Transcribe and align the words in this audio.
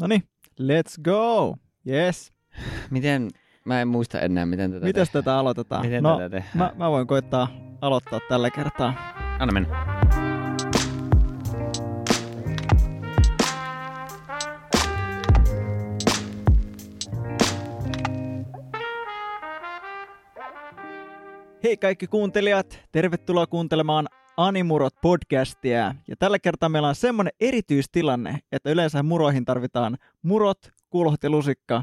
No 0.00 0.06
niin, 0.06 0.22
let's 0.60 1.02
go. 1.02 1.56
Yes. 1.88 2.32
Miten, 2.90 3.28
mä 3.64 3.80
en 3.80 3.88
muista 3.88 4.20
enää, 4.20 4.46
miten 4.46 4.70
tätä 4.72 4.86
Miten 4.86 5.06
tehdään. 5.06 5.24
tätä 5.24 5.38
aloitetaan? 5.38 5.86
Miten 5.86 6.02
no, 6.02 6.16
tätä 6.16 6.30
tehdään? 6.30 6.50
mä, 6.54 6.72
mä 6.76 6.90
voin 6.90 7.06
koittaa 7.06 7.48
aloittaa 7.80 8.20
tällä 8.28 8.50
kertaa. 8.50 8.94
Anna 9.38 9.52
mennä. 9.52 10.00
Hei 21.64 21.76
kaikki 21.76 22.06
kuuntelijat, 22.06 22.80
tervetuloa 22.92 23.46
kuuntelemaan 23.46 24.08
Animurot 24.36 24.94
podcastia. 25.02 25.94
Ja 26.08 26.16
tällä 26.18 26.38
kertaa 26.38 26.68
meillä 26.68 26.88
on 26.88 26.94
semmoinen 26.94 27.32
erityistilanne, 27.40 28.38
että 28.52 28.70
yleensä 28.70 29.02
muroihin 29.02 29.44
tarvitaan 29.44 29.96
murot, 30.22 30.58
kulhot 30.90 31.22
ja 31.22 31.30
lusikka, 31.30 31.82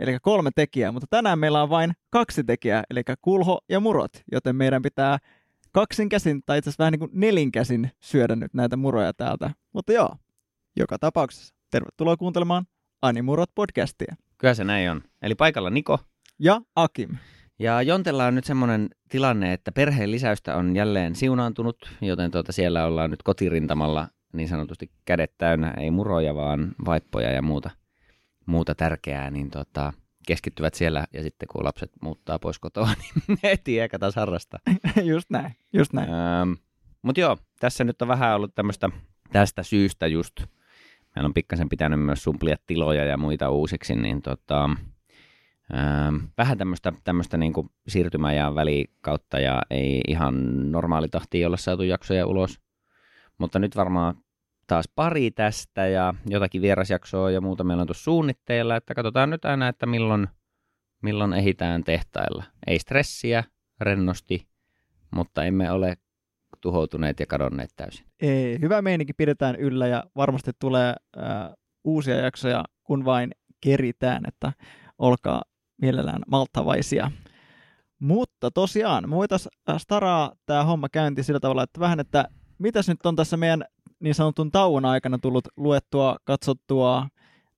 eli 0.00 0.18
kolme 0.22 0.50
tekijää, 0.54 0.92
mutta 0.92 1.06
tänään 1.10 1.38
meillä 1.38 1.62
on 1.62 1.70
vain 1.70 1.92
kaksi 2.10 2.44
tekijää, 2.44 2.82
eli 2.90 3.02
kulho 3.22 3.60
ja 3.68 3.80
murot, 3.80 4.12
joten 4.32 4.56
meidän 4.56 4.82
pitää 4.82 5.18
kaksin 5.72 6.08
käsin, 6.08 6.42
tai 6.46 6.58
itse 6.58 6.70
asiassa 6.70 6.82
vähän 6.82 6.92
niin 6.92 7.00
kuin 7.00 7.10
nelinkäsin 7.14 7.90
syödä 8.00 8.36
nyt 8.36 8.54
näitä 8.54 8.76
muroja 8.76 9.12
täältä. 9.14 9.50
Mutta 9.72 9.92
joo, 9.92 10.16
joka 10.76 10.98
tapauksessa 10.98 11.54
tervetuloa 11.70 12.16
kuuntelemaan 12.16 12.66
Animurot 13.02 13.50
podcastia. 13.54 14.16
Kyllä 14.38 14.54
se 14.54 14.64
näin 14.64 14.90
on. 14.90 15.02
Eli 15.22 15.34
paikalla 15.34 15.70
Niko. 15.70 15.98
Ja 16.38 16.60
Akim. 16.76 17.10
Ja 17.58 17.82
Jontella 17.82 18.26
on 18.26 18.34
nyt 18.34 18.44
semmoinen 18.44 18.88
tilanne, 19.08 19.52
että 19.52 19.72
perheen 19.72 20.10
lisäystä 20.10 20.56
on 20.56 20.76
jälleen 20.76 21.14
siunaantunut, 21.14 21.76
joten 22.00 22.30
tuota 22.30 22.52
siellä 22.52 22.84
ollaan 22.84 23.10
nyt 23.10 23.22
kotirintamalla 23.22 24.08
niin 24.32 24.48
sanotusti 24.48 24.90
kädet 25.04 25.32
täynnä, 25.38 25.74
ei 25.80 25.90
muroja, 25.90 26.34
vaan 26.34 26.74
vaippoja 26.86 27.30
ja 27.30 27.42
muuta, 27.42 27.70
muuta 28.46 28.74
tärkeää, 28.74 29.30
niin 29.30 29.50
tota, 29.50 29.92
keskittyvät 30.26 30.74
siellä 30.74 31.06
ja 31.12 31.22
sitten 31.22 31.48
kun 31.48 31.64
lapset 31.64 31.90
muuttaa 32.02 32.38
pois 32.38 32.58
kotoa, 32.58 32.88
niin 33.00 33.38
ne 33.42 33.50
etsii 33.50 33.78
ehkä 33.78 33.98
taas 33.98 34.16
harrastaa. 34.16 34.60
just 35.12 35.30
näin, 35.30 35.56
just 35.72 35.92
näin. 35.92 36.08
Ähm, 36.10 36.52
Mutta 37.02 37.20
joo, 37.20 37.36
tässä 37.60 37.84
nyt 37.84 38.02
on 38.02 38.08
vähän 38.08 38.36
ollut 38.36 38.54
tämmöistä 38.54 38.90
tästä 39.32 39.62
syystä 39.62 40.06
just. 40.06 40.34
Meillä 41.14 41.26
on 41.26 41.34
pikkasen 41.34 41.68
pitänyt 41.68 42.00
myös 42.00 42.22
sumplia 42.22 42.56
tiloja 42.66 43.04
ja 43.04 43.16
muita 43.16 43.50
uusiksi, 43.50 43.94
niin 43.94 44.22
tota, 44.22 44.70
ähm, 45.74 46.16
vähän 46.38 46.58
tämmöistä, 46.58 46.92
tämmöistä 47.04 47.36
niinku 47.36 47.66
siirtymäajan 47.88 48.54
välikautta 48.54 49.38
ja 49.38 49.62
ei 49.70 50.00
ihan 50.08 50.34
normaali 50.72 51.08
tahti 51.08 51.44
olla 51.44 51.56
saatu 51.56 51.82
jaksoja 51.82 52.26
ulos. 52.26 52.60
Mutta 53.38 53.58
nyt 53.58 53.76
varmaan 53.76 54.14
taas 54.66 54.88
pari 54.94 55.30
tästä 55.30 55.86
ja 55.86 56.14
jotakin 56.26 56.62
vierasjaksoa 56.62 57.30
ja 57.30 57.40
muuta 57.40 57.64
meillä 57.64 57.80
on 57.80 57.86
tuossa 57.86 58.04
suunnitteilla, 58.04 58.76
että 58.76 58.94
katsotaan 58.94 59.30
nyt 59.30 59.44
aina, 59.44 59.68
että 59.68 59.86
milloin, 59.86 60.28
milloin 61.02 61.32
ehitään 61.32 61.84
tehtailla. 61.84 62.44
Ei 62.66 62.78
stressiä, 62.78 63.44
rennosti, 63.80 64.48
mutta 65.10 65.44
emme 65.44 65.70
ole 65.70 65.96
tuhoutuneet 66.60 67.20
ja 67.20 67.26
kadonneet 67.26 67.70
täysin. 67.76 68.06
Ei, 68.20 68.58
hyvä 68.60 68.82
meininki 68.82 69.12
pidetään 69.12 69.56
yllä 69.56 69.86
ja 69.86 70.04
varmasti 70.16 70.50
tulee 70.58 70.94
äh, 71.18 71.52
uusia 71.84 72.16
jaksoja, 72.16 72.64
kun 72.84 73.04
vain 73.04 73.30
keritään, 73.60 74.22
että 74.28 74.52
olkaa 74.98 75.42
mielellään 75.82 76.22
malttavaisia. 76.26 77.10
Mutta 77.98 78.50
tosiaan, 78.50 79.10
me 79.10 79.16
voitaisiin 79.16 79.52
äh, 79.70 79.76
staraa 79.78 80.32
tämä 80.46 80.64
homma 80.64 80.88
käynti 80.88 81.22
sillä 81.22 81.40
tavalla, 81.40 81.62
että 81.62 81.80
vähän, 81.80 82.00
että 82.00 82.28
mitäs 82.58 82.88
nyt 82.88 83.06
on 83.06 83.16
tässä 83.16 83.36
meidän 83.36 83.64
niin 84.00 84.14
sanotun 84.14 84.50
tauon 84.50 84.84
aikana 84.84 85.18
tullut 85.18 85.48
luettua, 85.56 86.16
katsottua 86.24 87.06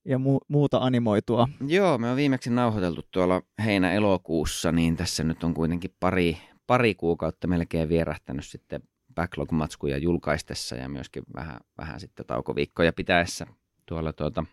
ja 0.05 0.17
mu- 0.17 0.45
muuta 0.47 0.77
animoitua. 0.77 1.47
Joo, 1.67 1.97
me 1.97 2.09
on 2.11 2.15
viimeksi 2.15 2.49
nauhoiteltu 2.49 3.01
tuolla 3.11 3.41
heinä-elokuussa, 3.65 4.71
niin 4.71 4.97
tässä 4.97 5.23
nyt 5.23 5.43
on 5.43 5.53
kuitenkin 5.53 5.95
pari, 5.99 6.37
pari 6.67 6.95
kuukautta 6.95 7.47
melkein 7.47 7.89
vierähtänyt 7.89 8.45
sitten 8.45 8.81
backlog-matskuja 9.15 9.97
julkaistessa 9.97 10.75
ja 10.75 10.89
myöskin 10.89 11.23
vähän, 11.35 11.59
vähän 11.77 11.99
sitten 11.99 12.25
taukoviikkoja 12.25 12.93
pitäessä 12.93 13.47
tuolla 13.85 14.13
tuota, 14.13 14.43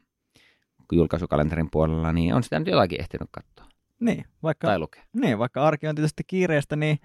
julkaisukalenterin 0.93 1.69
puolella, 1.73 2.13
niin 2.13 2.35
on 2.35 2.43
sitä 2.43 2.59
nyt 2.59 2.69
jotakin 2.69 3.01
ehtinyt 3.01 3.29
katsoa 3.31 3.67
Niin, 4.01 4.25
vaikka, 4.43 4.67
tai 4.67 4.79
lukea. 4.79 5.03
niin, 5.13 5.39
vaikka 5.39 5.67
arki 5.67 5.87
on 5.89 5.95
tietysti 5.95 6.23
kiireistä, 6.27 6.77
niin 6.77 6.99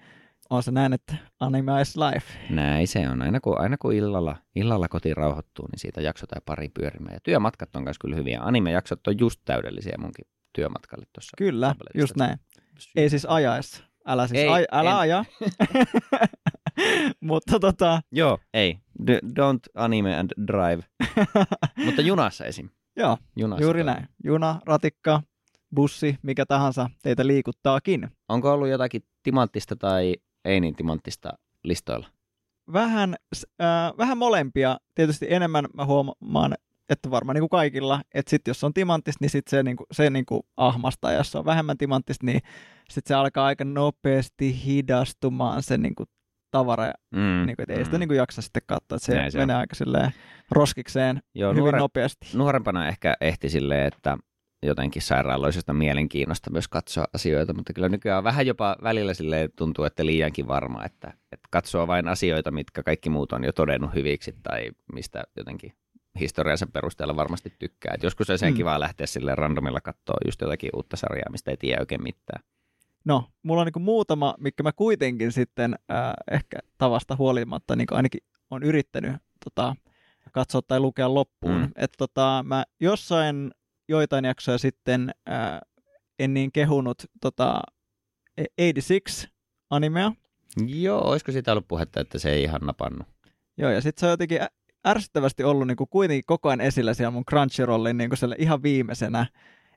on 0.50 0.62
se 0.62 0.70
näin, 0.70 0.92
että 0.92 1.14
anime 1.40 1.80
is 1.80 1.96
life. 1.96 2.26
Näin 2.50 2.88
se 2.88 3.08
on. 3.08 3.22
Aina 3.22 3.40
kun, 3.40 3.60
aina 3.60 3.76
kun 3.78 3.92
illalla, 3.92 4.36
illalla 4.56 4.88
kotiin 4.88 5.16
rauhoittuu, 5.16 5.66
niin 5.66 5.78
siitä 5.78 6.00
jakso 6.00 6.26
tai 6.26 6.40
pari 6.46 6.68
pyörimään. 6.68 7.14
Ja 7.14 7.20
työmatkat 7.22 7.76
on 7.76 7.82
myös 7.84 7.98
kyllä 7.98 8.16
hyviä. 8.16 8.40
Anime-jaksot 8.42 9.06
on 9.06 9.18
just 9.20 9.40
täydellisiä 9.44 9.94
munkin 9.98 10.24
työmatkalle 10.52 11.06
tuossa. 11.12 11.34
Kyllä, 11.38 11.74
just 11.94 12.16
näin. 12.16 12.38
Ei 12.96 13.10
siis 13.10 13.24
ajaessa. 13.26 13.84
Älä 14.06 14.26
siis 14.26 14.40
Ei, 14.40 14.48
aj- 14.48 14.66
älä 14.72 14.90
en. 14.90 14.96
aja. 14.96 15.24
Mutta 17.20 17.60
tota, 17.60 18.02
Joo, 18.12 18.38
ei. 18.54 18.78
D- 19.06 19.20
don't 19.40 19.70
anime 19.74 20.16
and 20.18 20.30
drive. 20.46 20.82
Mutta 21.84 22.02
junassa 22.02 22.44
esim. 22.44 22.68
Joo, 22.96 23.18
Junassa 23.36 23.64
juuri 23.64 23.84
toimii. 23.84 23.94
näin. 23.94 24.08
Juna, 24.24 24.60
ratikka, 24.66 25.22
bussi, 25.74 26.18
mikä 26.22 26.46
tahansa 26.46 26.90
teitä 27.02 27.26
liikuttaakin. 27.26 28.08
Onko 28.28 28.52
ollut 28.52 28.68
jotakin 28.68 29.02
timanttista 29.22 29.76
tai 29.76 30.16
ei 30.44 30.60
niin 30.60 30.76
timanttista 30.76 31.32
listoilla? 31.64 32.06
Vähän, 32.72 33.16
äh, 33.60 33.92
vähän 33.98 34.18
molempia. 34.18 34.78
Tietysti 34.94 35.26
enemmän 35.28 35.64
mä 35.74 35.84
huomaan, 35.84 36.54
että 36.88 37.10
varmaan 37.10 37.34
niin 37.34 37.42
kuin 37.42 37.50
kaikilla, 37.50 38.02
että 38.14 38.30
sit 38.30 38.48
jos 38.48 38.64
on 38.64 38.74
timanttista, 38.74 39.18
niin 39.24 39.30
sit 39.30 39.48
se, 39.48 39.62
niin 39.62 39.76
kuin, 39.76 39.86
se 39.92 40.10
niin 40.10 40.26
kuin 40.26 40.42
ahmastaa. 40.56 41.12
Ja 41.12 41.18
jos 41.18 41.36
on 41.36 41.44
vähemmän 41.44 41.78
timanttista, 41.78 42.26
niin 42.26 42.40
sit 42.90 43.06
se 43.06 43.14
alkaa 43.14 43.46
aika 43.46 43.64
nopeasti 43.64 44.64
hidastumaan 44.66 45.62
se 45.62 45.78
niin 45.78 45.94
kuin 45.94 46.08
tavara. 46.52 46.92
Mm, 47.10 47.20
Niin 47.46 47.56
kuin, 47.56 47.62
että 47.62 47.72
ei 47.74 47.84
sitä 47.84 47.98
niin 47.98 48.08
kuin 48.08 48.16
jaksa 48.18 48.42
sitten 48.42 48.62
katsoa, 48.66 48.96
että 48.96 49.06
se, 49.06 49.14
Näin 49.14 49.32
se 49.32 49.38
menee 49.38 49.56
aika 49.56 49.74
silleen 49.74 50.10
roskikseen 50.50 51.22
Joo, 51.34 51.50
hyvin 51.50 51.60
nuore, 51.62 51.78
nopeasti. 51.78 52.26
nuorempana 52.34 52.88
ehkä 52.88 53.14
ehti 53.20 53.48
silleen, 53.48 53.86
että 53.86 54.18
jotenkin 54.66 55.02
sairaaloisesta 55.02 55.72
mielenkiinnosta 55.72 56.50
myös 56.50 56.68
katsoa 56.68 57.04
asioita, 57.14 57.54
mutta 57.54 57.72
kyllä 57.72 57.88
nykyään 57.88 58.18
on 58.18 58.24
vähän 58.24 58.46
jopa 58.46 58.76
välillä 58.82 59.14
silleen 59.14 59.50
tuntuu, 59.56 59.84
että 59.84 60.06
liiankin 60.06 60.48
varma, 60.48 60.84
että, 60.84 61.08
että 61.32 61.48
katsoo 61.50 61.86
vain 61.86 62.08
asioita, 62.08 62.50
mitkä 62.50 62.82
kaikki 62.82 63.10
muut 63.10 63.32
on 63.32 63.44
jo 63.44 63.52
todennut 63.52 63.94
hyviksi 63.94 64.34
tai 64.42 64.70
mistä 64.92 65.22
jotenkin 65.36 65.72
historiansa 66.20 66.66
perusteella 66.72 67.16
varmasti 67.16 67.52
tykkää. 67.58 67.92
Et 67.94 68.02
joskus 68.02 68.30
olisi 68.30 68.44
Mm. 68.44 68.50
mm. 68.50 68.56
kiva 68.56 68.80
lähteä 68.80 69.06
sille 69.06 69.34
randomilla 69.34 69.80
katsoa 69.80 70.16
just 70.26 70.40
jotakin 70.40 70.70
uutta 70.76 70.96
sarjaa, 70.96 71.30
mistä 71.30 71.50
ei 71.50 71.56
tiedä 71.56 71.80
oikein 71.80 72.02
mitään. 72.02 72.42
No, 73.04 73.30
mulla 73.42 73.60
on 73.62 73.68
niin 73.74 73.84
muutama, 73.84 74.34
mikä 74.38 74.62
mä 74.62 74.72
kuitenkin 74.72 75.32
sitten 75.32 75.74
äh, 75.90 76.12
ehkä 76.30 76.58
tavasta 76.78 77.16
huolimatta 77.16 77.76
niin 77.76 77.86
ainakin 77.90 78.20
on 78.50 78.62
yrittänyt 78.62 79.16
tota, 79.44 79.76
katsoa 80.32 80.62
tai 80.62 80.80
lukea 80.80 81.14
loppuun. 81.14 81.58
Mm. 81.58 81.70
Että 81.76 81.96
tota, 81.98 82.44
mä 82.46 82.64
jossain 82.80 83.50
joitain 83.88 84.24
jaksoja 84.24 84.58
sitten 84.58 85.10
äh, 85.30 85.60
en 86.18 86.34
niin 86.34 86.52
kehunut 86.52 87.02
tota, 87.20 87.62
86 88.36 89.28
animea. 89.70 90.12
Joo, 90.66 91.10
olisiko 91.10 91.32
siitä 91.32 91.52
ollut 91.52 91.68
puhetta, 91.68 92.00
että 92.00 92.18
se 92.18 92.30
ei 92.30 92.42
ihan 92.42 92.60
napannut? 92.60 93.06
Joo, 93.58 93.70
ja 93.70 93.80
sitten 93.80 94.00
se 94.00 94.06
on 94.06 94.10
jotenkin 94.10 94.40
ärsyttävästi 94.86 95.44
ollut 95.44 95.66
niin 95.66 95.76
kuin 95.76 95.90
kuitenkin 95.90 96.24
koko 96.26 96.48
ajan 96.48 96.60
esillä 96.60 96.94
siellä 96.94 97.10
mun 97.10 97.24
Crunchyrollin 97.24 97.98
niin 97.98 98.10
kuin 98.10 98.34
ihan 98.38 98.62
viimeisenä. 98.62 99.26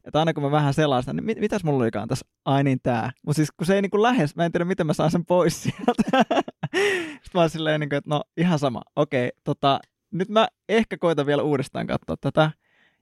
Että 0.06 0.20
aina 0.20 0.34
kun 0.34 0.44
mä 0.44 0.52
vähän 0.52 0.74
selaan 0.74 1.04
niin 1.14 1.26
mit, 1.26 1.40
mitäs 1.40 1.64
mulla 1.64 1.84
olikaan 1.84 2.08
tässä? 2.08 2.26
Ai 2.46 2.64
niin 2.64 2.80
tää. 2.84 3.12
Mutta 3.26 3.38
siis 3.38 3.52
kun 3.52 3.68
se 3.68 3.76
ei 3.76 3.82
niin 3.82 3.90
kuin 3.90 4.04
lähes, 4.04 4.36
mä 4.36 4.46
en 4.46 4.52
tiedä 4.52 4.66
miten 4.66 4.88
mä 4.88 4.94
saan 4.94 5.12
sen 5.12 5.26
pois 5.26 5.64
sieltä. 5.64 5.94
Sitten 7.24 7.32
mä 7.34 7.42
oon 7.42 7.50
silleen, 7.50 7.80
niin 7.80 7.90
kuin, 7.90 7.98
että 7.98 8.10
no 8.10 8.24
ihan 8.38 8.60
sama. 8.60 8.82
Okei, 8.96 9.32
tota, 9.44 9.80
nyt 10.12 10.30
mä 10.30 10.48
ehkä 10.70 10.98
koitan 10.98 11.26
vielä 11.26 11.44
uudestaan 11.44 11.88
katsoa 11.88 12.16
tätä. 12.22 12.52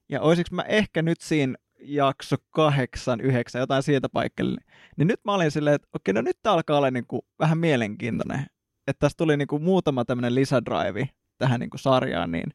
Ja 0.09 0.21
olisiko 0.21 0.55
mä 0.55 0.61
ehkä 0.61 1.01
nyt 1.01 1.21
siinä 1.21 1.55
jakso 1.79 2.35
kahdeksan, 2.49 3.21
yhdeksän, 3.21 3.59
jotain 3.59 3.83
siitä 3.83 4.09
paikalle. 4.09 4.61
Niin 4.97 5.07
nyt 5.07 5.19
mä 5.25 5.33
olin 5.33 5.51
silleen, 5.51 5.75
että 5.75 5.87
okei, 5.93 6.13
no 6.13 6.21
nyt 6.21 6.37
tää 6.43 6.53
alkaa 6.53 6.77
olla 6.77 6.91
niin 6.91 7.07
kuin 7.07 7.21
vähän 7.39 7.57
mielenkiintoinen. 7.57 8.45
Että 8.87 8.99
tässä 8.99 9.17
tuli 9.17 9.37
niin 9.37 9.47
kuin 9.47 9.63
muutama 9.63 10.05
tämmöinen 10.05 10.35
lisädraivi 10.35 11.09
tähän 11.37 11.59
niin 11.59 11.69
kuin 11.69 11.79
sarjaan, 11.79 12.31
niin 12.31 12.53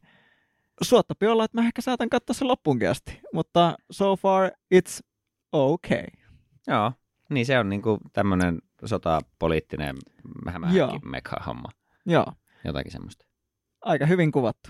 suottapi 0.81 1.27
olla, 1.27 1.43
että 1.45 1.57
mä 1.61 1.67
ehkä 1.67 1.81
saatan 1.81 2.09
katsoa 2.09 2.33
sen 2.33 2.47
loppuunkin 2.47 2.89
asti. 2.89 3.19
Mutta 3.33 3.75
so 3.91 4.15
far 4.15 4.51
it's 4.75 4.99
okay. 5.51 6.03
Joo, 6.67 6.91
niin 7.29 7.45
se 7.45 7.59
on 7.59 7.69
niinku 7.69 7.97
tämmöinen 8.13 8.59
sotapoliittinen 8.85 9.95
vähänkin 10.45 11.09
mekha-homma. 11.09 11.69
Joo, 12.05 12.25
Jotakin 12.65 12.91
semmoista. 12.91 13.25
aika 13.81 14.05
hyvin 14.05 14.31
kuvattu. 14.31 14.69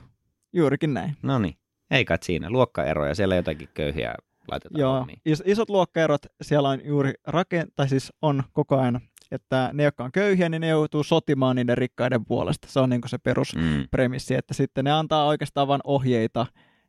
Juurikin 0.54 0.94
näin. 0.94 1.18
No 1.24 1.40
niin, 1.40 1.58
ei 1.92 2.06
kai 2.06 2.18
siinä. 2.22 2.50
Luokkaeroja, 2.50 3.16
siellä 3.16 3.36
jotakin 3.36 3.70
köyhiä 3.74 4.16
laitetaan 4.52 4.80
Joo, 4.80 4.98
hommiin. 5.00 5.22
is- 5.26 5.44
isot 5.46 5.70
luokkaerot 5.70 6.22
siellä 6.42 6.70
on 6.70 6.86
juuri 6.86 7.14
rakent- 7.28 7.72
tai 7.76 7.90
siis 7.90 8.14
on 8.22 8.44
koko 8.54 8.78
ajan, 8.80 9.02
että 9.32 9.70
ne, 9.74 9.84
jotka 9.84 10.04
on 10.04 10.12
köyhiä, 10.12 10.50
niin 10.50 10.62
ne 10.62 10.68
joutuu 10.68 11.04
sotimaan 11.04 11.56
niiden 11.56 11.78
rikkaiden 11.78 12.26
puolesta. 12.26 12.68
Se 12.72 12.80
on 12.80 12.90
niin 12.90 13.02
se 13.06 13.18
peruspremissi, 13.18 14.34
Mm. 14.34 14.40
että 14.40 14.54
sitten 14.54 14.86
ne 14.86 14.92
antaa 14.92 15.26
oikeastaan 15.26 15.68
vain 15.68 15.82
ohjeita 15.84 16.46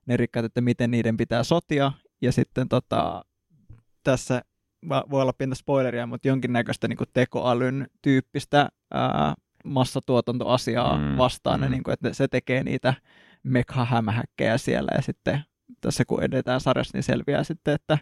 ne 0.06 0.16
rikkaat, 0.16 0.44
että 0.46 0.60
miten 0.60 0.90
niiden 0.90 1.16
pitää 1.16 1.42
sotia. 1.44 1.92
Ja 2.22 2.32
sitten 2.32 2.68
tota, 2.68 3.24
tässä 4.04 4.42
voi 5.10 5.22
olla 5.22 5.32
pientä 5.32 5.54
spoileria, 5.56 6.06
mutta 6.06 6.28
jonkinnäköistä 6.28 6.88
niin 6.88 6.98
tekoälyn 7.12 7.86
tyyppistä 8.02 8.68
ää, 8.94 9.34
massatuotantoasiaa 9.64 10.98
mm, 10.98 11.16
vastaan, 11.16 11.60
mm. 11.60 11.64
Ja, 11.64 11.70
niin 11.70 11.82
kuin, 11.82 11.92
että 11.92 12.12
se 12.12 12.28
tekee 12.28 12.64
niitä 12.64 12.94
mekha-hämähäkkejä 13.42 14.58
siellä 14.58 14.90
ja 14.96 15.02
sitten 15.02 15.40
tässä 15.80 16.04
kun 16.04 16.22
edetään 16.22 16.60
sarjassa, 16.60 16.96
niin 16.96 17.02
selviää 17.02 17.44
sitten, 17.44 17.74
että 17.74 17.98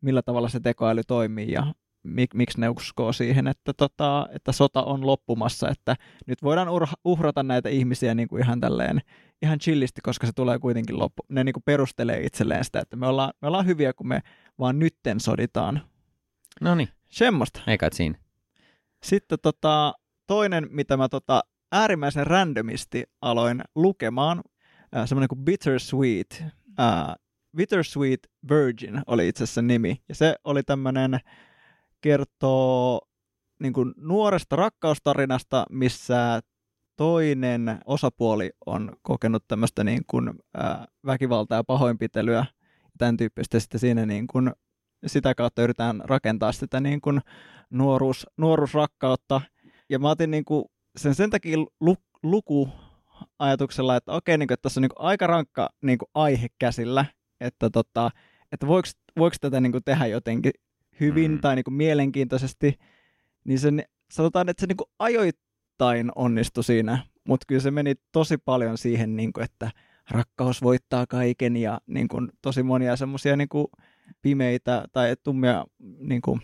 millä 0.00 0.22
tavalla 0.22 0.48
se 0.48 0.60
tekoäly 0.60 1.00
toimii 1.06 1.52
ja 1.52 1.74
mik, 2.02 2.34
miksi 2.34 2.60
ne 2.60 2.68
uskoo 2.68 3.12
siihen, 3.12 3.46
että, 3.46 3.72
tota, 3.72 4.28
että 4.32 4.52
sota 4.52 4.82
on 4.82 5.06
loppumassa, 5.06 5.68
että 5.68 5.96
nyt 6.26 6.42
voidaan 6.42 6.68
uhrata 7.04 7.42
näitä 7.42 7.68
ihmisiä 7.68 8.14
niin 8.14 8.28
kuin 8.28 8.42
ihan 8.42 8.60
tälleen 8.60 9.00
ihan 9.42 9.58
chillisti, 9.58 10.00
koska 10.00 10.26
se 10.26 10.32
tulee 10.32 10.58
kuitenkin 10.58 10.98
loppu. 10.98 11.22
Ne 11.28 11.44
niin 11.44 11.52
kuin 11.52 11.62
perustelee 11.62 12.20
itselleen 12.20 12.64
sitä, 12.64 12.80
että 12.80 12.96
me 12.96 13.06
ollaan, 13.06 13.32
me 13.42 13.48
ollaan 13.48 13.66
hyviä, 13.66 13.92
kun 13.92 14.08
me 14.08 14.22
vaan 14.58 14.78
nytten 14.78 15.20
soditaan. 15.20 15.82
No 16.60 16.74
niin. 16.74 16.88
Semmosta. 17.08 17.60
Eikä 17.66 17.88
siinä. 17.92 18.18
Sitten 19.02 19.38
tota, 19.42 19.94
toinen, 20.26 20.66
mitä 20.70 20.96
mä 20.96 21.08
tota, 21.08 21.42
äärimmäisen 21.72 22.26
randomisti 22.26 23.04
aloin 23.20 23.62
lukemaan, 23.74 24.42
äh, 24.96 25.08
semmoinen 25.08 25.28
kuin 25.28 25.44
Bittersweet. 25.44 26.44
Äh, 26.80 27.14
Bittersweet 27.56 28.30
Virgin 28.50 29.02
oli 29.06 29.28
itse 29.28 29.44
asiassa 29.44 29.62
nimi. 29.62 30.02
Ja 30.08 30.14
se 30.14 30.36
oli 30.44 30.62
tämmöinen, 30.62 31.20
kertoo 32.02 33.00
niin 33.60 33.72
kuin 33.72 33.94
nuoresta 33.96 34.56
rakkaustarinasta, 34.56 35.66
missä 35.70 36.40
toinen 36.96 37.78
osapuoli 37.84 38.50
on 38.66 38.96
kokenut 39.02 39.44
tämmöistä 39.48 39.84
niin 39.84 40.02
kuin, 40.06 40.30
äh, 40.64 40.86
väkivaltaa 41.06 41.58
ja 41.58 41.64
pahoinpitelyä 41.64 42.46
tämän 42.98 43.16
tyyppistä. 43.16 43.60
Sitten 43.60 43.80
siinä 43.80 44.06
niin 44.06 44.26
kuin, 44.26 44.52
sitä 45.06 45.34
kautta 45.34 45.62
yritetään 45.62 46.02
rakentaa 46.04 46.52
sitä 46.52 46.80
niin 46.80 47.00
kuin 47.00 47.20
nuoruus, 47.70 48.26
nuoruusrakkautta. 48.36 49.40
Ja 49.90 49.98
mä 49.98 50.10
otin 50.10 50.30
niin 50.30 50.44
kuin 50.44 50.64
sen 50.96 51.14
sen 51.14 51.30
takia 51.30 51.58
lu, 51.80 51.96
luku 52.22 52.68
ajatuksella, 53.38 53.96
että 53.96 54.12
okei, 54.12 54.38
niin 54.38 54.48
kuin, 54.48 54.54
että 54.54 54.62
tässä 54.62 54.80
on 54.80 54.82
niin 54.82 54.90
kuin 54.96 55.06
aika 55.06 55.26
rankka 55.26 55.70
niin 55.82 55.98
kuin 55.98 56.08
aihe 56.14 56.46
käsillä, 56.58 57.04
että, 57.40 57.70
tota, 57.70 58.10
että 58.52 58.66
voiko, 58.66 58.88
voiko 59.18 59.36
tätä 59.40 59.60
niin 59.60 59.72
kuin 59.72 59.84
tehdä 59.84 60.06
jotenkin 60.06 60.52
hyvin 61.00 61.30
mm. 61.30 61.40
tai 61.40 61.56
niin 61.56 61.64
kuin 61.64 61.74
mielenkiintoisesti, 61.74 62.78
niin 63.44 63.58
sen, 63.58 63.84
sanotaan, 64.10 64.48
että 64.48 64.60
se 64.60 64.66
niin 64.66 64.76
kuin 64.76 64.90
ajoittain 64.98 66.12
onnistui 66.14 66.64
siinä, 66.64 66.98
mutta 67.28 67.44
kyllä 67.48 67.60
se 67.60 67.70
meni 67.70 67.94
tosi 68.12 68.38
paljon 68.38 68.78
siihen, 68.78 69.16
niin 69.16 69.32
kuin, 69.32 69.44
että 69.44 69.70
rakkaus 70.10 70.62
voittaa 70.62 71.06
kaiken 71.06 71.56
ja 71.56 71.80
niin 71.86 72.08
kuin, 72.08 72.28
tosi 72.42 72.62
monia 72.62 72.96
semmoisia 72.96 73.36
niin 73.36 73.48
pimeitä 74.22 74.84
tai 74.92 75.16
tummia 75.22 75.64
niin 75.98 76.22
kuin, 76.22 76.40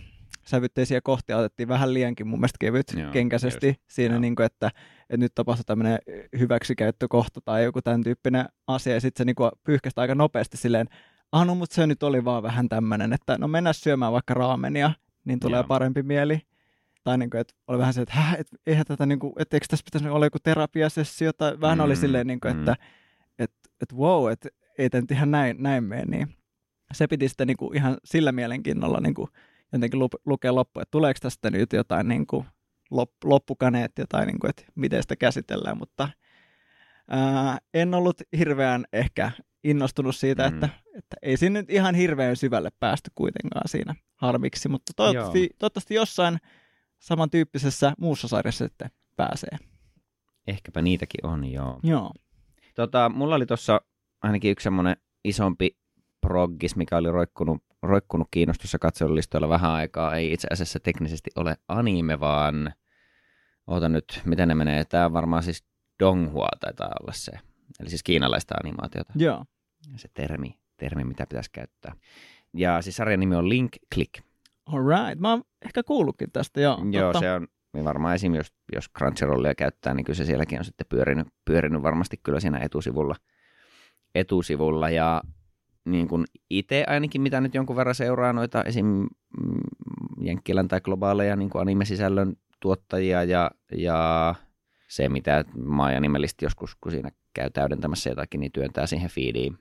sävytteisiä 0.49 1.01
kohtia 1.01 1.39
otettiin 1.39 1.69
vähän 1.69 1.95
liiankin 1.95 2.27
mun 2.27 2.39
mielestä 2.39 2.57
kevyt 2.61 2.87
Joo, 2.97 3.11
kenkäisesti 3.11 3.67
just. 3.67 3.81
siinä, 3.91 4.19
niin 4.19 4.37
kuin, 4.37 4.47
että, 4.47 4.71
että 5.01 5.17
nyt 5.17 5.35
tapahtui 5.35 5.65
tämmöinen 5.65 5.99
hyväksikäyttökohta 6.39 7.41
tai 7.41 7.65
joku 7.65 7.83
tämän 7.83 8.03
tyyppinen 8.03 8.45
asia 8.67 8.95
ja 8.95 9.01
sitten 9.01 9.21
se 9.21 9.25
niin 9.25 9.37
kuin, 9.37 9.51
pyyhkästä 9.65 10.01
aika 10.01 10.15
nopeasti 10.15 10.57
silleen, 10.57 10.87
ah 11.33 11.47
no, 11.47 11.55
mutta 11.55 11.75
se 11.75 11.87
nyt 11.87 12.03
oli 12.03 12.25
vaan 12.25 12.43
vähän 12.43 12.69
tämmöinen, 12.69 13.13
että 13.13 13.39
no 13.39 13.49
mennään 13.49 13.75
syömään 13.75 14.13
vaikka 14.13 14.35
raamenia, 14.35 14.93
niin 15.25 15.41
tulee 15.41 15.59
Joo. 15.59 15.69
parempi 15.69 16.03
mieli. 16.03 16.41
Tai 17.05 17.19
niin 17.19 17.31
kuin, 17.31 17.41
että 17.41 17.55
oli 17.67 17.79
vähän 17.79 17.95
se, 17.95 18.03
että 18.03 18.15
Häh, 18.15 18.35
et, 18.35 18.47
eihän 18.67 18.87
tätä, 18.87 19.07
niin 19.07 19.19
kuin, 19.19 19.33
että 19.39 19.57
eikö 19.57 19.67
tässä 19.71 19.85
pitäisi 19.85 20.09
olla 20.09 20.27
joku 20.27 20.39
terapiasessio, 20.43 21.33
tai 21.33 21.61
vähän 21.61 21.79
mm, 21.79 21.85
oli 21.85 21.97
silleen, 21.97 22.27
niin 22.27 22.41
kuin, 22.41 22.55
mm. 22.55 22.61
että 22.61 22.77
et, 23.39 23.53
et, 23.83 23.93
wow, 23.93 24.33
että 24.33 24.49
ei 24.79 24.91
tämä 24.91 25.01
nyt 25.01 25.11
ihan 25.11 25.31
näin, 25.31 25.57
näin 25.63 25.85
mene, 25.85 26.05
niin 26.05 26.35
se 26.93 27.07
piti 27.07 27.29
sitten 27.29 27.47
niin 27.47 27.57
kuin 27.57 27.77
ihan 27.77 27.97
sillä 28.05 28.33
mielenkiinnolla 28.33 29.01
niin 29.01 29.15
kuin 29.15 29.29
jotenkin 29.73 29.99
lu- 29.99 30.09
lukea 30.27 30.55
loppuun, 30.55 30.83
että 30.83 30.91
tuleeko 30.91 31.19
tästä 31.23 31.51
nyt 31.51 31.73
jotain 31.73 32.09
niin 32.09 32.27
kuin 32.27 32.47
lop- 32.95 33.25
loppukaneetti 33.25 34.03
tai 34.09 34.27
niin 34.27 34.39
kuin, 34.39 34.51
että 34.51 34.63
miten 34.75 35.03
sitä 35.03 35.17
käsitellään, 35.17 35.79
mutta 35.79 36.09
ää, 37.09 37.59
en 37.75 37.95
ollut 37.95 38.23
hirveän 38.39 38.85
ehkä 38.93 39.31
innostunut 39.65 40.17
siitä, 40.17 40.49
mm. 40.49 40.55
että, 40.55 40.69
että 40.95 41.17
ei 41.23 41.37
siinä 41.37 41.61
nyt 41.61 41.71
ihan 41.71 41.95
hirveän 41.95 42.37
syvälle 42.37 42.71
päästy 42.81 43.11
kuitenkaan 43.15 43.69
siinä 43.69 43.95
harmiksi, 44.15 44.69
mutta 44.69 44.93
toivottavasti, 44.97 45.51
toivottavasti 45.59 45.95
jossain 45.95 46.39
samantyyppisessä 46.99 47.93
muussa 47.99 48.29
sarjassa 48.29 48.65
sitten 48.65 48.91
pääsee. 49.17 49.59
Ehkäpä 50.47 50.83
niitäkin 50.83 51.27
on, 51.27 51.45
joo. 51.45 51.81
Joo. 51.83 52.13
Tota, 52.75 53.09
mulla 53.09 53.35
oli 53.35 53.47
tuossa 53.47 53.81
ainakin 54.23 54.51
yksi 54.51 54.65
semmoinen 54.65 54.97
isompi 55.25 55.77
proggis, 56.21 56.77
mikä 56.77 56.97
oli 56.97 57.11
roikkunut, 57.11 57.63
roikkunut 57.83 58.29
kiinnostussa 58.31 58.79
katselulistoilla 58.79 59.49
vähän 59.49 59.71
aikaa. 59.71 60.15
Ei 60.15 60.33
itse 60.33 60.49
asiassa 60.51 60.81
teknisesti 60.81 61.31
ole 61.37 61.57
anime, 61.69 62.21
vaan 62.21 62.73
oota 63.67 63.89
nyt, 63.89 64.23
miten 64.25 64.49
ne 64.49 64.55
menee. 64.55 64.85
Tämä 64.85 65.07
on 65.07 65.13
varmaan 65.13 65.43
siis 65.43 65.65
Donghua 66.01 66.49
taitaa 66.61 66.91
olla 67.01 67.13
se 67.13 67.33
Eli 67.81 67.89
siis 67.89 68.03
kiinalaista 68.03 68.55
animaatiota. 68.65 69.13
Joo. 69.17 69.45
Se 69.97 70.09
termi, 70.15 70.59
termi, 70.77 71.05
mitä 71.05 71.27
pitäisi 71.29 71.51
käyttää. 71.53 71.93
Ja 72.55 72.83
siis 72.83 72.97
sarjan 72.97 73.21
nimi 73.21 73.37
on 73.37 73.49
Link 73.49 73.73
Click. 73.95 74.15
Alright, 74.67 75.21
mä 75.21 75.31
oon 75.31 75.43
ehkä 75.65 75.83
kuullutkin 75.83 76.31
tästä, 76.33 76.61
joo. 76.61 76.79
Joo, 76.91 77.13
totta. 77.13 77.21
se 77.21 77.33
on 77.33 77.49
niin 77.75 77.85
varmaan 77.85 78.15
esim. 78.15 78.35
jos, 78.35 78.53
jos 78.73 78.91
Crunchyrollia 78.99 79.55
käyttää, 79.55 79.95
niin 79.95 80.05
kyllä 80.05 80.17
se 80.17 80.25
sielläkin 80.25 80.59
on 80.59 80.65
sitten 80.65 80.87
pyörinyt, 80.89 81.29
pyörinyt 81.45 81.83
varmasti 81.83 82.17
kyllä 82.23 82.41
siinä 82.41 82.59
etusivulla. 82.59 83.17
etusivulla. 84.15 84.91
Ja 84.91 85.23
niin 85.85 86.09
kuin 86.09 86.25
itse 86.51 86.85
ainakin, 86.87 87.23
mitä 87.23 87.41
nyt 87.41 87.55
jonkun 87.55 87.77
verran 87.77 87.95
seuraa 87.95 88.33
noita 88.33 88.63
esim. 88.63 88.87
Mm, 88.87 89.09
Jenkkilän 90.21 90.69
tai 90.69 90.81
globaaleja 90.81 91.37
niin 91.37 91.51
kuin 91.51 91.63
anime-sisällön 91.63 92.37
tuottajia 92.61 93.25
ja, 93.25 93.51
ja 93.73 94.35
se, 94.89 95.09
mitä 95.09 95.45
maa 95.65 95.93
ja 95.93 96.01
nimellisesti 96.01 96.45
joskus, 96.45 96.77
kun 96.81 96.93
siinä 96.93 97.11
käy 97.35 97.51
täydentämässä 97.51 98.11
jotakin, 98.11 98.41
niin 98.41 98.53
työntää 98.53 98.87
siihen 98.87 99.11
feediin, 99.11 99.59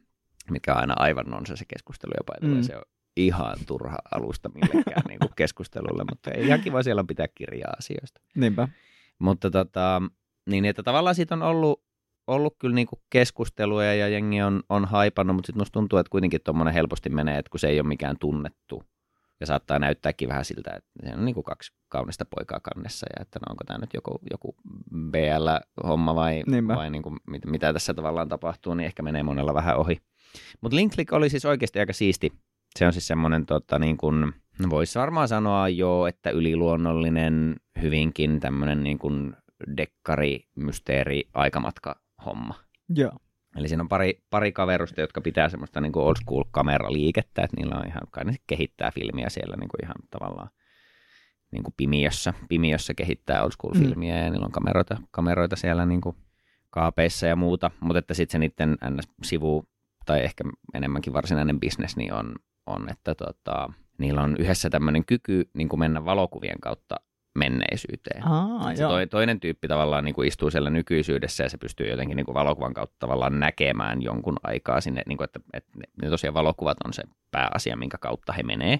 mikä 0.52 0.74
on 0.74 0.80
aina 0.80 0.94
aivan 0.98 1.26
nonsa 1.26 1.56
se 1.56 1.66
keskustelu 1.68 2.12
jopa. 2.18 2.34
Mm. 2.56 2.62
Se 2.62 2.76
on 2.76 2.84
ihan 3.18 3.58
turha 3.68 3.98
alusta 4.12 4.50
millekään 4.50 5.02
niin 5.08 5.20
kuin 5.20 5.32
keskustelulle, 5.36 6.04
mutta 6.10 6.32
ei 6.32 6.46
ihan 6.46 6.62
kiva 6.62 6.84
siellä 6.84 7.04
pitää 7.04 7.28
kirjaa 7.36 7.74
asioista. 7.78 8.22
Niinpä. 8.36 8.68
Mutta 9.20 9.52
tota, 9.52 10.02
niin 10.50 10.66
että 10.66 10.84
tavallaan 10.84 11.16
siitä 11.16 11.36
on 11.36 11.42
ollut, 11.42 11.84
ollut 12.28 12.56
kyllä 12.60 12.76
niin 12.76 12.88
kuin 12.88 13.00
keskusteluja 13.10 13.96
ja 13.96 14.08
jengi 14.08 14.42
on, 14.42 14.64
on 14.70 14.86
haipannut, 14.86 15.36
mutta 15.36 15.48
sitten 15.48 15.62
musta 15.62 15.74
tuntuu, 15.74 16.00
että 16.00 16.10
kuitenkin 16.10 16.42
tuommoinen 16.44 16.74
helposti 16.74 17.10
menee, 17.10 17.38
että 17.38 17.50
kun 17.50 17.60
se 17.60 17.68
ei 17.68 17.80
ole 17.80 17.88
mikään 17.88 18.16
tunnettu 18.20 18.84
ja 19.40 19.46
saattaa 19.46 19.80
näyttääkin 19.80 20.30
vähän 20.30 20.46
siltä, 20.46 20.72
että 20.76 20.90
se 21.04 21.14
on 21.14 21.26
niin 21.26 21.34
kuin 21.34 21.44
kaksi 21.44 21.72
kaunista 21.90 22.26
poikaa 22.26 22.60
kannessa 22.60 23.08
ja 23.10 23.22
että 23.22 23.40
no, 23.40 23.52
onko 23.52 23.64
tämä 23.64 23.80
nyt 23.80 23.94
joku, 23.94 24.20
joku 24.32 24.56
BL-homma 25.12 26.16
vai, 26.16 26.44
vai 26.68 26.90
niin 26.90 27.04
kuin, 27.04 27.18
mit, 27.28 27.46
mitä 27.46 27.74
tässä 27.74 27.94
tavallaan 27.94 28.30
tapahtuu, 28.30 28.74
niin 28.74 28.86
ehkä 28.86 29.04
menee 29.04 29.24
monella 29.24 29.54
vähän 29.54 29.78
ohi. 29.78 30.02
Mutta 30.62 30.76
Linklik 30.76 31.14
oli 31.14 31.30
siis 31.30 31.46
oikeasti 31.46 31.80
aika 31.80 31.94
siisti. 31.94 32.34
Se 32.80 32.86
on 32.86 32.94
siis 32.94 33.08
semmoinen, 33.08 33.46
tota, 33.46 33.80
niin 33.80 33.98
kuin, 33.98 34.34
voisi 34.70 35.00
varmaan 35.00 35.28
sanoa 35.28 35.70
jo, 35.70 36.08
että 36.08 36.30
yliluonnollinen, 36.30 37.56
hyvinkin 37.82 38.40
tämmöinen 38.40 38.84
niin 38.84 39.00
kuin 39.00 39.36
dekkari, 39.78 40.48
mysteeri, 40.56 41.24
aikamatka 41.34 42.00
homma. 42.26 42.56
Joo. 42.90 43.18
Eli 43.58 43.68
siinä 43.68 43.82
on 43.82 43.90
pari, 43.90 44.24
pari 44.30 44.52
kaverusta, 44.52 45.02
jotka 45.02 45.22
pitää 45.22 45.50
semmoista 45.50 45.82
niin 45.82 45.98
old 45.98 46.16
school 46.24 46.44
kameraliikettä, 46.52 47.44
että 47.44 47.58
niillä 47.58 47.76
on 47.76 47.88
ihan, 47.88 48.02
kai 48.12 48.26
ne 48.26 48.36
kehittää 48.48 48.92
filmiä 48.92 49.30
siellä 49.30 49.56
niin 49.56 49.70
kuin 49.70 49.86
ihan 49.86 49.96
tavallaan 50.10 50.50
niin 51.52 51.64
kuin 51.64 51.74
pimiössä, 51.78 52.34
pimiössä 52.50 52.94
kehittää 52.94 53.44
old 53.44 53.52
school 53.52 53.74
filmiä 53.74 54.16
mm. 54.16 54.24
ja 54.24 54.30
niillä 54.30 54.46
on 54.46 54.52
kameroita, 54.52 54.98
kameroita 55.12 55.56
siellä 55.56 55.86
niin 55.86 56.02
kuin 56.02 56.16
kaapeissa 56.70 57.28
ja 57.28 57.36
muuta, 57.36 57.72
mutta 57.80 58.00
että 58.00 58.14
sitten 58.14 58.32
se 58.32 58.40
niiden 58.40 58.78
sivu 59.24 59.64
tai 60.06 60.24
ehkä 60.24 60.44
enemmänkin 60.74 61.14
varsinainen 61.14 61.60
bisnes 61.60 61.98
niin 61.98 62.14
on, 62.14 62.36
on 62.66 62.90
että 62.92 63.16
tota, 63.16 63.74
niillä 63.98 64.22
on 64.22 64.36
yhdessä 64.40 64.70
tämmöinen 64.70 65.06
kyky 65.06 65.50
niin 65.54 65.70
kuin 65.70 65.80
mennä 65.80 66.06
valokuvien 66.06 66.60
kautta 66.62 66.96
menneisyyteen. 67.38 68.28
Aa, 68.28 68.76
se 68.76 68.84
toi, 68.84 69.08
toinen 69.08 69.40
tyyppi 69.40 69.68
tavallaan 69.68 70.06
niin 70.06 70.16
kuin 70.16 70.28
istuu 70.28 70.50
siellä 70.50 70.70
nykyisyydessä 70.70 71.44
ja 71.44 71.50
se 71.50 71.58
pystyy 71.58 71.88
jotenkin 71.90 72.16
niin 72.16 72.26
kuin 72.26 72.36
valokuvan 72.36 72.74
kautta 72.74 72.96
tavallaan 73.00 73.40
näkemään 73.40 74.02
jonkun 74.02 74.38
aikaa 74.44 74.82
sinne, 74.82 75.02
niin 75.06 75.18
kuin 75.18 75.26
että, 75.26 75.40
että 75.54 75.72
ne 76.02 76.10
tosiaan 76.10 76.34
valokuvat 76.34 76.78
on 76.86 76.94
se 76.94 77.04
pääasia, 77.32 77.78
minkä 77.78 77.98
kautta 77.98 78.34
he 78.34 78.44
menee. 78.44 78.74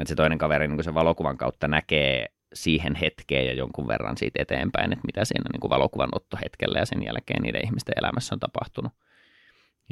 Että 0.00 0.08
se 0.08 0.14
toinen 0.14 0.38
kaveri 0.38 0.68
niin 0.68 0.76
kuin 0.76 0.84
se 0.84 0.94
valokuvan 0.94 1.38
kautta 1.38 1.68
näkee 1.68 2.26
siihen 2.54 2.94
hetkeen 2.94 3.46
ja 3.46 3.52
jonkun 3.52 3.88
verran 3.88 4.16
siitä 4.16 4.42
eteenpäin, 4.42 4.92
että 4.92 5.06
mitä 5.06 5.24
siinä 5.24 5.44
niin 5.52 5.60
kuin 5.60 5.70
valokuvan 5.70 6.08
ottohetkellä 6.12 6.78
ja 6.78 6.86
sen 6.86 7.04
jälkeen 7.04 7.42
niiden 7.42 7.64
ihmisten 7.64 7.94
elämässä 7.96 8.34
on 8.34 8.40
tapahtunut. 8.40 8.92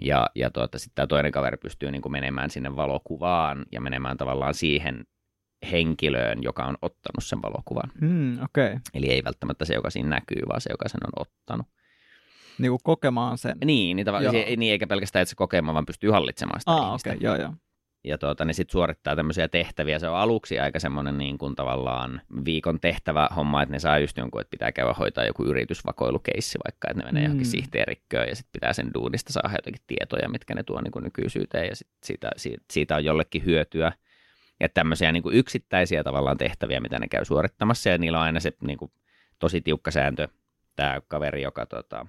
Ja, 0.02 0.26
ja 0.34 0.50
tuota, 0.50 0.78
sitten 0.78 0.94
tämä 0.94 1.06
toinen 1.06 1.32
kaveri 1.32 1.56
pystyy 1.56 1.90
niin 1.90 2.02
kuin 2.02 2.12
menemään 2.12 2.50
sinne 2.50 2.76
valokuvaan 2.76 3.66
ja 3.72 3.80
menemään 3.80 4.16
tavallaan 4.16 4.54
siihen 4.54 5.04
henkilöön, 5.72 6.42
joka 6.42 6.64
on 6.64 6.76
ottanut 6.82 7.24
sen 7.24 7.42
valokuvan. 7.42 7.90
Mm, 8.00 8.42
okay. 8.42 8.78
Eli 8.94 9.10
ei 9.10 9.24
välttämättä 9.24 9.64
se, 9.64 9.74
joka 9.74 9.90
siinä 9.90 10.08
näkyy, 10.08 10.42
vaan 10.48 10.60
se, 10.60 10.70
joka 10.72 10.88
sen 10.88 11.00
on 11.06 11.22
ottanut. 11.26 11.66
niin 12.58 12.70
kuin 12.70 12.80
kokemaan 12.84 13.38
sen. 13.38 13.56
Niin, 13.64 13.96
niin, 13.96 14.04
tavallaan, 14.06 14.34
se, 14.34 14.56
niin 14.56 14.72
eikä 14.72 14.86
pelkästään, 14.86 15.22
että 15.22 15.30
se 15.30 15.36
kokemaan, 15.36 15.74
vaan 15.74 15.86
pystyy 15.86 16.10
hallitsemaan 16.10 16.60
sitä 16.60 16.72
Ah, 16.72 16.88
ihmistä. 16.88 17.10
okei, 17.10 17.16
okay, 17.18 17.26
joo, 17.40 17.42
joo. 17.48 17.54
ja 18.04 18.18
tuota, 18.18 18.44
ne 18.44 18.52
sitten 18.52 18.72
suorittaa 18.72 19.16
tämmöisiä 19.16 19.48
tehtäviä. 19.48 19.98
Se 19.98 20.08
on 20.08 20.16
aluksi 20.16 20.58
aika 20.58 20.78
semmoinen 20.80 21.18
niin 21.18 21.38
kuin 21.38 21.54
tavallaan 21.54 22.20
viikon 22.44 22.80
tehtävä 22.80 23.28
homma, 23.36 23.62
että 23.62 23.72
ne 23.72 23.78
saa 23.78 23.98
just 23.98 24.16
jonkun, 24.16 24.40
että 24.40 24.50
pitää 24.50 24.72
käydä 24.72 24.92
hoitaa 24.92 25.24
joku 25.24 25.44
yritysvakoilukeissi 25.44 26.58
vaikka, 26.64 26.88
että 26.90 27.02
ne 27.02 27.06
menee 27.06 27.20
Mm. 27.22 27.24
johonkin 27.24 27.46
sihteerikköön 27.46 28.28
ja 28.28 28.36
sitten 28.36 28.52
pitää 28.52 28.72
sen 28.72 28.90
duunista 28.94 29.32
saada 29.32 29.48
jotakin 29.52 29.80
tietoja, 29.86 30.28
mitkä 30.28 30.54
ne 30.54 30.62
tuo 30.62 30.80
niin 30.80 30.92
kuin 30.92 31.04
nykyisyyteen 31.04 31.68
ja 31.68 31.76
sit 31.76 31.88
siitä, 32.04 32.30
siitä, 32.36 32.64
siitä 32.72 32.96
on 32.96 33.04
jollekin 33.04 33.44
hyötyä. 33.44 33.92
Ja 34.60 34.68
tämmöisiä 34.68 35.12
niin 35.12 35.22
kuin 35.22 35.36
yksittäisiä 35.36 36.04
tavallaan 36.04 36.38
tehtäviä, 36.38 36.80
mitä 36.80 36.98
ne 36.98 37.08
käy 37.08 37.24
suorittamassa 37.24 37.88
ja 37.88 37.98
niillä 37.98 38.18
on 38.18 38.24
aina 38.24 38.40
se 38.40 38.52
niin 38.60 38.78
kuin, 38.78 38.92
tosi 39.38 39.60
tiukka 39.60 39.90
sääntö, 39.90 40.28
tämä 40.76 41.00
kaveri, 41.08 41.42
joka 41.42 41.66
tota, 41.66 42.06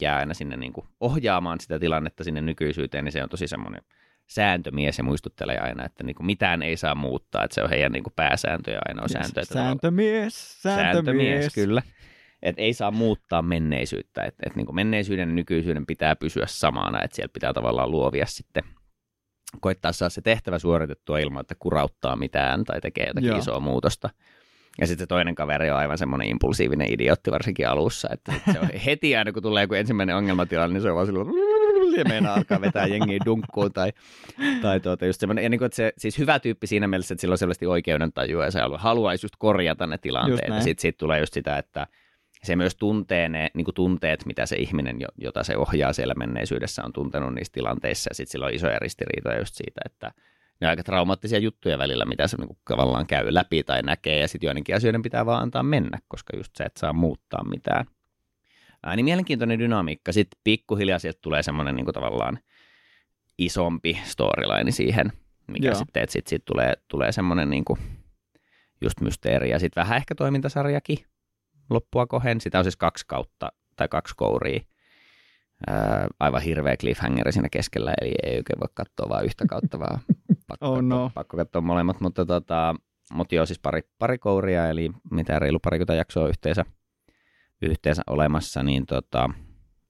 jää 0.00 0.16
aina 0.16 0.34
sinne 0.34 0.56
niin 0.56 0.72
kuin, 0.72 0.86
ohjaamaan 1.00 1.60
sitä 1.60 1.78
tilannetta 1.78 2.24
sinne 2.24 2.40
nykyisyyteen, 2.40 3.04
niin 3.04 3.12
se 3.12 3.22
on 3.22 3.28
tosi 3.28 3.48
semmoinen 3.48 3.82
sääntömies 4.26 4.98
ja 4.98 5.04
muistuttelee 5.04 5.58
aina, 5.58 5.84
että 5.84 6.04
niin 6.04 6.16
kuin 6.16 6.26
mitään 6.26 6.62
ei 6.62 6.76
saa 6.76 6.94
muuttaa, 6.94 7.44
että 7.44 7.54
se 7.54 7.62
on 7.62 7.70
heidän 7.70 7.92
niin 7.92 8.02
kuin 8.02 8.12
pääsääntö 8.16 8.70
ja 8.70 8.80
ainoa 8.88 9.08
sääntö. 9.08 9.40
Että 9.40 9.54
Sääntömies, 9.54 10.62
sääntömies. 10.62 10.94
sääntömies, 10.94 11.54
kyllä. 11.54 11.82
Et 12.42 12.58
ei 12.58 12.74
saa 12.74 12.90
muuttaa 12.90 13.42
menneisyyttä, 13.42 14.22
että 14.22 14.42
et 14.46 14.56
niin 14.56 14.74
menneisyyden 14.74 15.28
ja 15.28 15.34
nykyisyyden 15.34 15.86
pitää 15.86 16.16
pysyä 16.16 16.46
samana, 16.46 17.02
että 17.02 17.16
siellä 17.16 17.32
pitää 17.32 17.52
tavallaan 17.52 17.90
luovia 17.90 18.26
sitten 18.26 18.64
koittaa 19.60 19.92
saada 19.92 20.10
se 20.10 20.20
tehtävä 20.20 20.58
suoritettua 20.58 21.18
ilman, 21.18 21.40
että 21.40 21.54
kurauttaa 21.58 22.16
mitään 22.16 22.64
tai 22.64 22.80
tekee 22.80 23.06
jotakin 23.06 23.28
Joo. 23.28 23.38
Isoa 23.38 23.60
muutosta. 23.60 24.10
Ja 24.80 24.86
sitten 24.86 25.02
se 25.02 25.06
toinen 25.06 25.34
kaveri 25.34 25.70
on 25.70 25.76
aivan 25.76 25.98
semmoinen 25.98 26.28
impulsiivinen 26.28 26.92
idiootti 26.92 27.30
varsinkin 27.30 27.68
alussa, 27.68 28.08
että 28.12 28.32
se 28.52 28.60
on 28.60 28.68
heti 28.86 29.16
aina 29.16 29.32
kun 29.32 29.42
tulee 29.42 29.64
joku 29.64 29.74
ensimmäinen 29.74 30.16
ongelmatilanne, 30.16 30.74
niin 30.74 30.82
se 30.82 30.90
on 30.90 30.94
vaan 30.94 31.06
silloin 31.06 31.28
ja 31.96 32.04
meinaa 32.04 32.34
alkaa 32.34 32.60
vetää 32.60 32.86
jengiä 32.86 33.18
dunkkuun 33.24 33.72
tai, 33.72 33.92
tai 34.62 34.80
tuota, 34.80 35.06
just 35.06 35.20
semmoinen, 35.20 35.42
ja 35.42 35.48
niin 35.48 35.58
kuin, 35.58 35.66
että 35.66 35.76
se, 35.76 35.92
siis 35.98 36.18
hyvä 36.18 36.38
tyyppi 36.38 36.66
siinä 36.66 36.88
mielessä, 36.88 37.14
että 37.14 37.20
sillä 37.20 37.32
on 37.32 37.38
selvästi 37.38 37.66
oikeuden 37.66 38.12
tajua 38.12 38.44
ja 38.44 38.50
se 38.50 38.60
halu- 38.60 38.78
haluaisi 38.78 39.24
just 39.24 39.34
korjata 39.38 39.86
ne 39.86 39.94
Just 39.94 40.02
tilanteet. 40.02 40.40
Ja 40.42 40.48
näin. 40.48 40.62
sitten 40.62 40.82
siitä 40.82 40.98
tulee 40.98 41.20
just 41.20 41.34
sitä, 41.34 41.58
että 41.58 41.86
se 42.44 42.56
myös 42.56 42.76
tuntee 42.76 43.28
ne 43.28 43.50
niin 43.54 43.64
kuin 43.64 43.74
tunteet, 43.74 44.26
mitä 44.26 44.46
se 44.46 44.56
ihminen, 44.56 45.00
jo- 45.00 45.08
jota 45.18 45.44
se 45.44 45.56
ohjaa 45.56 45.92
siellä 45.92 46.14
menneisyydessä, 46.14 46.84
on 46.84 46.92
tuntenut 46.92 47.34
niissä 47.34 47.52
tilanteissa. 47.52 48.10
Ja 48.10 48.14
sitten 48.14 48.32
sillä 48.32 48.46
on 48.46 48.54
isoja 48.54 48.78
ristiriitoja 48.78 49.38
just 49.38 49.54
siitä, 49.54 49.80
että 49.84 50.12
ne 50.60 50.66
on 50.66 50.70
aika 50.70 50.82
traumaattisia 50.82 51.38
juttuja 51.38 51.78
välillä, 51.78 52.04
mitä 52.04 52.26
se 52.28 52.36
niin 52.36 52.48
kuin 52.48 52.58
tavallaan 52.68 53.06
käy 53.06 53.34
läpi 53.34 53.62
tai 53.62 53.82
näkee. 53.82 54.20
Ja 54.20 54.28
sitten 54.28 54.48
joidenkin 54.48 54.76
asioiden 54.76 55.02
pitää 55.02 55.26
vaan 55.26 55.42
antaa 55.42 55.62
mennä, 55.62 55.98
koska 56.08 56.36
just 56.36 56.56
se, 56.56 56.64
että 56.64 56.80
saa 56.80 56.92
muuttaa 56.92 57.44
mitään. 57.44 57.86
Ää, 58.82 58.96
niin 58.96 59.04
mielenkiintoinen 59.04 59.58
dynamiikka. 59.58 60.12
Sitten 60.12 60.40
pikkuhiljaa 60.44 60.98
sieltä 60.98 61.18
tulee 61.22 61.42
semmoinen 61.42 61.76
niin 61.76 61.84
kuin 61.84 61.94
tavallaan 61.94 62.38
isompi 63.38 64.00
storyline 64.04 64.70
siihen, 64.70 65.12
mikä 65.46 65.68
Joo. 65.68 65.74
sitten, 65.74 66.02
että 66.02 66.12
sitten 66.12 66.30
siitä 66.30 66.44
tulee, 66.44 66.74
tulee 66.88 67.12
semmoinen 67.12 67.50
niin 67.50 67.64
kuin 67.64 67.78
just 68.80 69.00
mysteeri. 69.00 69.50
Ja 69.50 69.58
sitten 69.58 69.80
vähän 69.80 69.96
ehkä 69.96 70.14
toimintasarjakin 70.14 70.98
loppua 71.72 72.06
kohen. 72.06 72.40
Sitä 72.40 72.58
on 72.58 72.64
siis 72.64 72.76
kaksi 72.76 73.04
kautta 73.06 73.52
tai 73.76 73.88
kaksi 73.88 74.14
kouria. 74.16 74.60
Ää, 75.66 76.06
aivan 76.20 76.42
hirveä 76.42 76.76
cliffhanger 76.76 77.32
siinä 77.32 77.48
keskellä, 77.52 77.94
eli 78.00 78.14
ei 78.22 78.36
oikein 78.36 78.60
voi 78.60 78.68
katsoa 78.74 79.08
vain 79.08 79.24
yhtä 79.24 79.44
kautta, 79.48 79.78
vaan 79.78 80.00
pakko, 80.48 80.66
Oh 80.66 80.74
katsoa, 80.74 80.82
no. 80.82 81.10
pakko 81.14 81.36
katsoa 81.36 81.60
molemmat. 81.62 82.00
Mutta 82.00 82.26
tota, 82.26 82.74
mut 83.12 83.32
joo, 83.32 83.46
siis 83.46 83.58
pari, 83.58 83.82
pari 83.98 84.18
kouria, 84.18 84.68
eli 84.68 84.90
mitä 85.10 85.38
reilu 85.38 85.58
parikymmentä 85.58 85.94
jaksoa 85.94 86.28
yhteensä, 86.28 86.64
yhteensä 87.62 88.02
olemassa, 88.06 88.62
niin 88.62 88.86
tota, 88.86 89.30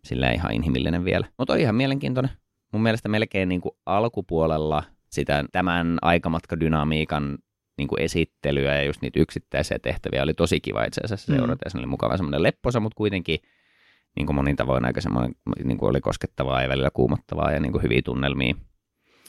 sillä 0.04 0.30
ihan 0.30 0.52
inhimillinen 0.52 1.04
vielä. 1.04 1.26
Mutta 1.38 1.52
on 1.52 1.60
ihan 1.60 1.74
mielenkiintoinen. 1.74 2.30
Mun 2.72 2.82
mielestä 2.82 3.08
melkein 3.08 3.48
niin 3.48 3.60
kuin 3.60 3.72
alkupuolella 3.86 4.82
sitä 5.10 5.44
tämän 5.52 5.98
aikamatkadynamiikan 6.02 7.38
niin 7.78 7.88
kuin 7.88 8.02
esittelyä 8.02 8.74
ja 8.74 8.82
just 8.82 9.02
niitä 9.02 9.20
yksittäisiä 9.20 9.78
tehtäviä 9.78 10.22
oli 10.22 10.34
tosi 10.34 10.60
kiva 10.60 10.84
itse 10.84 11.00
asiassa 11.04 11.32
Mm. 11.32 11.36
seurata. 11.38 11.62
Ja 11.64 11.70
se 11.70 11.78
oli 11.78 11.86
mukava 11.86 12.16
semmoinen 12.16 12.42
lepposa, 12.42 12.80
mutta 12.80 12.96
kuitenkin 12.96 13.38
niin 14.16 14.26
kuin 14.26 14.36
monin 14.36 14.56
tavoin 14.56 14.84
aika 14.84 15.00
semmoinen, 15.00 15.34
niin 15.64 15.78
kuin 15.78 15.90
oli 15.90 16.00
koskettavaa 16.00 16.62
ja 16.62 16.68
välillä 16.68 16.90
kuumottavaa 16.94 17.52
ja 17.52 17.60
niin 17.60 17.72
kuin 17.72 17.82
hyviä 17.82 18.02
tunnelmia. 18.04 18.54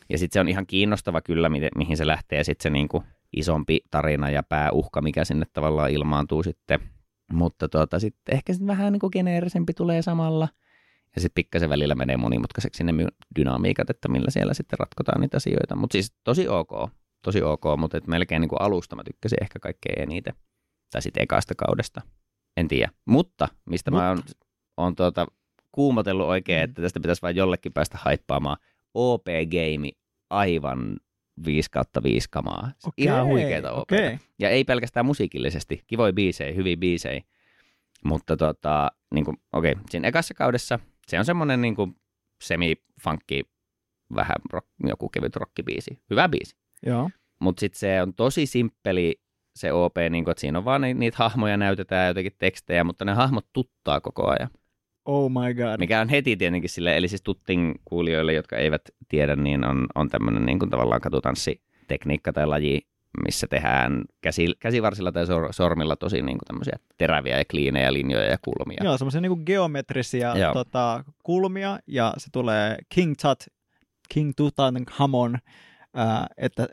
Ja 0.10 0.18
sitten 0.18 0.34
se 0.34 0.40
on 0.40 0.50
ihan 0.50 0.66
kiinnostava 0.68 1.22
kyllä, 1.22 1.50
mihin 1.78 1.98
se 1.98 2.08
lähtee. 2.08 2.38
Ja 2.38 2.44
sitten 2.44 2.64
se 2.64 2.70
niin 2.70 2.88
kuin 2.88 3.04
isompi 3.36 3.80
tarina 3.92 4.30
ja 4.30 4.44
pääuhka, 4.44 5.02
mikä 5.02 5.26
sinne 5.26 5.46
tavallaan 5.54 5.92
ilmaantuu 5.92 6.44
sitten. 6.44 6.80
Mutta 7.34 7.70
tuota, 7.70 8.00
sitten 8.00 8.36
ehkä 8.36 8.54
sitten 8.54 8.68
vähän 8.68 8.94
niin 8.94 9.00
kuin 9.00 9.10
geneerisempi 9.14 9.74
tulee 9.74 10.02
samalla. 10.02 10.48
Ja 11.16 11.22
sitten 11.22 11.36
pikkasen 11.36 11.70
välillä 11.70 11.96
menee 11.96 12.18
monimutkaiseksi 12.18 12.84
ne 12.84 12.94
dynamiikat, 13.36 13.90
että 13.90 14.08
millä 14.08 14.32
siellä 14.32 14.54
sitten 14.54 14.80
ratkotaan 14.80 15.22
niitä 15.22 15.38
asioita. 15.38 15.76
Mutta 15.76 15.94
siis 15.94 16.14
tosi 16.24 16.48
ok, 16.48 16.90
tosi 17.24 17.42
ok, 17.42 17.64
mutta 17.78 17.98
et 17.98 18.08
melkein 18.08 18.42
niin 18.42 18.50
kuin 18.50 18.62
alusta 18.62 18.96
mä 18.96 19.04
tykkäsin 19.04 19.38
ehkä 19.44 19.60
kaikkein 19.60 20.02
eniten. 20.02 20.34
Tai 20.92 21.02
sitten 21.02 21.24
ekasta 21.24 21.54
kaudesta. 21.58 22.02
En 22.58 22.68
tiedä. 22.68 22.92
Mutta 23.06 23.48
mistä 23.70 23.92
mä 23.92 24.10
oon, 24.10 24.20
oon 24.78 24.96
tuota, 24.96 25.26
kuumotellut 25.72 26.28
oikein, 26.28 26.60
Mm. 26.60 26.64
että 26.64 26.82
tästä 26.82 27.00
pitäisi 27.00 27.22
vain 27.22 27.36
jollekin 27.36 27.74
päästä 27.74 27.98
haippaamaan. 28.02 28.58
OP-game 28.94 29.90
aivan 30.30 30.98
5 31.46 31.72
kautta 31.72 32.04
5 32.04 32.28
kamaa. 32.32 32.72
Okei, 32.88 33.06
Ihan 33.06 33.26
huikeita 33.26 33.72
OP. 33.72 33.80
okei. 33.82 34.18
Ja 34.40 34.50
ei 34.50 34.64
pelkästään 34.64 35.06
musiikillisesti. 35.06 35.84
Kivoja 35.88 36.14
biisejä, 36.14 36.54
hyviä 36.54 36.78
biisejä. 36.78 37.22
Mutta 38.04 38.38
tota, 38.38 38.92
niin 39.14 39.26
kuin, 39.26 39.38
okei, 39.54 39.76
siinä 39.90 40.08
ekassa 40.08 40.34
kaudessa 40.34 40.80
se 41.08 41.20
on 41.20 41.26
semmoinen 41.26 41.62
niin 41.62 41.76
semi-funkki, 42.44 43.44
vähän 44.16 44.36
rock, 44.52 44.68
joku 44.84 45.10
kevyt 45.10 45.36
rockibiisi. 45.36 46.00
Hyvä 46.10 46.30
biisi. 46.30 46.56
Mutta 47.40 47.60
sitten 47.60 47.80
se 47.80 48.02
on 48.02 48.14
tosi 48.14 48.46
simppeli 48.46 49.22
se 49.56 49.74
OP, 49.74 49.96
niin 50.10 50.24
kuin, 50.24 50.32
että 50.32 50.42
siinä 50.42 50.58
on 50.58 50.66
vaan 50.66 50.82
ni- 50.82 50.94
niitä 50.94 51.18
hahmoja 51.20 51.58
näytetään 51.58 52.08
jotenkin 52.08 52.34
tekstejä, 52.38 52.84
mutta 52.84 53.06
ne 53.06 53.14
hahmot 53.14 53.46
tuttaa 53.54 54.02
koko 54.02 54.28
ajan. 54.28 54.50
Oh 55.06 55.32
my 55.32 55.54
god. 55.54 55.80
Mikä 55.80 56.02
on 56.02 56.10
heti 56.10 56.38
tietenkin 56.38 56.70
sille, 56.70 56.98
eli 56.98 57.08
siis 57.08 57.22
tuttin 57.22 57.76
kuulijoille, 57.86 58.34
jotka 58.34 58.58
eivät 58.58 58.82
tiedä, 59.10 59.36
niin 59.36 59.66
on, 59.66 59.88
on 59.96 60.10
tämmöinen 60.10 60.46
niin 60.46 60.60
kuin 60.60 60.70
tavallaan 60.70 61.02
katutanssitekniikka 61.02 62.34
tai 62.34 62.48
laji, 62.48 62.82
missä 63.26 63.48
tehdään 63.48 64.06
käsi, 64.22 64.54
käsivarsilla 64.60 65.12
tai 65.12 65.26
sor, 65.26 65.54
sormilla 65.54 65.96
tosi 65.96 66.22
niin 66.22 66.38
kuin 66.38 66.48
tämmöisiä 66.48 66.80
teräviä 66.98 67.38
ja 67.38 67.46
kliinejä 67.52 67.94
linjoja 67.94 68.30
ja 68.30 68.38
kulmia. 68.42 68.84
Joo, 68.84 68.98
semmoisia 68.98 69.22
niinku 69.22 69.44
geometrisia 69.46 70.38
Joo. 70.38 70.54
tota, 70.54 71.04
kulmia, 71.24 71.80
ja 71.88 72.14
se 72.18 72.28
tulee 72.32 72.78
King 72.90 73.14
Tut, 73.22 73.44
King 74.10 74.32
Tutankhamon, 74.38 75.38
ää, 75.94 76.28
että 76.38 76.68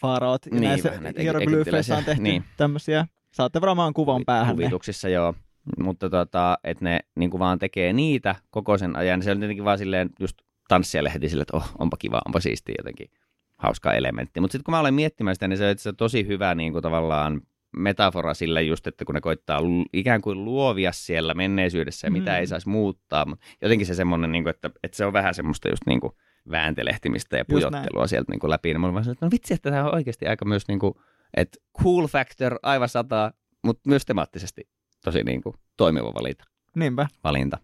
faaraot, 0.00 0.46
ja 0.46 0.52
Niin, 0.52 0.62
näissä 0.62 0.92
hieroglyfeissä 1.20 1.96
on 1.96 2.04
tehty 2.04 2.22
niin. 2.22 2.44
tämmöisiä. 2.56 3.06
Saatte 3.32 3.60
varmaan 3.60 3.94
kuvan 3.94 4.24
päähän. 4.26 4.56
Kuvituksissa, 4.56 5.08
joo. 5.08 5.34
Mutta 5.78 6.10
tota, 6.10 6.58
että 6.64 6.84
ne 6.84 7.00
niin 7.16 7.30
kuin 7.30 7.38
vaan 7.38 7.58
tekee 7.58 7.92
niitä 7.92 8.34
koko 8.50 8.78
sen 8.78 8.96
ajan. 8.96 9.22
Se 9.22 9.30
on 9.30 9.38
tietenkin 9.38 9.64
vaan 9.64 9.78
silleen 9.78 10.10
just 10.20 10.36
tanssijalle 10.68 11.12
heti 11.14 11.28
silleen, 11.28 11.42
että 11.42 11.56
oh, 11.56 11.70
onpa 11.78 11.96
kiva, 11.96 12.20
onpa 12.26 12.40
siistiä 12.40 12.74
jotenkin 12.78 13.10
hauska 13.58 13.92
elementti. 13.92 14.40
Mutta 14.40 14.52
sitten 14.52 14.64
kun 14.64 14.72
mä 14.72 14.80
olen 14.80 14.94
miettimään 14.94 15.36
sitä, 15.36 15.48
niin 15.48 15.58
se 15.58 15.64
on 15.64 15.70
itse 15.70 15.92
tosi 15.92 16.26
hyvä 16.26 16.54
niin 16.54 16.72
kuin 16.72 16.82
tavallaan 16.82 17.40
metafora 17.76 18.34
sille 18.34 18.62
just, 18.62 18.86
että 18.86 19.04
kun 19.04 19.14
ne 19.14 19.20
koittaa 19.20 19.60
ikään 19.92 20.20
kuin 20.20 20.44
luovia 20.44 20.92
siellä 20.92 21.34
menneisyydessä 21.34 22.06
ja 22.06 22.10
mitä 22.10 22.30
Mm. 22.30 22.36
ei 22.36 22.46
saisi 22.46 22.68
muuttaa. 22.68 23.24
Mutta 23.24 23.46
jotenkin 23.62 23.86
se 23.86 23.94
semmoinen, 23.94 24.32
niin 24.32 24.44
kuin, 24.44 24.50
että, 24.50 24.70
että 24.82 24.96
se 24.96 25.04
on 25.06 25.12
vähän 25.12 25.34
semmoista 25.34 25.68
just 25.68 25.82
niin 25.86 26.00
kuin 26.00 26.12
vääntelehtimistä 26.50 27.36
ja 27.36 27.44
pujottelua 27.44 28.06
sieltä 28.06 28.32
niin 28.32 28.40
kuin 28.40 28.50
läpi. 28.50 28.68
Niin 28.68 28.80
mä 28.80 28.86
olin 28.86 28.94
vaan 28.94 29.10
että 29.10 29.26
no 29.26 29.30
vitsi, 29.30 29.54
että 29.54 29.70
tämä 29.70 29.84
on 29.84 29.94
oikeasti 29.94 30.26
aika 30.26 30.44
myös 30.44 30.68
niin 30.68 30.78
kuin, 30.78 30.94
että 31.36 31.58
cool 31.82 32.06
factor 32.06 32.58
aivan 32.62 32.88
sata, 32.88 33.32
mutta 33.64 33.88
myös 33.88 34.06
temaattisesti 34.06 34.68
tosi 35.04 35.22
niin 35.22 35.42
kuin, 35.42 35.54
toimiva 35.76 36.14
valinta. 36.14 36.44
Niinpä. 36.76 37.06
valinta. 37.24 37.58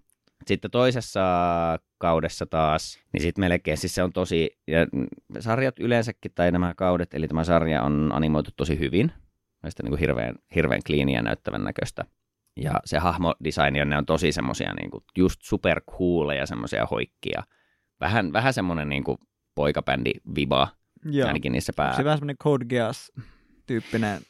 Sitten 0.46 0.70
toisessa 0.70 1.20
kaudessa 1.98 2.46
taas, 2.46 2.98
niin 3.12 3.22
sitten 3.22 3.42
melkein, 3.42 3.78
siis 3.78 3.94
se 3.94 4.02
on 4.02 4.12
tosi, 4.12 4.50
ja 4.66 4.86
sarjat 5.40 5.78
yleensäkin, 5.78 6.32
tai 6.34 6.52
nämä 6.52 6.74
kaudet, 6.76 7.14
eli 7.14 7.28
tämä 7.28 7.44
sarja 7.44 7.82
on 7.82 8.10
animoitu 8.14 8.50
tosi 8.56 8.78
hyvin, 8.78 9.12
Mielestäni 9.64 9.84
niin 9.84 9.92
kuin 9.92 10.00
hirveän, 10.00 10.34
hirveän 10.54 10.80
kliiniä 10.86 11.22
näyttävän 11.22 11.64
näköistä. 11.64 12.04
Ja 12.56 12.72
se 12.84 12.98
hahmodesign, 12.98 13.76
ja 13.76 13.84
ne 13.84 13.98
on 13.98 14.06
tosi 14.06 14.32
semmoisia 14.32 14.74
niin 14.74 14.90
kuin 14.90 15.04
just 15.16 15.42
super 15.42 15.80
cooleja, 15.90 16.46
semmoisia 16.46 16.86
hoikkia. 16.86 17.42
Vähän, 18.00 18.32
vähän 18.32 18.54
semmoinen 18.54 18.88
niin 18.88 19.04
kuin 19.04 19.18
poikabändi 19.54 20.10
viba, 20.36 20.68
Joo. 21.04 21.26
ainakin 21.28 21.52
niissä 21.52 21.70
Onko 21.70 21.82
pää, 21.82 21.96
se 21.96 22.04
vähän 22.04 22.18
semmoinen 22.18 22.36
Code 22.38 22.64
Geass-tyyppinen 22.64 24.20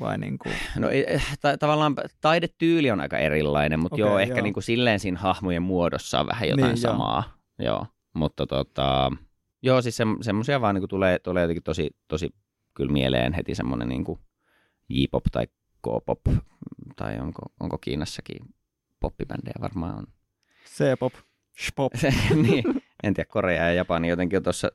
vai 0.00 0.18
niinku... 0.18 0.48
No 0.78 0.88
ei- 0.88 1.04
eh, 1.14 1.38
ta- 1.40 1.58
tavallaan 1.58 1.94
taidetyyli 2.20 2.90
on 2.90 3.00
aika 3.00 3.18
erilainen, 3.18 3.80
mutta 3.80 3.94
okay, 3.94 4.06
joo, 4.06 4.18
ehkä 4.18 4.34
joo. 4.34 4.42
niin 4.42 4.54
kuin 4.54 4.64
silleen 4.64 5.00
siinä 5.00 5.18
hahmojen 5.18 5.62
muodossa 5.62 6.20
on 6.20 6.26
vähän 6.26 6.48
jotain 6.48 6.62
Niin, 6.64 6.74
niin, 6.74 6.80
samaa. 6.82 7.38
Joo. 7.58 7.74
joo. 7.74 7.86
Mutta 8.14 8.46
tota, 8.46 9.12
joo, 9.62 9.82
siis 9.82 9.96
se, 9.96 10.04
semmoisia 10.20 10.60
vaan 10.60 10.74
niin 10.74 10.80
kuin 10.82 10.88
tulee, 10.90 11.18
tulee 11.18 11.42
jotenkin 11.42 11.62
tosi, 11.62 11.90
tosi 12.08 12.30
kyllä 12.74 12.92
mieleen 12.92 13.32
heti 13.32 13.54
semmoinen 13.54 13.88
niin 13.88 14.04
kuin 14.04 14.18
J-pop 14.88 15.24
tai 15.32 15.46
K-pop, 15.82 16.20
tai 16.96 17.18
onko, 17.20 17.42
onko 17.60 17.78
Kiinassakin 17.78 18.38
poppibändejä 19.00 19.54
varmaan 19.60 19.94
on. 19.98 20.06
C-pop. 20.66 21.12
Shpop. 21.66 21.92
Niin, 22.42 22.64
en 23.04 23.14
tiedä, 23.14 23.28
Korea 23.30 23.64
ja 23.64 23.72
Japani 23.72 24.08
jotenkin 24.08 24.36
on 24.36 24.42
tuossa 24.42 24.70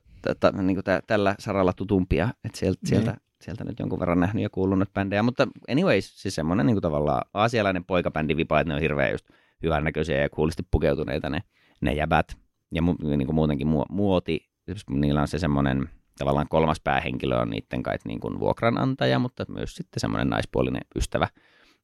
niin 0.62 0.76
tällä 1.06 1.34
saralla 1.38 1.72
tutumpia, 1.72 2.28
että 2.44 2.58
sieltä, 2.58 2.78
niin. 2.82 2.88
sieltä, 2.88 3.16
sieltä 3.42 3.64
nyt 3.64 3.78
jonkun 3.78 4.00
verran 4.00 4.20
nähnyt 4.20 4.42
ja 4.42 4.50
kuullut 4.50 4.78
noita 4.78 4.92
bändejä, 4.94 5.22
mutta 5.22 5.48
anyways, 5.70 6.22
siis 6.22 6.34
semmoinen 6.34 6.66
niin 6.66 6.80
tavallaan 6.80 7.22
aasialainen 7.34 7.84
poikabändi 7.84 8.36
vipa, 8.36 8.60
että 8.60 8.68
ne 8.68 8.74
on 8.74 8.80
hirveän 8.80 9.10
just 9.12 9.26
hyvännäköisiä 9.62 10.20
ja 10.20 10.30
kuulisti 10.30 10.62
pukeutuneita 10.70 11.30
ne, 11.30 11.42
ne 11.80 11.92
jäbät, 11.92 12.36
ja 12.70 12.82
mu, 12.82 12.94
niin 13.00 13.26
kuin 13.26 13.34
muutenkin 13.34 13.66
mu, 13.66 13.84
muoti, 13.90 14.48
siis 14.66 14.84
niillä 14.90 15.20
on 15.20 15.28
se 15.28 15.38
semmoinen 15.38 15.88
tavallaan 16.18 16.48
kolmas 16.48 16.80
päähenkilö 16.80 17.36
on 17.36 17.50
niiden 17.50 17.82
kai 17.82 17.96
niin 18.04 18.20
kuin 18.20 18.40
vuokranantaja, 18.40 19.18
mutta 19.18 19.44
myös 19.48 19.74
sitten 19.74 20.00
semmoinen 20.00 20.28
naispuolinen 20.28 20.82
ystävä, 20.96 21.28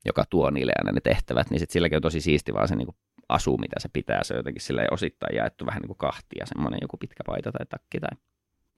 joka 0.04 0.24
tuo 0.30 0.50
niille 0.50 0.72
aina 0.78 0.92
ne 0.92 1.00
tehtävät, 1.00 1.50
niin 1.50 1.58
sitten 1.58 1.72
silläkin 1.72 1.96
on 1.96 2.02
tosi 2.02 2.20
siisti 2.20 2.54
vaan 2.54 2.68
se 2.68 2.76
niin 2.76 2.86
kuin 2.86 2.96
asu, 3.28 3.56
mitä 3.56 3.80
se 3.80 3.88
pitää. 3.92 4.24
Se 4.24 4.34
on 4.34 4.38
jotenkin 4.38 4.62
sillä 4.62 4.86
osittain 4.90 5.36
jaettu 5.36 5.66
vähän 5.66 5.80
niin 5.80 5.88
kuin 5.88 5.98
kahtia, 5.98 6.46
semmoinen 6.46 6.78
joku 6.82 6.96
pitkä 6.96 7.24
paita 7.26 7.52
tai 7.52 7.66
takki 7.66 8.00
tai 8.00 8.18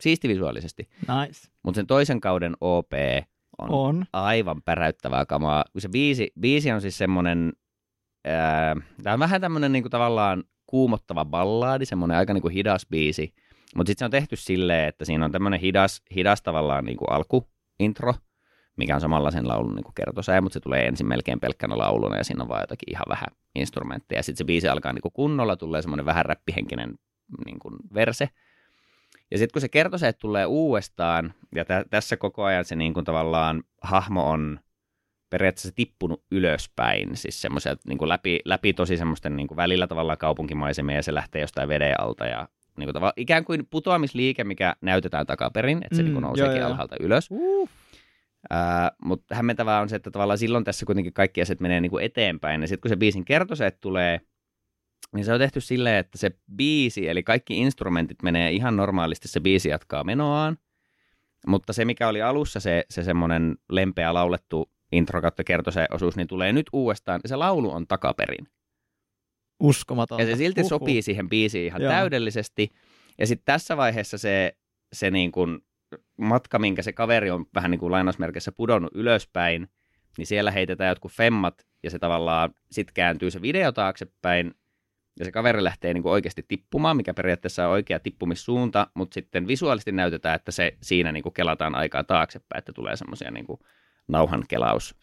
siisti 0.00 0.28
visuaalisesti. 0.28 0.88
Nice. 1.00 1.48
Mutta 1.62 1.78
sen 1.78 1.86
toisen 1.86 2.20
kauden 2.20 2.56
OP 2.60 2.92
on, 3.58 3.70
on. 3.70 4.04
aivan 4.12 4.62
päräyttävää 4.62 5.26
kamaa. 5.26 5.64
Se 5.78 5.88
biisi, 5.88 6.32
biisi 6.40 6.72
on 6.72 6.80
siis 6.80 6.98
semmoinen, 6.98 7.52
tämä 9.02 9.14
on 9.14 9.18
vähän 9.18 9.40
tämmöinen 9.40 9.72
niin 9.72 9.82
kuin 9.82 9.90
tavallaan 9.90 10.44
kuumottava 10.66 11.24
ballaadi, 11.24 11.86
semmoinen 11.86 12.16
aika 12.16 12.34
niin 12.34 12.42
kuin 12.42 12.54
hidas 12.54 12.86
biisi, 12.90 13.34
mutta 13.76 13.90
sitten 13.90 13.98
se 13.98 14.04
on 14.04 14.10
tehty 14.10 14.36
silleen, 14.36 14.88
että 14.88 15.04
siinä 15.04 15.24
on 15.24 15.32
tämmöinen 15.32 15.60
hidas, 15.60 16.02
hidas 16.14 16.42
tavallaan 16.42 16.84
niin 16.84 16.96
kuin 16.96 17.10
alkuintro, 17.10 18.14
mikä 18.78 18.94
on 18.94 19.00
samalla 19.00 19.30
sen 19.30 19.48
laulun 19.48 19.74
niin 19.74 19.94
kertosää, 19.94 20.40
mutta 20.40 20.54
se 20.54 20.60
tulee 20.60 20.86
ensin 20.86 21.08
melkein 21.08 21.40
pelkkänä 21.40 21.78
lauluna 21.78 22.16
ja 22.16 22.24
siinä 22.24 22.42
on 22.42 22.48
vaan 22.48 22.62
jotakin 22.62 22.90
ihan 22.90 23.04
vähän 23.08 23.28
instrumentteja. 23.54 24.22
Sitten 24.22 24.38
se 24.38 24.44
biisi 24.44 24.68
alkaa 24.68 24.92
niin 24.92 25.02
kuin 25.02 25.12
kunnolla, 25.12 25.56
tulee 25.56 25.82
semmoinen 25.82 26.06
vähän 26.06 26.24
räppihenkinen 26.24 26.94
niin 27.44 27.58
kuin 27.58 27.74
verse. 27.94 28.28
Ja 29.30 29.38
sitten 29.38 29.52
kun 29.52 29.60
se 29.60 29.68
kertosäe 29.68 30.12
tulee 30.12 30.46
uudestaan, 30.46 31.34
ja 31.54 31.64
t- 31.64 31.90
tässä 31.90 32.16
koko 32.16 32.44
ajan 32.44 32.64
se 32.64 32.76
niin 32.76 32.94
kuin 32.94 33.04
tavallaan 33.04 33.62
hahmo 33.82 34.30
on 34.30 34.60
periaatteessa 35.30 35.74
tippunut 35.74 36.22
ylöspäin, 36.30 37.16
siis 37.16 37.42
semmoiselta 37.42 37.82
niin 37.88 37.98
kuin 37.98 38.08
läpi, 38.08 38.40
läpi 38.44 38.72
tosi 38.72 38.96
semmoisten 38.96 39.36
niin 39.36 39.48
kuin 39.48 39.56
välillä 39.56 39.86
tavallaan 39.86 40.18
kaupunkimaisemia, 40.18 40.96
ja 40.96 41.02
se 41.02 41.14
lähtee 41.14 41.40
jostain 41.40 41.68
veden 41.68 42.00
alta, 42.00 42.26
ja 42.26 42.48
niin 42.76 42.86
kuin 42.86 42.94
tavallaan, 42.94 43.12
ikään 43.16 43.44
kuin 43.44 43.66
putoamisliike, 43.70 44.44
mikä 44.44 44.76
näytetään 44.80 45.26
takaperin, 45.26 45.78
että 45.82 45.96
se 45.96 46.02
mm, 46.02 46.06
niin 46.06 46.14
kuin 46.14 46.22
nouseekin 46.22 46.64
alhaalta 46.64 46.96
ylös. 47.00 47.26
Uh. 47.30 47.68
Uh, 48.52 49.08
mutta 49.08 49.34
hämmentävää 49.34 49.80
on 49.80 49.88
se, 49.88 49.96
että 49.96 50.10
tavallaan 50.10 50.38
silloin 50.38 50.64
tässä 50.64 50.86
kuitenkin 50.86 51.12
kaikki 51.12 51.42
asiat 51.42 51.60
menee 51.60 51.80
niin 51.80 51.90
kuin 51.90 52.04
eteenpäin. 52.04 52.60
Ja 52.60 52.68
sitten 52.68 52.80
kun 52.80 52.88
se 52.88 52.96
biisin 52.96 53.24
kertoseet 53.24 53.80
tulee, 53.80 54.20
niin 55.14 55.24
se 55.24 55.32
on 55.32 55.38
tehty 55.38 55.60
silleen, 55.60 55.96
että 55.96 56.18
se 56.18 56.30
biisi, 56.56 57.08
eli 57.08 57.22
kaikki 57.22 57.58
instrumentit 57.58 58.22
menee 58.22 58.52
ihan 58.52 58.76
normaalisti, 58.76 59.28
se 59.28 59.40
biisi 59.40 59.68
jatkaa 59.68 60.04
menoaan. 60.04 60.58
Mutta 61.46 61.72
se, 61.72 61.84
mikä 61.84 62.08
oli 62.08 62.22
alussa 62.22 62.60
se, 62.60 62.84
se 62.90 63.02
semmoinen 63.02 63.56
lempeä 63.70 64.14
laulettu 64.14 64.70
intro 64.92 65.20
kautta 65.20 65.42
osuus, 65.90 66.16
niin 66.16 66.28
tulee 66.28 66.52
nyt 66.52 66.66
uudestaan. 66.72 67.20
Se 67.26 67.36
laulu 67.36 67.70
on 67.70 67.86
takaperin. 67.86 68.48
Uskomaton. 69.60 70.20
Ja 70.20 70.26
se 70.26 70.36
silti 70.36 70.60
Uhuh. 70.60 70.68
sopii 70.68 71.02
siihen 71.02 71.28
biisiin 71.28 71.66
ihan 71.66 71.82
Joo. 71.82 71.92
täydellisesti. 71.92 72.72
Ja 73.18 73.26
sitten 73.26 73.44
tässä 73.44 73.76
vaiheessa 73.76 74.18
se, 74.18 74.56
se 74.92 75.10
niin 75.10 75.32
kuin 75.32 75.60
matka, 76.16 76.58
minkä 76.58 76.82
se 76.82 76.92
kaveri 76.92 77.30
on 77.30 77.46
vähän 77.54 77.70
niin 77.70 77.78
kuin 77.78 77.92
lainausmerkissä 77.92 78.52
pudonnut 78.52 78.94
ylöspäin, 78.94 79.68
niin 80.18 80.26
siellä 80.26 80.50
heitetään 80.50 80.88
jotkut 80.88 81.12
femmat 81.12 81.66
ja 81.82 81.90
se 81.90 81.98
tavallaan 81.98 82.54
sitten 82.70 82.94
kääntyy 82.94 83.30
se 83.30 83.42
video 83.42 83.72
taaksepäin 83.72 84.54
ja 85.18 85.24
se 85.24 85.32
kaveri 85.32 85.64
lähtee 85.64 85.94
niin 85.94 86.02
kuin 86.02 86.12
oikeasti 86.12 86.44
tippumaan, 86.48 86.96
mikä 86.96 87.14
periaatteessa 87.14 87.66
on 87.66 87.72
oikea 87.72 88.00
tippumissuunta, 88.00 88.86
mutta 88.94 89.14
sitten 89.14 89.46
visuaalisesti 89.46 89.92
näytetään, 89.92 90.36
että 90.36 90.52
se 90.52 90.76
siinä 90.82 91.12
niin 91.12 91.22
kuin 91.22 91.32
kelataan 91.32 91.74
aikaa 91.74 92.04
taaksepäin, 92.04 92.58
että 92.58 92.72
tulee 92.72 92.96
semmoisia 92.96 93.30
niin 93.30 93.46
nauhan 94.08 94.44
kelaus 94.48 94.94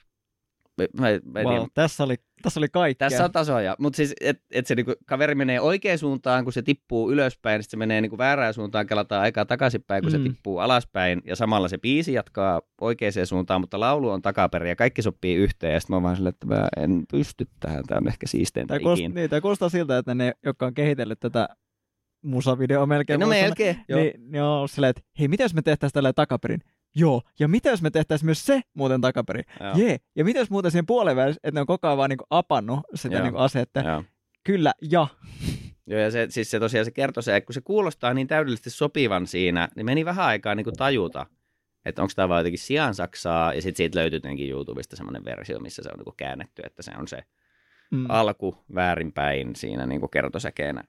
Mä, 0.77 1.07
mä 1.25 1.43
wow, 1.43 1.65
tässä, 1.73 2.03
oli, 2.03 2.15
tässä 2.41 2.59
oli 2.59 2.67
kaikkea. 2.69 3.09
Tässä 3.09 3.25
on 3.25 3.31
tasoja, 3.31 3.75
mutta 3.79 3.97
siis, 3.97 4.13
että 4.21 4.43
et 4.51 4.67
se 4.67 4.75
niinku, 4.75 4.93
kaveri 5.05 5.35
menee 5.35 5.61
oikeaan 5.61 5.97
suuntaan, 5.97 6.43
kun 6.43 6.53
se 6.53 6.61
tippuu 6.61 7.11
ylöspäin, 7.11 7.63
sitten 7.63 7.77
se 7.77 7.79
menee 7.79 8.01
niinku 8.01 8.17
väärään 8.17 8.53
suuntaan, 8.53 8.87
kelataan 8.87 9.21
aikaa 9.21 9.45
takaisinpäin, 9.45 10.03
kun 10.03 10.11
mm. 10.11 10.17
se 10.17 10.29
tippuu 10.29 10.59
alaspäin, 10.59 11.21
ja 11.25 11.35
samalla 11.35 11.67
se 11.67 11.77
biisi 11.77 12.13
jatkaa 12.13 12.61
oikeaan 12.81 13.25
suuntaan, 13.25 13.61
mutta 13.61 13.79
laulu 13.79 14.09
on 14.09 14.21
takaperin, 14.21 14.69
ja 14.69 14.75
kaikki 14.75 15.01
sopii 15.01 15.35
yhteen, 15.35 15.73
ja 15.73 15.79
sitten 15.79 15.95
mä 15.95 16.01
vaan 16.01 16.15
silleen, 16.15 16.33
että 16.33 16.47
mä 16.47 16.67
en 16.77 17.03
pysty 17.11 17.47
tähän, 17.59 17.83
tämä 17.87 17.97
on 17.97 18.07
ehkä 18.07 18.27
siisteintä 18.27 18.73
tämä 18.73 18.79
kuulostaa, 18.79 19.09
niin, 19.09 19.29
tämä 19.29 19.41
kuulostaa 19.41 19.69
siltä, 19.69 19.97
että 19.97 20.15
ne, 20.15 20.33
jotka 20.45 20.65
on 20.65 20.73
kehitellyt 20.73 21.19
tätä 21.19 21.49
musavideo 22.25 22.85
melkein. 22.85 23.19
No 23.19 23.27
melkein, 23.27 23.77
joo. 23.87 23.99
Niin, 23.99 24.31
niin 24.31 24.43
on 24.43 24.69
silleen, 24.69 24.89
että 24.89 25.01
hei, 25.19 25.27
mitä 25.27 25.43
jos 25.43 25.53
me 25.53 25.61
tehtäisiin 25.61 25.93
tällä 25.93 26.13
takaperin? 26.13 26.61
Joo, 26.95 27.21
ja 27.39 27.47
mitä 27.47 27.69
jos 27.69 27.81
me 27.81 27.89
tehtäisiin 27.89 28.25
myös 28.25 28.45
se 28.45 28.61
muuten 28.73 29.01
takaperin? 29.01 29.45
Jee, 29.75 29.97
ja 30.15 30.25
mitä 30.25 30.39
jos 30.39 30.49
muuten 30.49 30.71
siihen 30.71 30.85
puolen 30.85 31.15
välissä, 31.15 31.39
että 31.43 31.57
ne 31.57 31.61
on 31.61 31.67
koko 31.67 31.87
ajan 31.87 31.97
vaan 31.97 32.09
niin 32.09 32.19
apannut 32.29 32.79
sitä 32.95 33.21
niin 33.21 33.35
asetta? 33.35 33.79
Joo. 33.79 34.03
Kyllä, 34.43 34.73
ja. 34.91 35.07
Joo, 35.87 35.99
ja 35.99 36.11
se, 36.11 36.27
siis 36.29 36.51
se 36.51 36.59
tosiaan 36.59 36.85
se 36.85 36.91
kertoo 36.91 37.21
se, 37.21 37.35
että 37.35 37.45
kun 37.45 37.53
se 37.53 37.61
kuulostaa 37.61 38.13
niin 38.13 38.27
täydellisesti 38.27 38.69
sopivan 38.69 39.27
siinä, 39.27 39.69
niin 39.75 39.85
meni 39.85 40.05
vähän 40.05 40.25
aikaa 40.25 40.55
niin 40.55 40.63
kuin 40.63 40.75
tajuta, 40.75 41.25
että 41.85 42.01
onko 42.01 42.13
tämä 42.15 42.29
vaan 42.29 42.39
jotenkin 42.39 42.59
sijaan 42.59 42.95
saksaa, 42.95 43.53
ja 43.53 43.61
sitten 43.61 43.77
siitä 43.77 43.99
löytyy 43.99 44.19
tietenkin 44.19 44.49
YouTubesta 44.49 44.95
semmoinen 44.95 45.25
versio, 45.25 45.59
missä 45.59 45.83
se 45.83 45.89
on 45.93 45.97
niin 45.97 46.03
kuin 46.03 46.17
käännetty, 46.17 46.61
että 46.65 46.83
se 46.83 46.91
on 46.99 47.07
se 47.07 47.23
mm. 47.91 48.05
alku 48.09 48.57
väärinpäin 48.75 49.55
siinä 49.55 49.85
niin 49.85 49.99
kuin 49.99 50.09
kertosäkeenä. 50.09 50.83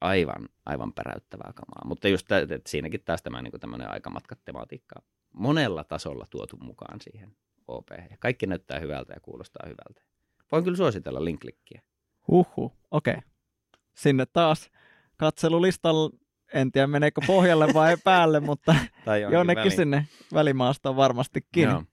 Aivan, 0.00 0.48
aivan 0.66 0.92
päräyttävää 0.92 1.52
kamaa. 1.54 1.82
Mutta 1.84 2.08
just 2.08 2.32
että 2.32 2.70
siinäkin 2.70 3.00
taas 3.04 3.22
tämä 3.22 3.42
niin 3.42 3.60
tämmöinen 3.60 3.90
aikamatkat-tematiikka 3.90 5.02
monella 5.34 5.84
tasolla 5.84 6.26
tuotu 6.30 6.56
mukaan 6.56 7.00
siihen 7.00 7.36
OP. 7.68 7.88
Kaikki 8.18 8.46
näyttää 8.46 8.80
hyvältä 8.80 9.12
ja 9.12 9.20
kuulostaa 9.20 9.66
hyvältä. 9.66 10.02
Voin 10.52 10.64
kyllä 10.64 10.76
suositella 10.76 11.24
linklikkiä. 11.24 11.82
Huhhuh, 12.28 12.72
okei. 12.90 13.14
Okay. 13.14 13.30
Sinne 13.96 14.26
taas 14.26 14.70
katselulistalla, 15.16 16.10
en 16.54 16.72
tiedä 16.72 16.86
meneekö 16.86 17.20
pohjalle 17.26 17.74
vai 17.74 17.96
päälle, 18.04 18.40
mutta 18.40 18.74
tai 19.04 19.22
jonnekin 19.22 19.60
väliin. 19.60 19.76
sinne 19.76 20.06
välimaastoon 20.34 20.96
varmastikin. 20.96 21.62
Joo. 21.62 21.84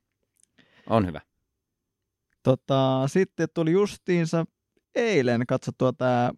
On 0.89 1.07
hyvä. 1.07 1.21
Tota, 2.43 3.07
sitten 3.07 3.47
tuli 3.53 3.71
justiinsa 3.71 4.45
eilen 4.95 5.45
katsottua 5.47 5.93
tämä 5.93 6.31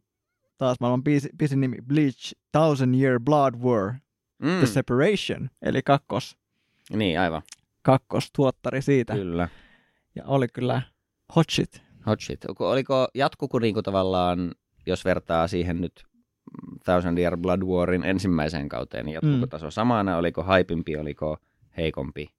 taas 0.58 0.78
maailman 0.80 1.04
pisin 1.38 1.62
nimi 1.62 1.78
Bleach 1.88 2.34
Thousand 2.52 2.96
Year 2.96 3.20
Blood 3.20 3.56
War 3.56 3.94
mm. 4.40 4.58
The 4.58 4.66
Separation, 4.66 5.50
eli 5.62 5.82
kakkos 5.82 6.38
niin, 6.94 7.20
aivan. 7.20 7.42
Kakkostuottari 7.82 8.82
siitä. 8.82 9.14
Kyllä. 9.14 9.50
Ja 10.16 10.24
oli 10.26 10.48
kyllä 10.48 10.82
hot 11.36 11.50
shit. 11.50 11.82
Hot 12.06 12.22
shit. 12.22 12.46
Oliko, 12.60 13.08
jatkuko 13.14 13.60
niinku 13.60 13.82
tavallaan, 13.82 14.52
jos 14.86 15.06
vertaa 15.06 15.48
siihen 15.48 15.82
nyt 15.82 16.06
Thousand 16.84 17.18
Year 17.18 17.38
Blood 17.38 17.62
Warin 17.62 18.04
ensimmäiseen 18.04 18.70
kauteen, 18.70 19.06
niin 19.06 19.14
jatkuko 19.14 19.46
mm. 19.46 19.50
taso 19.50 19.72
samana? 19.72 20.18
Oliko 20.18 20.44
haipimpi, 20.44 20.98
oliko 20.98 21.38
heikompi? 21.78 22.30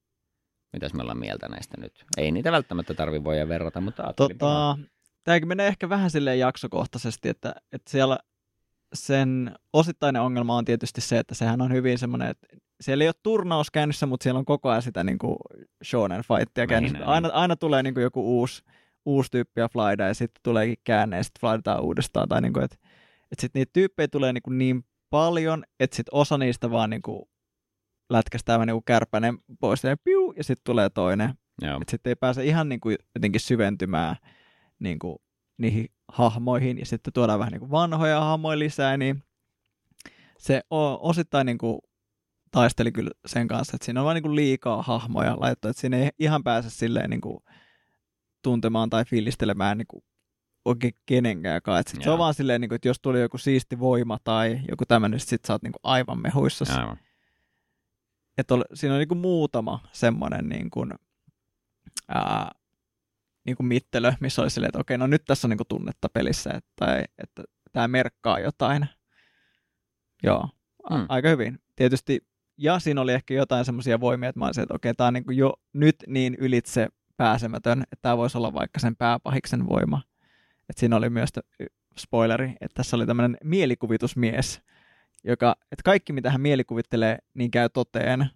Mitäs 0.72 0.94
me 0.94 1.02
ollaan 1.02 1.18
mieltä 1.18 1.48
näistä 1.48 1.80
nyt? 1.80 2.04
Ei 2.16 2.32
niitä 2.32 2.52
välttämättä 2.52 2.94
tarvi 2.94 3.24
voida 3.24 3.48
verrata, 3.48 3.80
mutta 3.80 4.12
tota, 4.16 4.78
Tämäkin 5.24 5.48
menee 5.48 5.66
ehkä 5.66 5.88
vähän 5.88 6.10
silleen 6.10 6.38
jaksokohtaisesti, 6.38 7.28
että, 7.28 7.54
että 7.72 7.90
siellä 7.90 8.18
sen 8.94 9.54
osittainen 9.72 10.22
ongelma 10.22 10.56
on 10.56 10.64
tietysti 10.64 11.00
se, 11.00 11.18
että 11.18 11.34
sehän 11.34 11.60
on 11.60 11.72
hyvin 11.72 11.98
semmoinen, 11.98 12.28
että 12.28 12.46
siellä 12.80 13.04
ei 13.04 13.08
ole 13.08 13.14
turnaus 13.22 13.70
käynnissä, 13.70 14.06
mutta 14.06 14.24
siellä 14.24 14.38
on 14.38 14.44
koko 14.44 14.68
ajan 14.68 14.82
sitä 14.82 15.04
niin 15.04 15.18
kuin 15.18 15.36
shonen 15.84 16.22
fightia 16.22 16.66
käynnissä. 16.66 17.06
Aina, 17.06 17.28
aina 17.28 17.56
tulee 17.56 17.82
niin 17.82 17.94
kuin 17.94 18.02
joku 18.02 18.38
uusi, 18.38 18.62
uusi 19.06 19.30
tyyppi 19.30 19.60
ja 19.60 19.68
flyda 19.68 20.06
ja 20.06 20.14
sitten 20.14 20.40
tuleekin 20.42 20.76
käänne 20.84 21.16
ja 21.16 21.24
sitten 21.24 21.40
flydataan 21.40 21.82
uudestaan. 21.82 22.28
Tai 22.28 22.40
niin 22.40 22.52
kuin, 22.52 22.64
että, 22.64 22.76
että 23.22 23.40
sitten 23.40 23.60
niitä 23.60 23.70
tyyppejä 23.72 24.08
tulee 24.08 24.32
niin, 24.32 24.42
kuin 24.42 24.58
niin 24.58 24.84
paljon, 25.10 25.64
että 25.80 25.96
sitten 25.96 26.14
osa 26.14 26.38
niistä 26.38 26.70
vaan 26.70 26.90
niin 26.90 27.02
kuin 27.02 27.22
lätkästään 28.10 28.66
niin 28.66 28.74
kuin 28.74 28.84
kärpänen 28.84 29.38
pois 29.60 29.84
ja 29.84 29.96
piu, 30.04 30.34
ja 30.36 30.44
sitten 30.44 30.64
tulee 30.64 30.90
toinen. 30.90 31.30
Että 31.62 31.90
sitten 31.90 32.10
ei 32.10 32.16
pääse 32.16 32.44
ihan 32.44 32.68
niin 32.68 32.80
kuin 32.80 32.96
jotenkin 33.14 33.40
syventymään 33.40 34.16
niin 34.78 34.98
kuin 34.98 35.18
niihin 35.58 35.86
hahmoihin 36.08 36.78
ja 36.78 36.86
sitten 36.86 37.12
tuodaan 37.12 37.38
vähän 37.38 37.52
niin 37.52 37.60
kuin 37.60 37.70
vanhoja 37.70 38.20
hahmoja 38.20 38.58
lisää, 38.58 38.96
niin 38.96 39.22
se 40.38 40.62
on 40.70 40.98
osittain 41.00 41.46
niin 41.46 41.58
kuin 41.58 41.78
taisteli 42.50 42.92
kyllä 42.92 43.10
sen 43.26 43.48
kanssa, 43.48 43.76
että 43.76 43.84
siinä 43.84 44.00
on 44.00 44.04
vain 44.06 44.14
niin 44.14 44.22
kuin 44.22 44.36
liikaa 44.36 44.82
hahmoja 44.82 45.36
laittu, 45.40 45.68
että 45.68 45.80
siinä 45.80 45.96
ei 45.96 46.10
ihan 46.18 46.44
pääse 46.44 46.70
silleen 46.70 47.10
niin 47.10 47.20
kuin 47.20 47.38
tuntemaan 48.42 48.90
tai 48.90 49.04
fiilistelemään 49.04 49.78
niin 49.78 49.86
kuin 49.86 50.04
oikein 50.64 50.94
kenenkään 51.06 51.60
sit 51.86 52.02
se 52.02 52.10
on 52.10 52.18
vaan 52.18 52.34
silleen, 52.34 52.60
niin 52.60 52.68
kuin, 52.68 52.76
että 52.76 52.88
jos 52.88 53.00
tuli 53.00 53.20
joku 53.20 53.38
siisti 53.38 53.78
voima 53.78 54.18
tai 54.24 54.60
joku 54.68 54.86
tämmöinen, 54.86 55.16
niin 55.18 55.26
sit 55.26 55.44
sä 55.44 55.52
oot 55.52 55.62
niin 55.62 55.72
kuin 55.72 55.80
aivan 55.82 56.22
mehuissa. 56.22 56.80
Aivan. 56.80 56.98
Että 58.38 58.54
siinä 58.74 58.94
on 58.94 58.98
niin 58.98 59.08
kuin 59.08 59.18
muutama 59.18 59.80
semmoinen 59.92 60.48
niin 60.48 60.70
kuin, 60.70 60.92
ää, 62.08 62.50
niin 63.46 63.56
kuin 63.56 63.66
mittelö, 63.66 64.12
missä 64.20 64.42
oli 64.42 64.50
silleen, 64.50 64.68
että 64.68 64.78
okei, 64.78 64.98
no 64.98 65.06
nyt 65.06 65.24
tässä 65.24 65.46
on 65.46 65.50
niin 65.50 65.58
kuin 65.58 65.68
tunnetta 65.68 66.08
pelissä, 66.08 66.50
että, 66.50 67.04
että 67.18 67.42
tämä 67.72 67.88
merkkaa 67.88 68.38
jotain. 68.40 68.86
Joo, 70.22 70.48
a- 70.90 70.98
Mm. 70.98 71.06
aika 71.08 71.28
hyvin. 71.28 71.58
Tietysti, 71.76 72.26
ja 72.58 72.78
siinä 72.78 73.00
oli 73.00 73.12
ehkä 73.12 73.34
jotain 73.34 73.64
semmoisia 73.64 74.00
voimia, 74.00 74.28
että 74.28 74.38
mä 74.38 74.46
olisin, 74.46 74.62
että 74.62 74.74
okei, 74.74 74.94
tämä 74.94 75.08
on 75.08 75.14
niin 75.14 75.24
jo 75.30 75.54
nyt 75.72 75.96
niin 76.06 76.36
ylitse 76.38 76.88
pääsemätön, 77.16 77.82
että 77.82 78.02
tämä 78.02 78.16
voisi 78.16 78.38
olla 78.38 78.52
vaikka 78.52 78.80
sen 78.80 78.96
pääpahiksen 78.96 79.68
voima. 79.68 80.02
Et 80.68 80.78
siinä 80.78 80.96
oli 80.96 81.10
myös 81.10 81.28
spoileri, 81.98 82.46
että 82.46 82.74
tässä 82.74 82.96
oli 82.96 83.06
tämmöinen 83.06 83.36
mielikuvitusmies, 83.44 84.62
joka, 85.24 85.56
että 85.62 85.82
kaikki 85.84 86.12
mitä 86.12 86.30
hän 86.30 86.40
mielikuvittelee, 86.40 87.18
niin 87.34 87.50
käy 87.50 87.68
toteen. 87.68 88.26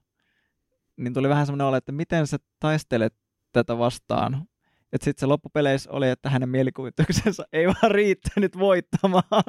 Niin 0.96 1.14
tuli 1.14 1.28
vähän 1.28 1.46
semmoinen 1.46 1.66
olo, 1.66 1.76
että 1.76 1.92
miten 1.92 2.26
sä 2.26 2.36
taistelet 2.60 3.14
tätä 3.52 3.78
vastaan. 3.78 4.48
Että 4.92 5.04
sitten 5.04 5.20
se 5.20 5.26
loppupeleissä 5.26 5.90
oli, 5.90 6.08
että 6.08 6.30
hänen 6.30 6.48
mielikuvituksensa 6.48 7.44
ei 7.52 7.66
vaan 7.66 7.90
riittänyt 7.90 8.58
voittamaan. 8.58 9.44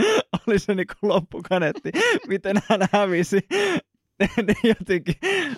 oli 0.46 0.58
se 0.58 0.74
niinku 0.74 0.94
loppukanetti, 1.02 1.90
miten 2.28 2.56
hän 2.68 2.80
hävisi. 2.92 3.40
niin 4.46 4.74
jotenkin 4.78 5.14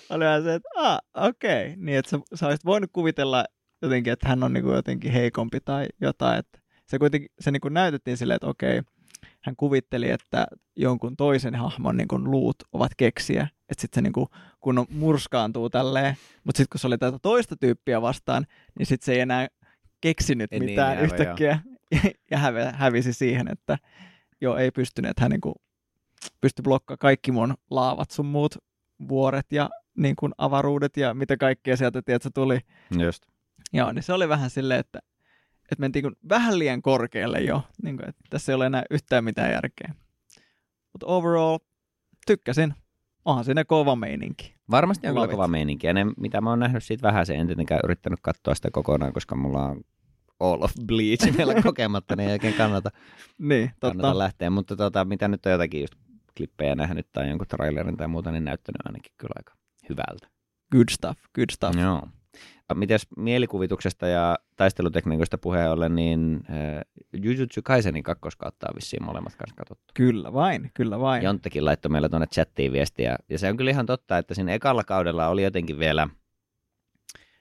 oli 0.09 0.25
vähän 0.25 0.43
se, 0.43 0.53
että 0.53 0.69
ah, 0.75 0.99
okei. 1.15 1.65
Okay. 1.65 1.75
Niin, 1.77 1.97
että 1.97 2.09
sä, 2.09 2.19
sä 2.35 2.47
olisit 2.47 2.65
voinut 2.65 2.89
kuvitella 2.93 3.45
jotenkin, 3.81 4.13
että 4.13 4.27
hän 4.27 4.43
on 4.43 4.53
niinku 4.53 4.71
jotenkin 4.71 5.11
heikompi 5.11 5.59
tai 5.65 5.87
jotain. 6.01 6.39
Että 6.39 6.59
se 6.87 6.99
kuitenkin 6.99 7.29
se 7.39 7.51
niinku 7.51 7.69
näytettiin 7.69 8.17
silleen, 8.17 8.35
että 8.35 8.47
okei, 8.47 8.79
okay, 8.79 8.93
hän 9.41 9.55
kuvitteli, 9.55 10.09
että 10.09 10.47
jonkun 10.75 11.17
toisen 11.17 11.55
hahmon 11.55 11.97
niin 11.97 12.07
kuin 12.07 12.31
luut 12.31 12.55
ovat 12.73 12.91
keksiä. 12.97 13.47
Että 13.69 13.81
sitten 13.81 13.97
se 13.97 14.01
niin 14.01 14.13
kuin, 14.13 14.27
kun 14.59 14.77
on, 14.77 14.85
murskaantuu 14.89 15.69
tälleen, 15.69 16.15
mutta 16.43 16.57
sitten 16.57 16.69
kun 16.71 16.79
se 16.79 16.87
oli 16.87 16.97
tätä 16.97 17.19
toista 17.21 17.55
tyyppiä 17.55 18.01
vastaan, 18.01 18.45
niin 18.79 18.85
sitten 18.85 19.05
se 19.05 19.13
ei 19.13 19.19
enää 19.19 19.47
keksinyt 20.01 20.53
Ei 20.53 20.59
niin, 20.59 20.71
mitään 20.71 20.89
aivan, 20.89 21.03
yhtäkkiä. 21.03 21.59
ja 22.31 22.37
hävi, 22.37 22.59
hävisi 22.73 23.13
siihen, 23.13 23.47
että 23.51 23.77
joo, 24.41 24.57
ei 24.57 24.71
pystynyt, 24.71 25.11
että 25.11 25.21
hän 25.21 25.31
niin 25.31 25.41
kuin 25.41 25.55
pystyi 26.41 26.63
blokkaamaan 26.63 26.97
kaikki 26.99 27.31
mun 27.31 27.53
laavat 27.69 28.11
sun 28.11 28.25
muut 28.25 28.55
vuoret 29.09 29.51
ja 29.51 29.69
niin 29.97 30.15
kuin 30.15 30.31
avaruudet 30.37 30.97
ja 30.97 31.13
mitä 31.13 31.37
kaikkea 31.37 31.77
sieltä 31.77 32.01
tiedätkö, 32.01 32.29
tuli. 32.33 32.59
Just. 32.99 33.23
Joo, 33.73 33.91
niin 33.91 34.03
se 34.03 34.13
oli 34.13 34.29
vähän 34.29 34.49
silleen, 34.49 34.79
että, 34.79 34.99
että 35.63 35.79
mentiin 35.79 36.03
kun 36.03 36.15
vähän 36.29 36.59
liian 36.59 36.81
korkealle 36.81 37.39
jo, 37.39 37.63
niin 37.83 37.97
kuin, 37.97 38.09
että 38.09 38.21
tässä 38.29 38.51
ei 38.51 38.55
ole 38.55 38.65
enää 38.65 38.83
yhtään 38.89 39.23
mitään 39.23 39.51
järkeä. 39.51 39.93
Mutta 40.93 41.05
overall, 41.05 41.57
tykkäsin. 42.25 42.73
Onhan 43.25 43.45
siinä 43.45 43.65
kova 43.65 43.95
meininki. 43.95 44.55
Varmasti 44.71 45.07
on 45.07 45.13
kyllä 45.13 45.27
kova 45.27 45.47
meininki. 45.47 45.87
Ja 45.87 45.93
ne, 45.93 46.05
mitä 46.17 46.41
mä 46.41 46.49
oon 46.49 46.59
nähnyt 46.59 46.83
siitä 46.83 47.07
vähän, 47.07 47.25
se 47.25 47.35
en 47.35 47.47
tietenkään 47.47 47.81
yrittänyt 47.83 48.19
katsoa 48.21 48.55
sitä 48.55 48.69
kokonaan, 48.71 49.13
koska 49.13 49.35
mulla 49.35 49.65
on 49.65 49.81
All 50.39 50.63
of 50.63 50.71
Bleach 50.85 51.33
vielä 51.37 51.61
kokematta, 51.61 52.15
niin 52.15 52.29
ei 52.29 52.33
oikein 52.33 52.53
kannata, 52.53 52.89
Niin, 53.37 53.71
kannata 53.79 54.01
totta. 54.07 54.17
lähteä. 54.17 54.49
Mutta 54.49 54.75
tota, 54.75 55.05
mitä 55.05 55.27
nyt 55.27 55.45
on 55.45 55.51
jotakin 55.51 55.81
just 55.81 55.93
klippejä 56.37 56.75
nähnyt 56.75 57.07
tai 57.11 57.29
jonkun 57.29 57.47
trailerin 57.47 57.97
tai 57.97 58.07
muuta, 58.07 58.31
niin 58.31 58.45
näyttänyt 58.45 58.85
ainakin 58.85 59.13
kyllä 59.17 59.33
aika 59.37 59.53
hyvältä. 59.89 60.27
Good 60.71 60.89
stuff, 60.89 61.19
good 61.35 61.49
stuff. 61.51 61.79
Joo. 61.79 62.07
Mites 62.73 63.07
mielikuvituksesta 63.17 64.07
ja 64.07 64.39
taistelutekniikoista 64.55 65.37
puheen 65.37 65.71
ollen, 65.71 65.95
niin 65.95 66.41
äh, 66.49 66.81
Jujutsu 67.23 67.61
Kaisenin 67.63 68.03
kakkoskautta 68.03 68.67
on 68.69 68.75
vissiin 68.75 69.03
molemmat 69.03 69.35
kanssa 69.35 69.55
katsottu. 69.55 69.83
Kyllä 69.93 70.33
vain, 70.33 70.71
kyllä 70.73 70.99
vain. 70.99 71.23
Jonttekin 71.23 71.65
laittoi 71.65 71.89
meille 71.89 72.09
tuonne 72.09 72.27
chattiin 72.27 72.73
viestiä. 72.73 73.15
Ja 73.29 73.39
se 73.39 73.49
on 73.49 73.57
kyllä 73.57 73.71
ihan 73.71 73.85
totta, 73.85 74.17
että 74.17 74.33
siinä 74.33 74.53
ekalla 74.53 74.83
kaudella 74.83 75.27
oli 75.27 75.43
jotenkin 75.43 75.79
vielä, 75.79 76.07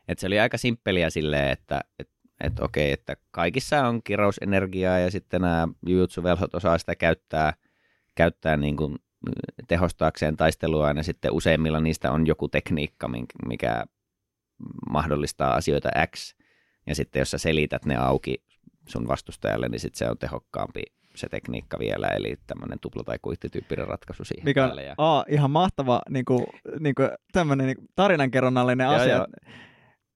että 0.09 0.21
se 0.21 0.27
oli 0.27 0.41
aika 0.41 0.59
simppeliä 0.59 1.11
silleen, 1.11 1.51
että 1.51 1.81
et, 1.99 2.11
et 2.41 2.61
okei, 2.61 2.93
että 2.93 3.17
kaikissa 3.31 3.87
on 3.87 4.03
kirausenergiaa 4.03 4.99
ja 4.99 5.11
sitten 5.11 5.41
nämä 5.41 5.69
jujutsu-velhot 5.87 6.55
osaa 6.55 6.79
sitä 6.79 6.95
käyttää, 6.95 7.53
käyttää 8.15 8.57
niin 8.57 8.77
kuin 8.77 8.97
tehostaakseen 9.69 10.37
taistelua 10.37 10.91
ja 10.91 11.03
sitten 11.03 11.33
useimmilla 11.33 11.81
niistä 11.81 12.13
on 12.13 12.27
joku 12.27 12.49
tekniikka, 12.49 13.11
mikä 13.49 13.85
mahdollistaa 14.91 15.55
asioita 15.55 15.89
X. 16.17 16.35
Ja 16.87 16.95
sitten 16.95 17.21
jos 17.21 17.31
sä 17.31 17.39
selität 17.39 17.85
ne 17.85 17.97
auki 17.97 18.43
sun 18.89 19.09
vastustajalle, 19.09 19.69
niin 19.69 19.81
sitten 19.81 19.99
se 19.99 20.11
on 20.11 20.19
tehokkaampi 20.19 20.83
se 21.15 21.29
tekniikka 21.29 21.79
vielä, 21.79 22.09
eli 22.09 22.37
tämmöinen 22.47 22.79
tupla- 22.81 23.05
tai 23.05 23.19
kuittityyppinen 23.23 23.89
ratkaisu 23.89 24.25
siihen 24.25 24.45
Mikä 24.45 24.65
on. 24.65 24.85
Ja... 24.85 24.95
A, 24.99 25.25
ihan 25.29 25.51
mahtava 25.51 26.03
niin 26.09 26.25
kuin, 26.25 26.47
niin 26.81 26.95
kuin, 26.95 27.09
tämmöinen 27.33 27.67
niin 27.67 27.89
tarinankerronnallinen 27.97 28.85
Joo, 28.85 28.95
asia. 28.95 29.17
joo. 29.17 29.27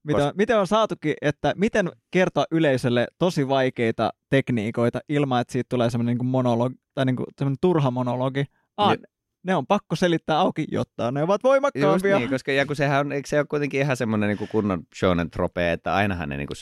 Miten, 0.05 0.23
Kos- 0.23 0.27
on, 0.27 0.33
miten 0.37 0.59
on 0.59 0.67
saatukin, 0.67 1.15
että 1.23 1.53
miten 1.57 1.91
kertoa 2.11 2.45
yleisölle 2.51 3.07
tosi 3.19 3.49
vaikeita 3.49 4.11
tekniikoita 4.31 5.01
ilman, 5.09 5.41
että 5.41 5.53
siitä 5.53 5.67
tulee 5.69 5.91
semmoinen 5.91 6.17
niin 6.19 6.27
monologi, 6.27 6.77
tai 6.95 7.05
niin 7.05 7.17
kuin, 7.17 7.27
turha 7.61 7.91
monologi. 7.91 8.45
Ah, 8.77 8.91
Joo. 8.91 8.97
ne 9.43 9.55
on 9.57 9.67
pakko 9.67 9.97
selittää 9.97 10.39
auki, 10.39 10.67
jotta 10.73 11.11
ne 11.13 11.23
ovat 11.23 11.35
Just 11.35 11.45
voimakkaampia. 11.45 12.19
niin, 12.19 12.31
koska 12.31 12.53
ja 12.53 12.67
kun 12.67 12.77
sehän 12.77 13.01
on, 13.07 13.13
eikö 13.13 13.29
se 13.29 13.39
ole 13.39 13.47
kuitenkin 13.47 13.81
ihan 13.81 13.97
semmoinen 13.97 14.37
niin 14.37 14.49
kunnon 14.49 14.83
shonen 14.99 15.31
trope, 15.31 15.73
että 15.73 15.95
ainahan 15.95 16.29
ne 16.29 16.37
niin 16.37 16.47
kuin 16.47 16.57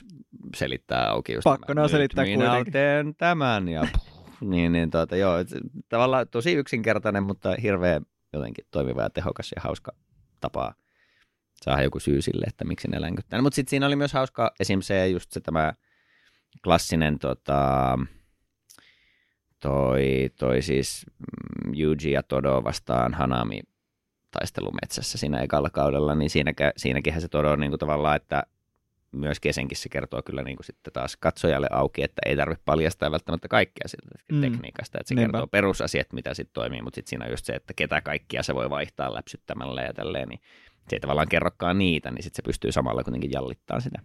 selittää 0.56 1.08
auki. 1.10 1.32
Just 1.32 1.44
Pakko 1.44 1.74
ne 1.74 1.80
on 1.80 1.84
"Nyt 1.84 1.90
selittää 1.90 2.24
minä 2.24 2.44
kuitenkin." 2.46 2.72
teen 2.72 3.14
tämän 3.14 3.68
ja 3.68 3.88
niin, 4.40 4.72
niin 4.72 4.90
tuota, 4.90 5.16
joo, 5.16 5.34
tavallaan 5.88 6.28
tosi 6.28 6.52
yksinkertainen, 6.52 7.22
mutta 7.22 7.54
hirveän 7.62 8.02
jotenkin 8.32 8.64
toimiva 8.70 9.02
ja 9.02 9.10
tehokas 9.10 9.52
ja 9.56 9.62
hauska 9.62 9.92
tapa 10.40 10.74
saada 11.62 11.82
joku 11.82 12.00
syy 12.00 12.22
sille, 12.22 12.44
että 12.48 12.64
miksi 12.64 12.88
ne 12.88 13.00
länkyttää. 13.00 13.42
Mutta 13.42 13.54
sitten 13.56 13.70
siinä 13.70 13.86
oli 13.86 13.96
myös 13.96 14.12
hauska 14.12 14.54
esim. 14.60 14.80
se 14.80 15.08
just 15.08 15.30
se 15.32 15.40
tämä 15.40 15.72
klassinen 16.64 17.18
tota, 17.18 17.98
toi, 19.60 20.30
toi 20.38 20.62
siis 20.62 21.06
mm, 21.18 21.72
Yuji 21.80 22.12
ja 22.12 22.22
Todo 22.22 22.64
vastaan 22.64 23.14
Hanami 23.14 23.60
taistelumetsässä 24.30 25.18
siinä 25.18 25.40
ekalla 25.40 25.70
kaudella, 25.70 26.14
niin 26.14 26.30
siinäkä, 26.30 26.72
siinäkinhän 26.76 27.22
se 27.22 27.28
Todo 27.28 27.56
niin 27.56 27.70
kuin 27.70 27.78
tavallaan, 27.78 28.16
että 28.16 28.42
myös 29.12 29.40
kesenkin 29.40 29.76
se 29.78 29.88
kertoo 29.88 30.22
kyllä 30.22 30.42
niin 30.42 30.56
kuin 30.56 30.64
sitten 30.64 30.92
taas 30.92 31.16
katsojalle 31.16 31.66
auki, 31.70 32.02
että 32.02 32.22
ei 32.26 32.36
tarvitse 32.36 32.62
paljastaa 32.64 33.10
välttämättä 33.10 33.48
kaikkea 33.48 33.88
siitä 33.88 34.08
Mm. 34.32 34.40
tekniikasta, 34.40 34.98
että 35.00 35.08
se 35.08 35.14
Niinpä. 35.14 35.32
kertoo 35.32 35.46
perusasiat, 35.46 36.12
mitä 36.12 36.34
sitten 36.34 36.54
toimii, 36.54 36.82
mutta 36.82 36.94
sitten 36.94 37.10
siinä 37.10 37.24
on 37.24 37.30
just 37.30 37.44
se, 37.44 37.52
että 37.52 37.74
ketä 37.74 38.00
kaikkia 38.00 38.42
se 38.42 38.54
voi 38.54 38.70
vaihtaa 38.70 39.14
läpsyttämällä 39.14 39.82
ja 39.82 39.92
tälleen, 39.94 40.28
niin 40.28 40.40
se 40.88 40.96
ei 40.96 41.00
tavallaan 41.00 41.28
kerrokaan 41.28 41.78
niitä, 41.78 42.10
niin 42.10 42.22
sitten 42.22 42.36
se 42.36 42.46
pystyy 42.46 42.72
samalla 42.72 43.04
kuitenkin 43.04 43.32
jallittamaan 43.32 43.82
sitä 43.82 43.98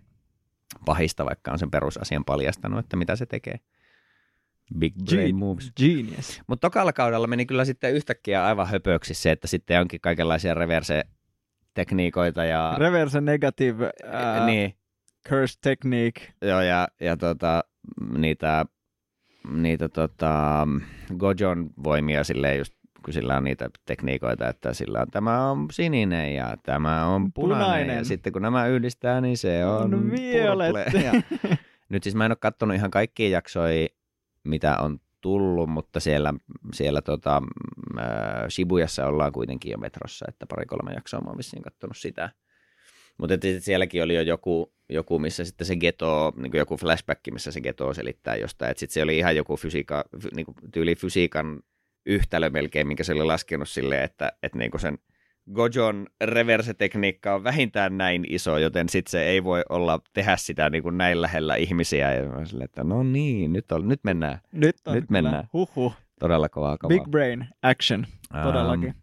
pahista, 0.86 1.26
vaikka 1.26 1.52
on 1.52 1.60
sen 1.60 1.72
perusasian 1.72 2.26
paljastanut, 2.26 2.80
että 2.80 2.98
mitä 2.98 3.16
se 3.16 3.26
tekee. 3.26 3.60
Big 4.80 4.94
brain 5.10 5.36
Gen- 5.36 5.36
moves. 5.36 5.72
Genius. 5.78 6.42
Mutta 6.48 6.68
tokalla 6.68 6.94
kaudella 6.94 7.28
meni 7.28 7.46
kyllä 7.46 7.66
sitten 7.66 7.94
yhtäkkiä 7.94 8.46
aivan 8.46 8.68
höpöksi 8.68 9.14
se, 9.14 9.32
että 9.32 9.48
sitten 9.48 9.82
onkin 9.82 10.02
kaikenlaisia 10.02 10.54
reverse-tekniikoita 10.54 12.46
ja... 12.46 12.76
Reverse 12.78 13.22
negative 13.22 13.86
uh, 13.86 14.46
niin, 14.46 14.78
curse 15.30 15.60
technique. 15.62 16.34
joo, 16.42 16.62
ja, 16.62 16.88
ja 17.02 17.18
tota, 17.18 17.64
niitä, 18.18 18.66
niitä 19.52 19.90
tota, 19.90 20.68
Gojon 21.18 21.70
voimia 21.84 22.24
silleen 22.24 22.58
just 22.58 22.74
kun 23.06 23.14
sillä 23.14 23.38
on 23.38 23.44
niitä 23.44 23.70
tekniikoita, 23.86 24.50
että 24.50 24.74
sillä 24.74 25.02
on 25.02 25.08
tämä 25.12 25.50
on 25.50 25.68
sininen 25.72 26.36
ja 26.36 26.58
tämä 26.64 27.06
on 27.06 27.34
punainen, 27.34 27.66
Punainen. 27.66 27.98
ja 27.98 28.06
sitten 28.06 28.34
kun 28.34 28.42
nämä 28.42 28.68
yhdistää, 28.68 29.22
niin 29.22 29.38
se 29.38 29.66
on, 29.66 29.94
On 29.94 30.12
violetti. 30.12 31.04
Ja, 31.04 31.12
nyt 31.90 32.04
siis 32.04 32.16
mä 32.16 32.26
en 32.26 32.32
ole 32.32 32.38
katsonut 32.40 32.76
ihan 32.76 32.92
kaikkia 32.92 33.30
jaksoja, 33.30 33.88
mitä 34.44 34.78
on 34.78 35.00
tullut, 35.22 35.70
mutta 35.70 36.00
siellä, 36.00 36.34
siellä 36.74 37.02
tota, 37.02 37.42
äh, 38.00 38.06
Shibujassa 38.50 39.08
ollaan 39.08 39.32
kuitenkin 39.32 39.72
jo 39.72 39.78
metrossa, 39.78 40.26
että 40.30 40.46
pari-kolme 40.46 40.94
jaksoa 40.94 41.22
mä 41.22 41.30
oon 41.30 41.38
vissiin 41.38 41.64
katsonut 41.64 41.98
sitä. 41.98 42.30
Mutta 43.18 43.36
sielläkin 43.60 44.04
oli 44.04 44.16
jo 44.16 44.22
joku, 44.22 44.74
joku 44.90 45.20
missä 45.20 45.46
sitten 45.46 45.68
se 45.68 45.76
geto, 45.76 46.34
niin 46.36 46.52
kuin 46.52 46.60
joku 46.60 46.78
flashback, 46.78 47.22
missä 47.32 47.52
se 47.52 47.62
geto 47.62 47.94
selittää 47.94 48.36
jostain. 48.36 48.72
Että 48.72 48.80
sitten 48.80 48.94
se 48.94 49.04
oli 49.04 49.18
ihan 49.18 49.36
joku 49.36 49.58
fysiika, 49.58 50.04
fy, 50.22 50.30
niin 50.36 50.46
kuin 50.46 50.56
tyyli 50.72 50.96
fysiikan 50.96 51.60
yhtälö 52.08 52.50
melkein, 52.50 52.88
minkä 52.88 53.04
se 53.04 53.14
oli 53.14 53.24
laskenut 53.24 53.70
silleen, 53.70 54.04
että, 54.04 54.32
että 54.44 54.58
niin 54.58 54.72
kuin 54.72 54.82
sen 54.82 54.98
Gojon 55.54 56.08
reverse-tekniikka 56.24 57.34
on 57.34 57.44
vähintään 57.44 57.98
näin 57.98 58.26
iso, 58.30 58.58
joten 58.58 58.90
sitten 58.90 59.12
se 59.12 59.24
ei 59.24 59.44
voi 59.44 59.64
olla 59.70 60.00
tehdä 60.14 60.38
sitä 60.38 60.70
niin 60.70 60.84
kuin 60.84 60.98
näin 60.98 61.22
lähellä 61.22 61.56
ihmisiä. 61.56 62.14
Ja 62.14 62.30
mä 62.30 62.46
silleen, 62.46 62.66
että 62.66 62.84
no 62.84 63.04
niin, 63.04 63.54
nyt, 63.54 63.72
on, 63.72 63.88
nyt 63.88 64.00
mennään. 64.04 64.40
Nyt 64.52 64.76
on 64.86 64.96
Nyt 64.96 65.08
kyllä 65.08 65.22
mennään. 65.22 65.50
Huhhuh. 65.54 65.94
Todella 66.20 66.50
kovaa 66.50 66.78
kovaa. 66.78 66.98
Big 66.98 67.12
brain 67.12 67.48
action, 67.62 68.06
todellakin. 68.44 68.90
Ähm, 68.90 68.98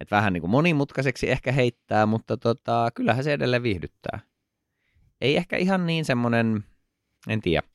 et 0.00 0.10
vähän 0.10 0.32
niin 0.32 0.40
kuin 0.40 0.50
monimutkaiseksi 0.50 1.30
ehkä 1.30 1.52
heittää, 1.52 2.06
mutta 2.06 2.36
tota, 2.36 2.88
kyllähän 2.94 3.24
se 3.24 3.32
edelleen 3.32 3.62
viihdyttää. 3.62 4.20
Ei 5.20 5.36
ehkä 5.36 5.56
ihan 5.56 5.86
niin 5.86 6.04
semmoinen, 6.04 6.64
en 7.28 7.40
tiedä, 7.40 7.66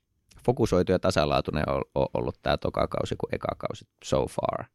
fokusoitu 0.46 0.92
ja 0.92 1.00
tasalaatuinen 1.00 1.64
on, 1.70 1.82
ollut 2.14 2.36
tämä 2.42 2.58
toka 2.58 2.88
kausi 2.88 3.16
kuin 3.20 3.36
eka 3.36 3.56
kausi 3.58 3.86
so 4.04 4.28
far. 4.28 4.66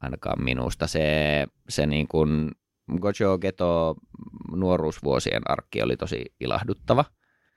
Ainakaan 0.00 0.44
minusta. 0.44 0.86
Se, 0.86 1.46
se 1.68 1.86
niin 1.86 2.08
kuin 2.08 2.50
Gojo 3.00 3.38
Geto 3.38 3.94
nuoruusvuosien 4.56 5.42
arkki 5.50 5.82
oli 5.82 5.96
tosi 5.96 6.24
ilahduttava. 6.40 7.04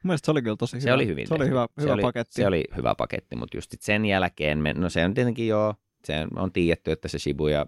Mielestäni 0.03 0.25
se 0.25 0.31
oli 0.31 0.41
kyllä 0.41 0.55
tosi 0.55 0.81
Se 0.81 0.85
hyvä. 0.87 0.95
oli 0.95 1.07
hyvin 1.07 1.27
Se 1.27 1.33
oli 1.33 1.39
tehty. 1.39 1.51
hyvä, 1.51 1.67
se 1.77 1.81
hyvä 1.81 1.93
oli, 1.93 2.01
paketti. 2.01 2.33
Se 2.41 2.47
oli 2.47 2.63
hyvä 2.77 2.95
paketti, 2.97 3.35
mutta 3.35 3.57
just 3.57 3.75
sen 3.79 4.05
jälkeen, 4.05 4.57
me, 4.57 4.73
no 4.73 4.89
se 4.89 5.05
on 5.05 5.13
tietenkin 5.13 5.47
jo, 5.47 5.75
se 6.03 6.27
on 6.35 6.51
tiedetty, 6.51 6.91
että 6.91 7.07
se 7.07 7.19
Shibuya 7.19 7.65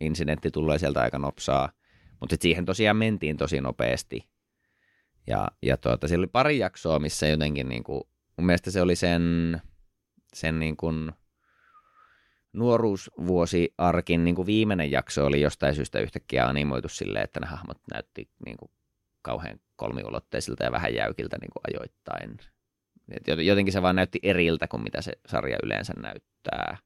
incidentti 0.00 0.50
tulee 0.50 0.78
sieltä 0.78 1.00
aika 1.00 1.18
nopsaa, 1.18 1.72
mutta 2.20 2.36
siihen 2.40 2.64
tosiaan 2.64 2.96
mentiin 2.96 3.36
tosi 3.36 3.60
nopeasti. 3.60 4.28
Ja, 5.26 5.48
ja 5.62 5.76
tuota, 5.76 6.08
siellä 6.08 6.20
oli 6.20 6.30
pari 6.32 6.58
jaksoa, 6.58 6.98
missä 6.98 7.28
jotenkin 7.28 7.68
niin 7.68 7.84
kuin, 7.84 8.02
mun 8.40 8.46
mielestä 8.46 8.70
se 8.70 8.82
oli 8.82 8.96
sen, 8.96 9.22
sen 10.34 10.58
niin 10.58 10.76
kuin 10.76 11.12
nuoruusvuosiarkin 12.52 14.24
niin 14.24 14.34
kuin 14.34 14.46
viimeinen 14.46 14.90
jakso 14.90 15.26
oli 15.26 15.40
jostain 15.40 15.74
syystä 15.74 15.98
yhtäkkiä 15.98 16.46
animoitu 16.46 16.88
silleen, 16.88 17.24
että 17.24 17.40
ne 17.40 17.46
hahmot 17.46 17.78
näytti 17.92 18.28
niin 18.46 18.56
kuin 18.56 18.70
kauhean 19.22 19.60
kolmiulotteisilta 19.76 20.64
ja 20.64 20.72
vähän 20.72 20.94
jäykiltä 20.94 21.36
niin 21.40 21.50
kuin 21.52 21.62
ajoittain. 21.68 22.38
Et 23.10 23.28
jot- 23.28 23.40
jotenkin 23.40 23.72
se 23.72 23.82
vaan 23.82 23.96
näytti 23.96 24.18
eriltä 24.22 24.68
kuin 24.68 24.82
mitä 24.82 25.02
se 25.02 25.12
sarja 25.26 25.58
yleensä 25.62 25.92
näyttää. 25.96 26.76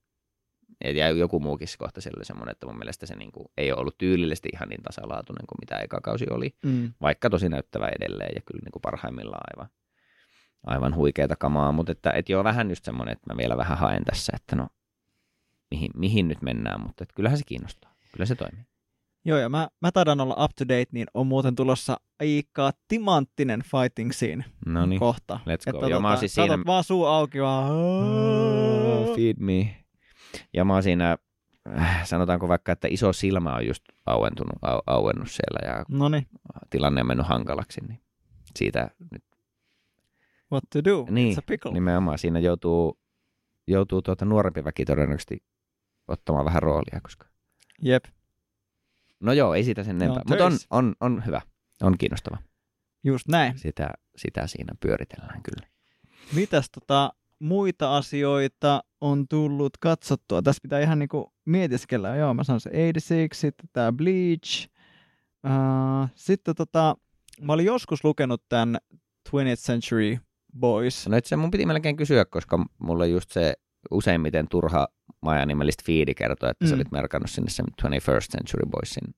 Et 0.80 0.96
ja 0.96 1.10
joku 1.10 1.40
muukin 1.40 1.68
kohta 1.78 2.00
siellä 2.00 2.18
oli 2.18 2.24
semmoinen, 2.24 2.52
että 2.52 2.66
mun 2.66 2.78
mielestä 2.78 3.06
se 3.06 3.16
niin 3.16 3.32
kuin 3.32 3.46
ei 3.56 3.72
ole 3.72 3.80
ollut 3.80 3.98
tyylillisesti 3.98 4.48
ihan 4.52 4.68
niin 4.68 4.82
tasalaatuinen 4.82 5.46
kuin 5.46 5.58
mitä 5.60 5.84
eka 5.84 6.00
kausi 6.00 6.26
oli. 6.30 6.54
Mm. 6.64 6.92
Vaikka 7.00 7.30
tosi 7.30 7.48
näyttävä 7.48 7.88
edelleen 7.88 8.32
ja 8.34 8.40
kyllä 8.46 8.60
niin 8.64 8.72
kuin 8.72 8.82
parhaimmillaan 8.82 9.44
aivan, 9.52 9.70
aivan 10.66 10.94
huikeita 10.94 11.37
kamaa. 11.37 11.72
Mutta 11.72 11.92
että, 11.92 12.11
et 12.11 12.29
joo, 12.29 12.44
vähän 12.44 12.68
just 12.70 12.85
semmoinen, 12.85 13.12
että 13.12 13.33
mä 13.33 13.37
vielä 13.37 13.57
vähän 13.57 13.79
haen 13.79 14.05
tässä, 14.05 14.33
että 14.37 14.57
no 14.57 14.68
mihin, 15.70 15.90
mihin 15.96 16.29
nyt 16.29 16.42
mennään, 16.42 16.81
mutta 16.81 17.05
että 17.05 17.14
kyllähän 17.14 17.38
se 17.38 17.44
kiinnostaa. 17.46 17.94
Kyllä 18.12 18.27
se 18.27 18.35
toimii. 18.35 18.64
Joo, 19.24 19.38
ja 19.38 19.48
mä, 19.48 19.68
mä 19.81 19.92
taidan 19.92 20.20
olla 20.20 20.44
up 20.44 20.50
to 20.59 20.64
date, 20.64 20.87
niin 20.92 21.07
on 21.14 21.27
muuten 21.27 21.55
tulossa 21.57 21.96
aika 22.20 22.70
timanttinen 22.88 23.62
fighting 23.62 24.11
scene 24.12 24.44
No 24.66 24.87
niin, 24.87 25.00
kohta. 25.00 25.40
let's 25.40 25.72
go. 25.72 25.79
Että 25.79 25.88
mä 25.88 25.94
oon 25.96 26.03
tota, 26.03 26.16
siis 26.16 26.35
siinä... 26.35 26.59
vaan 26.66 26.85
suu 26.85 27.05
auki 27.07 27.42
vaan. 27.42 27.72
Feed 29.16 29.37
me. 29.38 29.85
Ja 30.53 30.64
mä 30.64 30.72
oon 30.72 30.83
siinä, 30.83 31.18
äh, 31.79 32.07
sanotaanko 32.07 32.48
vaikka, 32.48 32.72
että 32.72 32.88
iso 32.90 33.12
silmä 33.12 33.55
on 33.55 33.66
just 33.66 33.83
auentunut, 34.07 34.59
au, 34.62 34.81
auennut 34.87 35.31
siellä 35.31 35.68
ja 35.72 35.85
No 35.88 36.09
niin, 36.09 36.27
tilanne 36.70 37.00
on 37.00 37.07
mennyt 37.07 37.27
hankalaksi, 37.27 37.81
niin 37.88 38.00
siitä 38.57 38.90
nyt 39.12 39.24
what 40.52 40.64
to 40.72 40.85
do? 40.85 41.07
Niin, 41.11 41.37
It's 41.37 41.38
a 41.38 41.42
pickle. 41.46 41.72
nimenomaan 41.72 42.18
siinä 42.18 42.38
joutuu, 42.38 42.98
joutuu 43.66 44.02
tuota 44.02 44.24
nuorempi 44.24 44.64
väki 44.64 44.85
todennäköisesti 44.85 45.42
ottamaan 46.09 46.44
vähän 46.44 46.62
roolia, 46.62 47.00
koska 47.02 47.26
Jep, 47.83 48.04
no 49.20 49.33
joo, 49.33 49.54
ei 49.54 49.64
siitä 49.64 49.85
sen 49.85 49.96
enempää, 50.02 50.22
mutta 50.28 50.46
on, 50.46 50.52
on, 50.70 50.94
on 51.00 51.22
hyvä, 51.26 51.40
on 51.83 51.98
kiinnostava. 51.98 52.37
just 53.04 53.28
näin. 53.28 53.59
Sitä, 53.59 53.90
sitä 54.16 54.46
siinä 54.46 54.74
pyöritellään 54.80 55.42
kyllä. 55.42 55.66
Mitäs 56.33 56.70
tota, 56.70 57.12
muita 57.38 57.96
asioita 57.96 58.85
on 59.00 59.28
tullut 59.28 59.76
katsottua? 59.76 60.42
Tässä 60.42 60.61
pitää 60.62 60.80
ihan 60.80 60.98
niinku 60.98 61.33
mietiskellä. 61.44 62.16
Joo, 62.16 62.35
mä 62.35 62.44
sanon 62.44 62.61
se 62.61 62.70
86, 62.70 63.40
sitten 63.40 63.68
tämä 63.72 63.92
Bleach. 63.92 64.68
Uh, 65.46 66.09
sitten 66.14 66.54
tota, 66.54 66.96
mä 67.40 67.52
olin 67.52 67.66
joskus 67.66 68.04
lukenut 68.04 68.42
tämän 68.48 68.78
20th 69.28 69.57
Century 69.57 70.18
Boys. 70.58 71.08
No 71.08 71.16
itse 71.16 71.36
mun 71.36 71.50
piti 71.50 71.66
melkein 71.66 71.96
kysyä, 71.96 72.24
koska 72.24 72.66
mulle 72.78 73.08
just 73.08 73.30
se 73.30 73.54
useimmiten 73.90 74.48
turha 74.48 74.88
Maja 75.20 75.46
nimellistä 75.46 75.82
fiidi 75.86 76.14
kertoo, 76.14 76.48
että 76.50 76.64
mm. 76.64 76.68
sä 76.68 76.74
olit 76.74 76.90
merkannut 76.92 77.30
sinne 77.30 77.50
sen 77.50 77.66
21st 77.82 78.30
Century 78.32 78.66
Boysin 78.70 79.14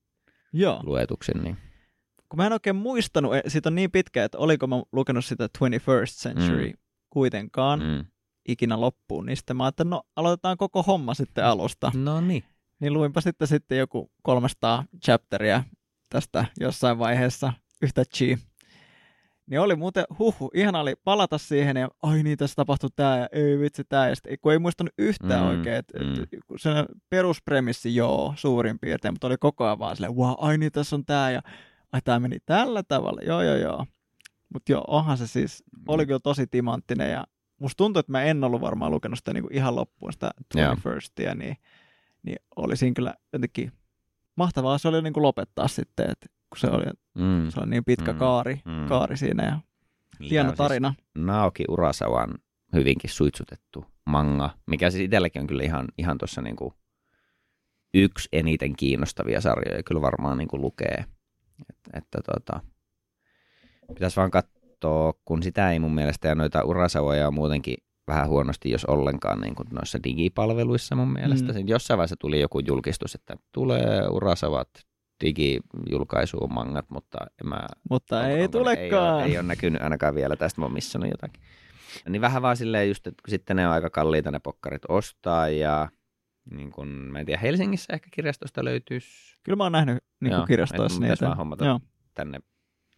Joo. 0.53 0.79
luetuksen, 0.83 1.43
niin 1.43 1.57
kun 2.29 2.37
mä 2.37 2.45
en 2.45 2.53
oikein 2.53 2.75
muistanut, 2.75 3.35
eh, 3.35 3.41
siitä 3.47 3.69
on 3.69 3.75
niin 3.75 3.91
pitkä, 3.91 4.23
että 4.23 4.37
oliko 4.37 4.67
mä 4.67 4.75
lukenut 4.91 5.25
sitä 5.25 5.49
21st 5.57 6.17
Century 6.23 6.67
Mm. 6.67 6.77
kuitenkaan 7.09 7.79
mm. 7.79 8.05
ikinä 8.47 8.81
loppuun, 8.81 9.25
niin 9.25 9.37
sitten 9.37 9.57
mä 9.57 9.63
ajattelin, 9.63 9.89
no 9.89 10.03
aloitetaan 10.15 10.57
koko 10.57 10.83
homma 10.83 11.13
sitten 11.13 11.45
alusta. 11.45 11.91
No 11.95 12.21
niin. 12.21 12.43
Niin 12.79 12.93
luinpa 12.93 13.21
sitten, 13.21 13.47
sitten 13.47 13.77
joku 13.77 14.11
300 14.23 14.83
chapteria 15.05 15.63
tästä 16.09 16.45
jossain 16.59 16.99
vaiheessa 16.99 17.53
yhtäkkiä. 17.81 18.37
Niin 19.49 19.59
oli 19.59 19.75
muuten, 19.75 20.05
huhu, 20.19 20.51
ihan 20.53 20.75
oli 20.75 20.95
palata 21.03 21.37
siihen 21.37 21.77
ja 21.77 21.89
ai 22.03 22.23
niin, 22.23 22.37
tässä 22.37 22.55
tapahtui 22.55 22.89
tämä 22.95 23.17
ja 23.17 23.27
ei 23.31 23.59
vitsi 23.59 23.83
tämä. 23.83 24.09
Ja 24.09 24.15
sitten, 24.15 24.37
kun 24.41 24.51
ei 24.51 24.59
muistanut 24.59 24.93
yhtään 24.97 25.41
Mm, 25.43 25.47
oikein, 25.47 25.75
että 25.75 25.99
mm. 25.99 26.13
et, 26.13 26.29
se 26.57 26.69
peruspremissi 27.09 27.95
joo, 27.95 28.33
suurin 28.37 28.79
piirtein, 28.79 29.13
mutta 29.13 29.27
oli 29.27 29.37
koko 29.39 29.65
ajan 29.65 29.79
vaan 29.79 29.95
silleen, 29.95 30.15
wow, 30.15 30.33
ai 30.37 30.57
niin, 30.57 30.71
tässä 30.71 30.95
on 30.95 31.05
tämä 31.05 31.31
ja 31.31 31.41
ai 31.91 32.01
tämä 32.03 32.19
meni 32.19 32.37
tällä 32.45 32.83
tavalla, 32.83 33.21
joo 33.21 33.41
joo 33.41 33.55
joo. 33.55 33.85
Mutta 34.53 34.71
joo, 34.71 34.83
onhan 34.87 35.17
se 35.17 35.27
siis, 35.27 35.63
oli 35.87 36.05
kyllä 36.05 36.19
tosi 36.19 36.47
timanttinen 36.47 37.11
ja 37.11 37.23
musta 37.59 37.77
tuntuu, 37.77 37.99
että 37.99 38.11
mä 38.11 38.23
en 38.23 38.43
ollut 38.43 38.61
varmaan 38.61 38.91
lukenut 38.91 39.19
sitä 39.19 39.33
niinku 39.33 39.49
ihan 39.53 39.75
loppuun 39.75 40.13
sitä 40.13 40.31
Joo. 40.55 40.73
21stia, 40.73 41.35
niin, 41.35 41.57
niin 42.23 42.37
oli 42.55 42.77
siinä 42.77 42.93
kyllä 42.93 43.13
jotenkin 43.33 43.71
mahtavaa 44.35 44.77
se 44.77 44.87
oli 44.87 45.01
niinku 45.01 45.21
lopettaa 45.21 45.67
sitten, 45.67 46.09
että 46.11 46.25
kun 46.61 46.69
se 46.69 46.75
oli, 46.75 46.85
Mm. 47.15 47.49
se 47.49 47.59
oli 47.59 47.69
niin 47.69 47.85
pitkä 47.85 48.13
Mm. 48.13 48.19
kaari, 48.19 48.61
Mm. 48.65 48.87
kaari 48.87 49.17
siinä 49.17 49.43
ja 49.45 49.59
Niin, 50.19 50.29
hieno 50.29 50.49
on 50.49 50.55
tarina. 50.55 50.93
Siis 50.97 51.25
Naoki 51.25 51.63
Urasawan 51.69 52.33
hyvinkin 52.73 53.09
suitsutettu 53.09 53.85
manga, 54.05 54.49
mikä 54.67 54.89
siis 54.89 55.03
itselläkin 55.03 55.41
on 55.41 55.47
kyllä 55.47 55.63
ihan, 55.63 55.87
ihan 55.97 56.17
tuossa 56.17 56.41
niinku 56.41 56.73
yksi 57.93 58.29
eniten 58.31 58.75
kiinnostavia 58.75 59.41
sarjoja 59.41 59.83
kyllä 59.83 60.01
varmaan 60.01 60.37
niinku 60.37 60.61
lukee. 60.61 61.05
Et, 61.69 61.77
että 61.93 62.21
tota, 62.33 62.59
pitäisi 63.93 64.15
vaan 64.15 64.31
katsoa, 64.31 65.13
kun 65.25 65.43
sitä 65.43 65.71
ei 65.71 65.79
mun 65.79 65.95
mielestä, 65.95 66.27
ja 66.27 66.35
noita 66.35 66.63
Urasawoja 66.63 67.27
on 67.27 67.33
muutenkin 67.33 67.77
vähän 68.07 68.27
huonosti, 68.29 68.71
jos 68.71 68.85
ollenkaan 68.85 69.41
niin 69.41 69.55
kuin 69.55 69.67
noissa 69.71 69.99
digipalveluissa 70.03 70.95
mun 70.95 71.13
mielestä. 71.13 71.53
Mm. 71.53 71.67
Jossain 71.67 71.97
vaiheessa 71.97 72.15
tuli 72.19 72.41
joku 72.41 72.59
julkistus, 72.59 73.15
että 73.15 73.35
tulee 73.51 74.07
Urasavat 74.11 74.69
digijulkaisuun 75.21 76.53
mangat, 76.53 76.89
mutta 76.89 77.17
en 77.43 77.49
mä 77.49 77.59
Mutta 77.89 78.19
Onko- 78.19 78.29
ei 78.29 78.41
onko 78.41 78.57
tulekaan. 78.57 79.19
Ei 79.19 79.23
ole, 79.23 79.31
ei 79.31 79.37
ole 79.37 79.47
näkynyt 79.47 79.81
ainakaan 79.81 80.15
vielä 80.15 80.35
tästä, 80.35 80.61
mä 80.61 80.65
oon 80.65 80.73
missannut 80.73 81.11
jotakin. 81.11 81.43
Niin 82.09 82.21
vähän 82.21 82.41
vaan 82.41 82.57
silleen 82.57 82.87
just, 82.87 83.07
että 83.07 83.23
sitten 83.27 83.55
ne 83.55 83.67
on 83.67 83.73
aika 83.73 83.89
kalliita 83.89 84.31
ne 84.31 84.39
pokkarit 84.39 84.81
ostaa 84.89 85.49
ja 85.49 85.89
niin 86.51 86.71
kun, 86.71 86.87
mä 86.87 87.19
en 87.19 87.25
tiedä, 87.25 87.41
Helsingissä 87.41 87.93
ehkä 87.93 88.09
kirjastosta 88.13 88.63
löytyisi 88.63 89.37
Kyllä 89.43 89.55
mä 89.55 89.63
oon 89.63 89.71
nähnyt 89.71 90.03
niin 90.21 90.31
Joo, 90.31 90.45
kirjastoissa 90.45 90.99
niitä. 90.99 91.25
vaan 91.25 91.37
hommata. 91.37 91.65
Joo. 91.65 91.79
tänne 92.13 92.39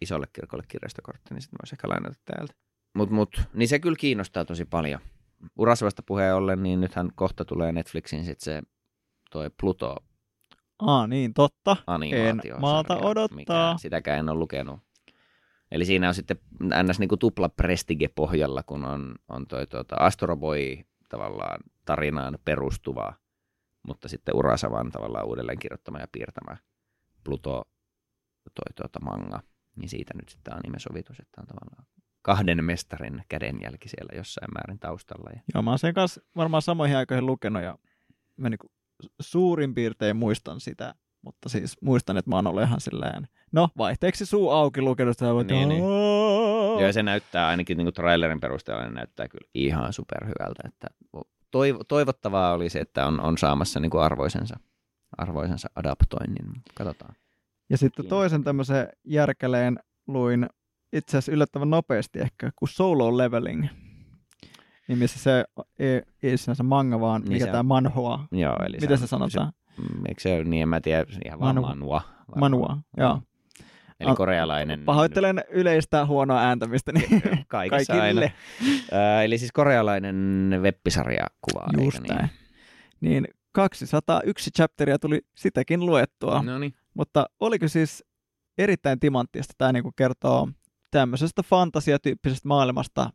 isolle 0.02 0.28
kirkolle 0.34 0.64
kirjastokortti, 0.68 1.34
niin 1.34 1.42
sitten 1.42 1.58
voisi 1.62 1.76
ehkä 1.76 1.90
lainata 1.90 2.16
täältä. 2.26 2.54
Mut, 2.96 3.10
mut, 3.10 3.42
niin 3.54 3.68
se 3.68 3.80
kyllä 3.80 3.96
kiinnostaa 4.00 4.46
tosi 4.46 4.66
paljon. 4.66 5.02
Urasvasta 5.58 6.04
puheen 6.04 6.36
ollen, 6.36 6.64
niin 6.64 6.82
nythän 6.82 7.10
kohta 7.16 7.46
tulee 7.46 7.72
Netflixin 7.72 8.26
sit 8.26 8.40
se 8.40 8.62
toi 9.32 9.50
Pluto 9.62 9.96
Aa, 10.80 11.08
niin 11.08 11.34
totta. 11.34 11.78
animaatio. 11.88 12.56
En 12.56 12.62
malta 12.62 12.98
odottaa. 12.98 13.78
sitäkään 13.78 14.20
en 14.20 14.30
ole 14.30 14.40
lukenut. 14.40 14.80
Eli 15.72 15.86
siinä 15.86 16.08
on 16.08 16.14
sitten 16.14 16.38
ns. 16.84 17.00
Niin 17.00 17.10
kuin 17.10 17.20
tupla 17.20 17.50
prestige 17.50 18.08
pohjalla, 18.08 18.64
kun 18.64 18.86
on, 18.86 19.16
on 19.28 19.48
toi 19.48 19.68
tuota 19.68 19.96
Astro 19.96 20.38
Boy 20.38 20.78
tavallaan 21.10 21.60
tarinaan 21.86 22.38
perustuva, 22.46 23.14
mutta 23.88 24.08
sitten 24.08 24.36
Urasavan 24.36 24.92
tavallaan 24.92 25.26
uudelleen 25.26 25.60
kirjoittama 25.60 26.00
ja 26.00 26.08
piirtämä 26.12 26.58
Pluto 27.24 27.64
toi 28.56 28.74
tuota 28.76 29.00
manga. 29.00 29.40
Niin 29.76 29.90
siitä 29.90 30.14
nyt 30.14 30.30
sitten 30.30 30.54
anime-sovitus, 30.54 31.20
että 31.20 31.42
on 31.42 31.48
tavallaan 31.48 31.86
kahden 32.22 32.66
mestarin 32.66 33.24
kädenjälki 33.30 33.90
siellä 33.90 34.18
jossain 34.18 34.54
määrin 34.54 34.80
taustalla. 34.80 35.30
Ja... 35.34 35.42
Joo, 35.54 35.62
mä 35.62 35.70
oon 35.70 35.80
sen 35.80 35.94
kanssa 35.94 36.22
varmaan 36.36 36.62
samoihin 36.62 36.98
aikoihin 36.98 37.26
lukenut 37.26 37.64
ja 37.64 37.78
mä 38.38 38.50
niinku 38.50 38.72
suurin 39.22 39.76
piirtein 39.76 40.16
muistan 40.18 40.60
sitä, 40.60 40.96
mutta 41.22 41.50
siis 41.50 41.78
muistan, 41.82 42.18
että 42.18 42.30
mä 42.30 42.36
oon 42.36 42.48
ollut 42.48 42.64
ihan 42.64 42.82
silleen, 42.82 43.28
no 43.52 43.70
vaihteeksi 43.78 44.26
suu 44.26 44.50
auki 44.50 44.82
lukenut 44.82 45.18
sitä, 45.18 45.26
Niin, 45.48 45.70
niin. 45.70 45.84
Joo, 45.84 46.80
ja 46.80 46.94
se 46.94 47.04
näyttää 47.04 47.48
ainakin 47.48 47.78
niin 47.78 47.94
trailerin 47.94 48.40
perusteella 48.40 48.84
niin 48.84 48.94
näyttää 48.94 49.28
kyllä 49.28 49.50
ihan 49.54 49.94
superhyvältä. 49.94 50.64
Että 50.68 50.88
toiv- 51.58 51.84
toivottavaa 51.88 52.54
olisi, 52.54 52.80
että 52.80 53.06
on, 53.08 53.20
on 53.20 53.38
saamassa 53.38 53.80
niin 53.80 53.90
kuin 53.90 54.04
arvoisensa, 54.04 54.60
arvoisensa 55.18 55.70
adaptoinnin. 55.76 56.46
Katsotaan. 56.76 57.16
Ja 57.70 57.78
sitten 57.78 58.04
Kiinnostaa. 58.04 58.20
toisen 58.20 58.44
tämmöisen 58.44 58.88
järkäleen 59.06 59.80
luin 60.08 60.50
itse 60.94 61.18
asiassa 61.18 61.32
yllättävän 61.32 61.70
nopeasti 61.70 62.20
ehkä, 62.20 62.52
kuin 62.56 62.70
Solo 62.70 63.18
Leveling. 63.18 63.68
Nimissä 64.90 65.20
se 65.20 65.46
ei, 65.80 66.02
ei 66.24 66.38
sinänsä 66.38 66.64
manga, 66.64 67.00
vaan 67.00 67.22
Niin 67.22 67.32
mikä 67.34 67.46
se 67.46 67.52
tämä 67.52 67.64
manhua. 67.64 68.20
Joo, 68.32 68.56
eli 68.66 68.78
Miten 68.82 68.98
se, 68.98 69.02
se 69.02 69.08
sanotaan? 69.08 69.52
Se, 69.76 69.82
mm, 69.82 70.06
eikö 70.08 70.22
se 70.22 70.36
ole 70.36 70.44
niin, 70.44 70.62
en 70.62 70.70
mä 70.70 70.82
tiedä, 70.82 71.06
ihan 71.26 71.40
vaan 71.40 71.56
Manua. 71.56 71.70
manua. 71.70 72.02
varmaan. 72.32 72.40
Manua, 72.40 72.78
joo. 72.98 73.22
Eli 74.00 74.16
korealainen. 74.16 74.86
Pahoittelen 74.86 75.44
yleistä 75.50 76.06
huonoa 76.06 76.40
ääntämistä. 76.40 76.92
Niin 76.92 77.22
Kaikissa 77.48 77.94
aina. 77.94 78.04
kaikille. 78.04 78.34
Ää, 78.92 79.24
eli 79.24 79.38
siis 79.38 79.52
korealainen 79.52 80.50
web-sarja 80.62 81.26
kuvaa, 81.42 81.68
Just 81.84 82.00
niin? 82.02 82.16
näin. 82.16 82.30
Niin 83.02 83.28
201 83.52 84.52
chapteria 84.52 85.00
tuli 85.00 85.22
sitäkin 85.36 85.86
luettua. 85.86 86.42
No 86.44 86.60
niin. 86.60 86.74
Mutta 86.94 87.26
oliko 87.40 87.68
siis 87.68 88.04
erittäin 88.58 89.00
timanttista? 89.00 89.54
Tämä 89.58 89.72
niinku 89.72 89.92
kertoo 89.96 90.50
tämmöisestä 90.92 91.44
fantasiatyyppisestä 91.44 92.48
maailmasta, 92.48 93.10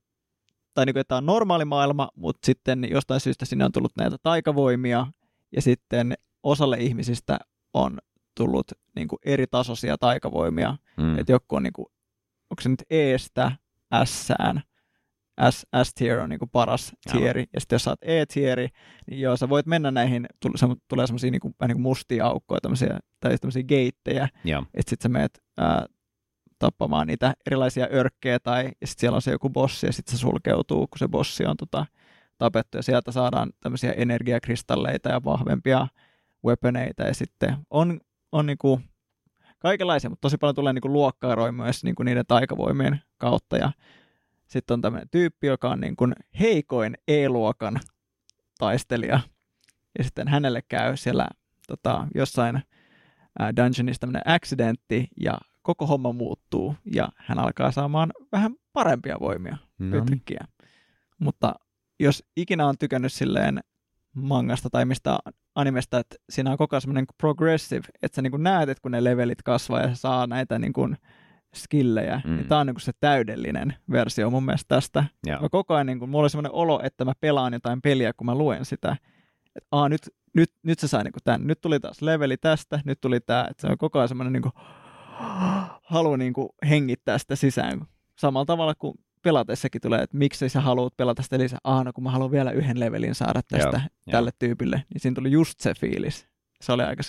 tai 0.75 0.87
niin 0.87 0.95
kuin, 0.95 1.01
että 1.01 1.09
tämä 1.09 1.17
on 1.19 1.27
normaali 1.27 1.65
maailma, 1.65 2.09
mutta 2.15 2.47
sitten 2.47 2.89
jostain 2.91 3.21
syystä 3.21 3.45
sinne 3.45 3.65
on 3.65 3.73
tullut 3.73 3.97
näitä 3.97 4.17
taikavoimia, 4.23 5.07
ja 5.53 5.63
sitten 5.63 6.15
osalle 6.43 6.77
ihmisistä 6.77 7.39
on 7.75 7.99
tullut 8.37 8.73
niin 8.97 9.09
kuin 9.09 9.19
eri 9.25 9.47
tasoisia 9.47 9.99
taikavoimia. 9.99 10.77
Mm. 10.97 11.19
Että 11.19 11.33
joku 11.33 11.57
on, 11.57 11.63
niin 11.63 11.73
kuin, 11.73 11.87
onko 12.51 12.61
se 12.61 12.69
nyt 12.69 12.83
Estä 12.91 13.53
Sään, 14.05 14.63
S, 15.51 15.67
S-tier 15.83 16.19
on 16.19 16.29
niin 16.29 16.39
kuin 16.39 16.51
paras 16.51 16.93
tieri, 17.13 17.45
ja 17.55 17.61
sitten 17.61 17.75
jos 17.75 17.85
sä 17.85 17.91
oot 17.91 17.99
E-tieri, 18.03 18.69
niin 19.11 19.21
joo, 19.21 19.37
sä 19.37 19.49
voit 19.49 19.67
mennä 19.67 19.91
näihin, 19.91 20.27
tulee 20.89 21.07
semmoisia 21.07 21.31
niin 21.31 21.41
kuin, 21.41 21.55
niin 21.61 21.75
kuin 21.75 21.83
mustia 21.83 22.27
aukkoja, 22.27 22.61
tämmöisiä, 22.61 22.99
tai 23.21 23.39
tämmöisiä 23.39 23.63
geittejä, 23.63 24.29
että 24.75 24.91
sitten 24.91 25.03
sä 25.03 25.09
meet 25.09 25.43
ää, 25.59 25.87
tappamaan 26.65 27.07
niitä 27.07 27.35
erilaisia 27.47 27.89
örkkejä, 27.93 28.39
tai 28.39 28.65
sitten 28.65 29.01
siellä 29.01 29.17
on 29.17 29.23
se 29.23 29.31
joku 29.31 29.51
bossi, 29.51 29.87
ja 29.87 29.93
sitten 29.93 30.17
se 30.17 30.21
sulkeutuu, 30.21 30.87
kun 30.87 30.99
se 30.99 31.09
bossi 31.09 31.47
on 31.47 31.57
tota, 31.57 31.87
tapettu, 32.39 32.79
ja 32.79 32.83
sieltä 32.83 33.13
saadaan 33.13 33.53
tämmöisiä 33.61 33.93
energiakristalleita 33.93 35.09
ja 35.09 35.25
vahvempia 35.25 35.87
weaponeita, 36.45 37.03
ja 37.03 37.15
sitten 37.15 37.57
on, 37.71 38.01
on 38.33 38.47
niin 38.47 38.59
kuin 38.59 38.85
kaikenlaisia, 39.59 40.11
mutta 40.11 40.21
tosi 40.21 40.37
paljon 40.39 40.55
tulee 40.55 40.73
niin 40.73 40.83
kuin 40.83 40.93
luokkaaroja 40.93 41.53
myös 41.53 41.85
niin 41.85 41.95
kuin 41.95 42.05
niiden 42.05 42.27
taikavoimien 42.29 43.01
kautta, 43.19 43.57
ja 43.57 43.73
sitten 44.47 44.75
on 44.75 44.81
tämmöinen 44.81 45.09
tyyppi, 45.11 45.47
joka 45.47 45.71
on 45.71 45.81
niin 45.81 45.97
kuin 45.97 46.13
heikoin 46.41 46.95
E-luokan 47.09 47.81
taistelija, 48.59 49.21
ja 49.99 50.05
sitten 50.05 50.29
hänelle 50.29 50.63
käy 50.69 50.97
siellä 50.97 51.29
tota, 51.67 52.07
jossain 52.15 52.63
dungeonissa 53.57 54.01
tämmöinen 54.01 54.23
accidentti, 54.27 55.09
ja 55.21 55.39
koko 55.65 55.87
homma 55.87 56.13
muuttuu, 56.13 56.77
ja 56.93 57.09
hän 57.17 57.39
alkaa 57.39 57.71
saamaan 57.71 58.13
vähän 58.33 58.55
parempia 58.73 59.17
voimia, 59.21 59.57
no. 59.79 60.05
Niin. 60.05 60.39
Mutta 61.19 61.55
jos 62.01 62.25
ikinä 62.37 62.67
on 62.67 62.79
tykännyt 62.79 63.13
silleen 63.13 63.61
mangasta 64.15 64.71
tai 64.71 64.85
mistä 64.85 65.19
animesta, 65.55 65.99
että 65.99 66.17
siinä 66.31 66.51
on 66.51 66.57
koko 66.57 66.77
ajan 66.77 66.81
semmoinen 66.81 67.07
progressive, 67.19 67.85
että 68.03 68.17
sä 68.17 68.23
niin 68.23 68.43
näet, 68.43 68.69
että 68.69 68.83
kun 68.83 68.91
ne 68.91 69.05
levelit 69.05 69.43
kasvaa 69.43 69.81
ja 69.81 69.95
saa 69.95 70.27
näitä 70.27 70.59
niin 70.59 70.73
kuin 70.73 70.97
skillejä, 71.55 72.21
mm. 72.25 72.37
niin 72.37 72.49
tämä 72.49 72.61
on 72.61 72.67
niin 72.67 72.75
kuin 72.75 72.83
se 72.83 72.93
täydellinen 73.01 73.75
versio 73.91 74.31
mun 74.31 74.45
mielestä 74.45 74.75
tästä. 74.75 75.05
Ja. 75.27 75.41
Mä 75.41 75.49
koko 75.49 75.75
ajan, 75.75 75.87
niin 75.87 75.99
kuin, 75.99 76.11
mulla 76.11 76.23
oli 76.23 76.31
semmoinen 76.31 76.53
olo, 76.53 76.81
että 76.83 77.05
mä 77.05 77.13
pelaan 77.21 77.53
jotain 77.53 77.83
peliä, 77.83 78.13
kun 78.17 78.27
mä 78.27 78.35
luen 78.35 78.65
sitä. 78.65 78.97
Että 79.57 79.69
aa, 79.71 79.89
nyt, 79.89 80.01
nyt, 80.35 80.53
nyt 80.63 80.79
se 80.79 80.89
sai 80.89 81.05
niin 81.05 81.13
kuin 81.13 81.23
tämän. 81.25 81.47
Nyt 81.47 81.61
tuli 81.61 81.81
taas 81.81 82.03
leveli 82.03 82.37
tästä, 82.37 82.81
nyt 82.85 83.01
tuli 83.01 83.21
tämä. 83.21 83.47
Että 83.51 83.61
se 83.61 83.67
on 83.67 83.79
koko 83.79 83.99
ajan 83.99 84.09
semmoinen 84.09 84.33
niin 84.33 84.43
kuin, 84.43 84.53
halu 85.83 86.17
niin 86.17 86.33
kuin 86.33 86.49
hengittää 86.69 87.19
sitä 87.19 87.37
sisään. 87.37 87.87
Samalla 88.19 88.45
tavalla 88.45 88.75
kuin 88.75 88.95
pelatessakin 89.23 89.81
tulee, 89.81 90.03
että 90.03 90.17
miksi 90.17 90.49
sä 90.49 90.61
haluat 90.61 90.97
pelata 90.97 91.23
sitä 91.23 91.39
lisää. 91.39 91.59
Ah, 91.65 91.85
no 91.85 91.93
kun 91.93 92.05
mä 92.05 92.11
haluan 92.11 92.31
vielä 92.31 92.51
yhden 92.51 92.81
levelin 92.81 93.15
saada 93.15 93.41
tästä 93.49 93.81
Joo, 93.81 94.11
tälle 94.11 94.29
jo. 94.31 94.37
tyypille. 94.39 94.85
Niin 94.95 95.01
siinä 95.01 95.15
tuli 95.15 95.33
just 95.33 95.61
se 95.61 95.75
fiilis. 95.75 96.29
Se 96.61 96.73
oli 96.73 96.83
aika 96.83 97.03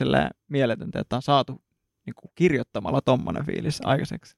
mieletöntä, 0.50 1.00
että 1.00 1.15
on 1.15 1.22
saatu 1.22 1.63
niin 2.06 2.13
kuin 2.15 2.32
kirjoittamalla 2.36 3.02
tommonen 3.02 3.46
fiilis 3.46 3.82
aikaiseksi. 3.86 4.36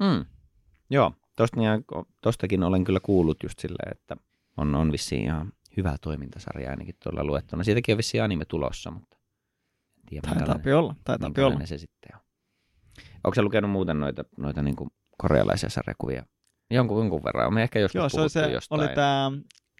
Mm. 0.00 0.24
Joo, 0.90 1.12
tosta, 1.36 1.56
tostakin 2.20 2.62
olen 2.62 2.84
kyllä 2.84 3.00
kuullut 3.02 3.42
just 3.42 3.58
silleen, 3.58 3.92
että 3.92 4.16
on, 4.56 4.74
on 4.74 4.92
vissiin 4.92 5.22
ihan 5.22 5.52
hyvä 5.76 5.96
toimintasarja 6.00 6.70
ainakin 6.70 6.94
tuolla 7.02 7.24
luettuna. 7.24 7.64
Siitäkin 7.64 7.92
on 7.92 7.96
vissiin 7.96 8.22
anime 8.22 8.44
tulossa, 8.44 8.90
mutta 8.90 9.16
en 9.96 10.02
tiedä, 10.08 10.28
Taitaa 10.28 10.78
olla, 10.78 10.94
taitaa 11.04 11.30
olla. 11.46 11.66
se 11.66 11.78
sitten 11.78 12.16
on. 12.16 12.20
Onko 13.24 13.34
se 13.34 13.42
lukenut 13.42 13.70
muuten 13.70 14.00
noita, 14.00 14.24
noita 14.38 14.62
niin 14.62 14.76
kuin 14.76 14.90
korealaisia 15.18 15.68
sarjakuvia? 15.68 16.24
Jonkun, 16.70 16.98
jonkun 16.98 17.24
verran. 17.24 17.54
Me 17.54 17.62
ehkä 17.62 17.78
joskus 17.78 17.98
Joo, 17.98 18.08
se, 18.08 18.20
oli 18.20 18.28
se 18.28 18.52
jostain. 18.52 18.80
oli 18.80 18.88
tämä 18.94 19.30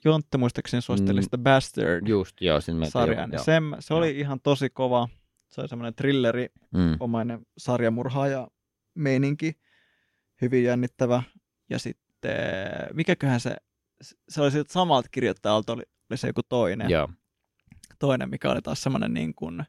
Jontte 0.05 0.39
muistaakseni 0.39 0.81
suositteli 0.81 1.23
sitä 1.23 1.37
mm, 1.37 1.43
Bastard 1.43 2.09
Just, 2.09 2.41
joo, 2.41 2.61
sarja. 2.89 3.27
Niin 3.27 3.45
se, 3.45 3.53
se 3.81 3.95
oli 3.95 4.19
ihan 4.19 4.41
tosi 4.41 4.71
kova. 4.71 5.09
Se 5.49 5.61
oli 5.61 5.69
semmoinen 5.69 5.95
thrilleri, 5.95 6.47
mm. 6.75 6.97
omainen 7.01 7.47
sarjamurhaaja 7.59 8.49
meininki. 8.95 9.53
Hyvin 10.41 10.65
jännittävä. 10.65 11.23
Ja 11.71 11.79
sitten, 11.79 12.31
mikäköhän 12.95 13.41
se, 13.41 13.57
se 14.29 14.43
oli 14.43 14.51
siltä 14.51 14.73
samalta 14.73 15.09
kirjoittajalta, 15.09 15.73
oli, 15.73 15.83
oli 16.11 16.17
se 16.17 16.27
joku 16.27 16.43
toinen. 16.49 16.91
Joo. 16.91 17.09
Toinen, 17.99 18.31
mikä 18.31 18.51
oli 18.51 18.63
taas 18.63 18.83
semmoinen 18.83 19.15
niin 19.15 19.35
kuin 19.35 19.65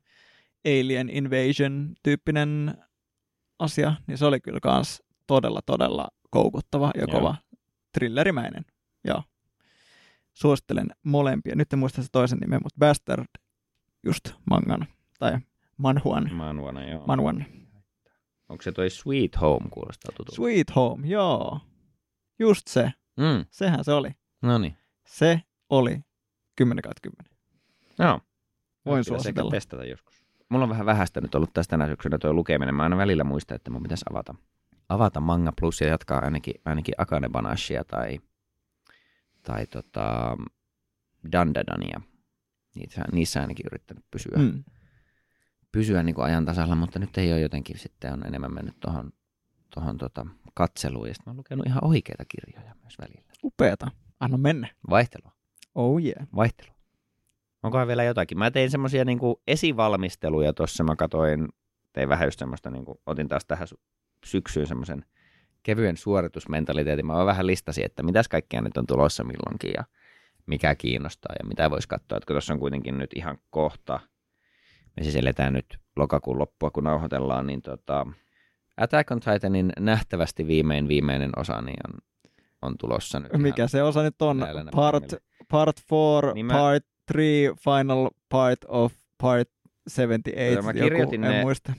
Alien 0.65 1.09
Invasion-tyyppinen 1.09 2.77
asia, 3.59 3.93
niin 4.07 4.17
se 4.17 4.25
oli 4.25 4.39
kyllä 4.39 4.59
kans 4.59 5.03
todella, 5.27 5.59
todella 5.65 6.07
koukuttava 6.29 6.91
ja 6.95 7.07
kova 7.07 7.35
thrillerimäinen. 7.91 8.65
Joo. 9.03 9.23
Suosittelen 10.33 10.87
molempia. 11.03 11.55
Nyt 11.55 11.73
en 11.73 11.79
muista 11.79 12.03
se 12.03 12.09
toisen 12.11 12.37
nimen, 12.37 12.59
mutta 12.63 12.79
Bastard 12.79 13.25
just 14.03 14.29
mangan 14.49 14.87
tai 15.19 15.37
manhuan. 15.77 16.29
Manhuana, 16.33 16.89
joo. 16.89 17.05
Manhuan. 17.07 17.45
Onko 18.49 18.61
se 18.61 18.71
toi 18.71 18.89
Sweet 18.89 19.41
Home 19.41 19.69
kuulostaa 19.69 20.11
tutulta? 20.17 20.35
Sweet 20.35 20.75
Home, 20.75 21.07
joo. 21.07 21.59
Just 22.39 22.67
se. 22.67 22.93
Mm. 23.17 23.45
Sehän 23.51 23.83
se 23.83 23.93
oli. 23.93 24.11
No 24.41 24.57
niin. 24.57 24.77
Se 25.07 25.41
oli 25.69 25.99
10 26.55 26.83
10. 27.01 27.39
Joo. 27.99 28.19
Voin 28.85 29.03
suositella. 29.03 29.51
testata 29.51 29.85
joskus. 29.85 30.18
Mulla 30.49 30.63
on 30.63 30.69
vähän 30.69 30.85
vähäistä 30.85 31.21
nyt 31.21 31.35
ollut 31.35 31.53
tästä 31.53 31.71
tänä 31.71 31.87
syksynä 31.87 32.17
tuo 32.17 32.33
lukeminen. 32.33 32.75
Mä 32.75 32.83
aina 32.83 32.97
välillä 32.97 33.23
muistan, 33.23 33.55
että 33.55 33.71
mun 33.71 33.83
pitäisi 33.83 34.05
avata 34.09 34.35
avata 34.89 35.19
Manga 35.19 35.53
Plus 35.59 35.81
ja 35.81 35.87
jatkaa 35.87 36.19
ainakin, 36.19 36.53
ainakin 36.65 36.95
Akane 36.97 37.29
Banashia 37.29 37.83
tai, 37.83 38.19
tai 39.43 39.67
tota, 39.67 40.37
Dandadania. 41.31 42.01
Niissä, 42.75 43.03
niissä 43.11 43.41
ainakin 43.41 43.65
yrittänyt 43.71 44.05
pysyä, 44.11 44.37
mm. 44.37 44.63
pysyä 45.71 46.03
niin 46.03 46.15
kuin 46.15 46.25
ajan 46.25 46.45
tasalla, 46.45 46.75
mutta 46.75 46.99
nyt 46.99 47.17
ei 47.17 47.31
ole 47.31 47.41
jotenkin 47.41 47.79
sitten 47.79 48.13
on 48.13 48.25
enemmän 48.25 48.53
mennyt 48.53 48.79
tuohon 48.79 49.11
tohon 49.75 49.97
tota 49.97 50.25
katseluun. 50.53 51.07
Ja 51.07 51.13
sitten 51.13 51.31
olen 51.31 51.37
lukenut 51.37 51.65
ihan 51.65 51.85
oikeita 51.85 52.23
kirjoja 52.25 52.75
myös 52.81 52.97
välillä. 53.01 53.31
Upeata. 53.43 53.91
Anna 54.19 54.37
mennä. 54.37 54.67
Vaihtelua. 54.89 55.31
Oh 55.75 56.01
yeah. 56.01 56.27
Vaihtelua. 56.35 56.78
Onkohan 57.63 57.87
vielä 57.87 58.03
jotakin? 58.03 58.37
Mä 58.37 58.51
tein 58.51 58.71
semmoisia 58.71 59.05
niin 59.05 59.19
esivalmisteluja 59.47 60.53
tuossa. 60.53 60.83
Mä 60.83 60.95
katoin, 60.95 61.47
tein 61.93 62.09
vähän 62.09 62.27
just 62.27 62.39
semmoista, 62.39 62.69
niin 62.69 62.85
kuin, 62.85 62.97
otin 63.05 63.27
taas 63.27 63.45
tähän 63.45 63.67
syksyyn 64.25 64.67
semmoisen 64.67 65.05
kevyen 65.63 65.97
suoritusmentaliteetin. 65.97 67.05
Mä 67.05 67.25
vähän 67.25 67.47
listasin, 67.47 67.85
että 67.85 68.03
mitäs 68.03 68.27
kaikkea 68.27 68.61
nyt 68.61 68.77
on 68.77 68.87
tulossa 68.87 69.23
milloinkin 69.23 69.71
ja 69.77 69.83
mikä 70.45 70.75
kiinnostaa 70.75 71.35
ja 71.39 71.47
mitä 71.47 71.69
voisi 71.69 71.87
katsoa. 71.87 72.17
Että 72.17 72.27
kun 72.27 72.33
tuossa 72.33 72.53
on 72.53 72.59
kuitenkin 72.59 72.97
nyt 72.97 73.09
ihan 73.15 73.37
kohta, 73.49 73.99
me 74.97 75.03
siis 75.03 75.15
eletään 75.15 75.53
nyt 75.53 75.79
lokakuun 75.95 76.39
loppua, 76.39 76.69
kun 76.69 76.83
nauhoitellaan, 76.83 77.47
niin 77.47 77.61
tota, 77.61 78.07
Attack 78.77 79.11
on 79.11 79.19
Titanin 79.19 79.73
nähtävästi 79.79 80.47
viimein 80.47 80.87
viimeinen 80.87 81.31
osa 81.37 81.61
niin 81.61 81.79
on, 81.87 81.99
on 82.61 82.77
tulossa 82.77 83.19
nyt. 83.19 83.31
Mikä 83.37 83.67
se 83.67 83.83
osa 83.83 84.03
nyt 84.03 84.21
on? 84.21 84.45
Part, 84.75 85.13
part 85.49 85.77
4, 85.91 86.33
niin 86.33 86.47
part 86.47 86.85
3, 87.13 87.55
final 87.63 88.09
part 88.29 88.59
of 88.67 88.93
part 89.21 89.49
78. 89.87 90.65
Mä 90.65 90.73
kirjoitin 90.73 91.23
Joku, 91.23 91.35
en 91.35 91.41
muista. 91.41 91.73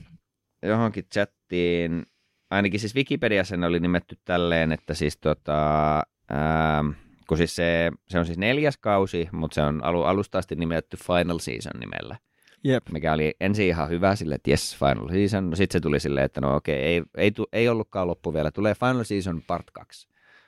johonkin 0.63 1.05
chattiin 1.13 2.05
ainakin 2.51 2.79
siis 2.79 2.95
Wikipediassa 2.95 3.57
ne 3.57 3.67
oli 3.67 3.79
nimetty 3.79 4.17
tälleen, 4.25 4.71
että 4.71 4.93
siis 4.93 5.17
tota, 5.17 5.95
ää, 6.29 6.83
kun 7.27 7.37
siis 7.37 7.55
se, 7.55 7.91
se 8.07 8.19
on 8.19 8.25
siis 8.25 8.37
neljäs 8.37 8.77
kausi, 8.77 9.29
mutta 9.31 9.55
se 9.55 9.61
on 9.61 9.83
alu, 9.83 10.03
alusta 10.03 10.37
asti 10.37 10.55
nimetty 10.55 10.97
Final 10.97 11.39
Season 11.39 11.79
nimellä. 11.79 12.17
Yep. 12.65 12.83
Mikä 12.91 13.13
oli 13.13 13.35
ensin 13.39 13.67
ihan 13.67 13.89
hyvä 13.89 14.15
sille, 14.15 14.35
että 14.35 14.51
yes, 14.51 14.77
Final 14.79 15.09
Season. 15.09 15.49
No 15.49 15.55
sitten 15.55 15.73
se 15.79 15.79
tuli 15.79 15.99
silleen, 15.99 16.25
että 16.25 16.41
no 16.41 16.55
okei, 16.55 16.83
ei, 16.83 17.03
ei, 17.17 17.31
tu, 17.31 17.47
ei 17.53 17.69
ollutkaan 17.69 18.07
loppu 18.07 18.33
vielä. 18.33 18.51
Tulee 18.51 18.75
Final 18.75 19.03
Season 19.03 19.41
Part 19.47 19.71
2. 19.71 20.07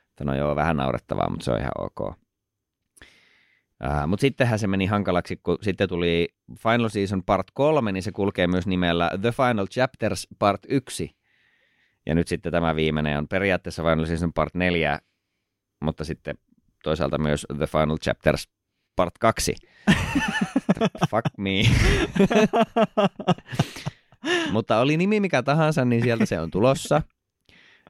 Että 0.10 0.24
no 0.24 0.36
joo, 0.36 0.56
vähän 0.56 0.78
naurettavaa, 0.78 1.30
mutta 1.30 1.44
se 1.46 1.52
on 1.52 1.60
ihan 1.60 1.72
ok. 1.78 2.16
Uh, 3.84 4.08
mutta 4.08 4.22
sittenhän 4.22 4.60
se 4.60 4.68
meni 4.68 4.86
hankalaksi, 4.86 5.40
kun 5.44 5.58
sitten 5.62 5.90
tuli 5.90 6.28
Final 6.60 6.90
Season 6.90 7.24
Part 7.24 7.48
3, 7.54 7.92
niin 7.92 8.04
se 8.04 8.12
kulkee 8.12 8.48
myös 8.48 8.68
nimellä 8.68 9.12
The 9.22 9.32
Final 9.32 9.68
Chapters 9.68 10.28
Part 10.40 10.62
1. 10.70 11.16
Ja 12.06 12.16
nyt 12.16 12.28
sitten 12.28 12.52
tämä 12.52 12.76
viimeinen 12.76 13.18
on 13.18 13.28
periaatteessa 13.28 13.84
Final 13.84 14.06
Season 14.06 14.34
Part 14.34 14.56
4, 14.56 15.00
mutta 15.82 16.04
sitten 16.04 16.38
toisaalta 16.84 17.18
myös 17.18 17.48
The 17.58 17.68
Final 17.68 17.98
Chapters 17.98 18.50
Part 18.96 19.18
2. 19.20 19.56
Fuck 21.12 21.26
me. 21.38 21.52
mutta 24.52 24.80
oli 24.80 24.98
nimi 24.98 25.20
mikä 25.20 25.44
tahansa, 25.44 25.86
niin 25.86 26.04
sieltä 26.04 26.26
se 26.26 26.40
on 26.40 26.52
tulossa. 26.52 27.02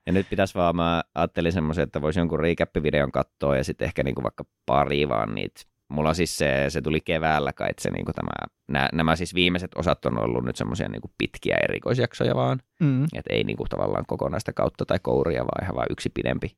Ja 0.06 0.14
nyt 0.14 0.30
pitäisi 0.30 0.56
vaan, 0.56 0.76
mä 0.76 1.04
ajattelin 1.16 1.52
semmoisen, 1.52 1.84
että 1.84 2.02
voisi 2.02 2.20
jonkun 2.20 2.40
recap-videon 2.40 3.12
katsoa 3.12 3.58
ja 3.58 3.64
sitten 3.64 3.86
ehkä 3.86 4.04
niinku 4.04 4.24
vaikka 4.24 4.46
pari 4.66 5.10
vaan 5.10 5.36
niitä 5.36 5.62
mulla 5.88 6.14
siis 6.14 6.38
se, 6.38 6.66
se 6.70 6.82
tuli 6.82 7.02
keväällä 7.02 7.54
kai, 7.54 7.70
se 7.80 7.92
niinku 7.92 8.14
tämä, 8.14 8.52
nämä, 8.68 8.90
nämä 8.94 9.16
siis 9.16 9.36
viimeiset 9.36 9.72
osat 9.76 10.06
on 10.06 10.20
ollut 10.24 10.46
nyt 10.46 10.56
semmoisia 10.56 10.90
niinku 10.90 11.12
pitkiä 11.18 11.58
erikoisjaksoja 11.64 12.36
vaan, 12.36 12.60
Mm. 12.80 13.04
että 13.04 13.34
ei 13.34 13.44
niinku 13.44 13.66
tavallaan 13.70 14.06
kokonaista 14.08 14.54
kautta 14.54 14.86
tai 14.86 15.00
kouria, 15.02 15.42
vaan 15.42 15.64
ihan 15.64 15.76
vaan 15.76 15.88
yksi 15.90 16.10
pidempi, 16.10 16.58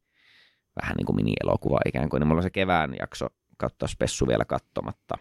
vähän 0.81 0.95
niin 0.95 1.05
kuin 1.05 1.15
mini-elokuva 1.15 1.79
ikään 1.85 2.09
kuin, 2.09 2.19
niin 2.19 2.27
mulla 2.27 2.39
on 2.39 2.43
se 2.43 2.49
kevään 2.49 2.95
jakso 2.99 3.27
kautta 3.57 3.87
spessu 3.87 4.27
vielä 4.27 4.45
kattomatta, 4.45 5.15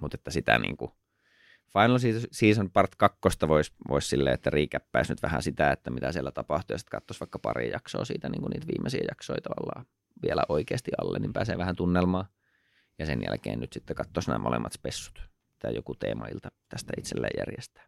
mutta 0.00 0.14
että 0.14 0.30
sitä 0.30 0.58
niinku 0.58 0.94
Final 1.72 1.98
Season 2.32 2.70
Part 2.70 2.94
2 2.96 3.18
voisi 3.48 3.72
vois 3.88 4.10
silleen, 4.10 4.34
että 4.34 4.50
riikäppäisi 4.50 5.12
nyt 5.12 5.22
vähän 5.22 5.42
sitä, 5.42 5.72
että 5.72 5.90
mitä 5.90 6.12
siellä 6.12 6.32
tapahtuu, 6.32 6.74
ja 6.74 6.78
sitten 6.78 6.98
katsoisi 6.98 7.20
vaikka 7.20 7.38
pari 7.38 7.70
jaksoa 7.70 8.04
siitä, 8.04 8.28
niin 8.28 8.40
kuin 8.40 8.50
niitä 8.50 8.66
viimeisiä 8.66 9.00
jaksoja 9.08 9.40
tavallaan 9.40 9.86
vielä 10.22 10.42
oikeasti 10.48 10.90
alle, 11.02 11.18
niin 11.18 11.32
pääsee 11.32 11.58
vähän 11.58 11.76
tunnelmaan. 11.76 12.24
Ja 13.00 13.06
sen 13.06 13.22
jälkeen 13.22 13.60
nyt 13.60 13.72
sitten 13.72 13.96
katsoisi 13.96 14.30
nämä 14.30 14.38
molemmat 14.38 14.72
spessut, 14.72 15.22
tai 15.58 15.74
joku 15.74 15.94
teemailta 15.94 16.48
tästä 16.68 16.92
itselleen 16.98 17.38
järjestää. 17.38 17.84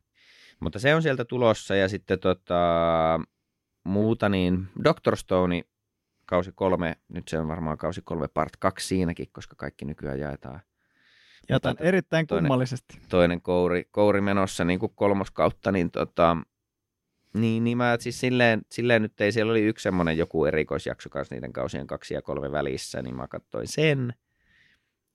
Mutta 0.61 0.79
se 0.79 0.95
on 0.95 1.03
sieltä 1.03 1.25
tulossa, 1.25 1.75
ja 1.75 1.89
sitten 1.89 2.19
tota, 2.19 2.61
muuta, 3.85 4.29
niin 4.29 4.69
Doctor 4.85 5.17
Stone 5.17 5.63
kausi 6.27 6.53
kolme, 6.55 6.97
nyt 7.09 7.29
se 7.29 7.39
on 7.39 7.49
varmaan 7.49 7.79
kausi 7.79 8.01
kolme 8.05 8.29
part 8.29 8.57
kaksi 8.57 8.87
siinäkin, 8.87 9.27
koska 9.33 9.57
kaikki 9.57 9.85
nykyään 9.85 10.19
jaetaan 10.21 10.61
Jotain 11.49 11.73
Mutta 11.73 11.85
erittäin 11.85 12.27
toinen- 12.27 12.43
kummallisesti. 12.49 12.99
toinen 13.09 13.43
kouri, 13.43 13.85
kouri 13.91 14.21
menossa 14.21 14.65
niin 14.65 14.79
kuin 14.79 14.93
kolmoskautta, 14.95 15.73
niin, 15.73 15.91
tota, 15.91 16.37
niin, 17.35 17.65
niin 17.65 17.79
mä 17.79 17.97
siis 18.01 18.21
silleen, 18.21 18.63
silleen 18.71 19.03
nyt 19.03 19.21
ei, 19.21 19.33
siellä 19.33 19.51
oli 19.51 19.63
yksi 19.63 19.83
semmoinen 19.83 20.19
joku 20.19 20.45
erikoisjakso 20.45 21.11
kanssa 21.11 21.35
niiden 21.35 21.53
kausien 21.53 21.87
kaksi 21.87 22.15
ja 22.15 22.23
kolme 22.23 22.53
välissä, 22.53 23.03
niin 23.03 23.17
mä 23.17 23.29
katsoin 23.29 23.69
sen 23.69 24.15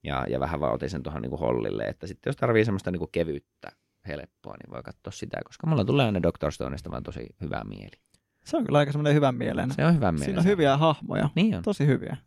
ja, 0.08 0.26
ja 0.30 0.40
vähän 0.40 0.60
vaan 0.60 0.74
otin 0.74 0.90
sen 0.90 1.04
tuohon 1.04 1.22
niin 1.22 1.40
hollille, 1.40 1.84
että 1.84 2.08
sitten 2.08 2.30
jos 2.30 2.36
tarvii 2.36 2.66
semmoista 2.66 2.92
niin 2.92 3.00
kuin 3.00 3.12
kevyyttä, 3.12 3.72
helppoa, 4.08 4.56
niin 4.64 4.72
voi 4.72 4.84
katsoa 4.84 5.12
sitä, 5.12 5.38
koska 5.46 5.68
mulla 5.68 5.86
tulee 5.86 6.06
aina 6.06 6.22
Doctor 6.22 6.52
Stoneista 6.52 6.92
vaan 6.92 7.04
tosi 7.04 7.28
hyvä 7.42 7.62
mieli. 7.64 8.02
Se 8.46 8.58
on 8.58 8.66
kyllä 8.66 8.80
aika 8.80 8.92
semmoinen 8.92 9.14
hyvän 9.14 9.36
mielen. 9.36 9.72
Se 9.72 9.86
on 9.86 9.96
hyvä 9.96 10.12
mieli. 10.12 10.26
Siinä 10.26 10.40
on 10.40 10.46
hyviä 10.46 10.78
hahmoja. 10.78 11.30
Niin 11.36 11.56
on. 11.56 11.64
Tosi 11.64 11.88
hyviä. 11.88 12.18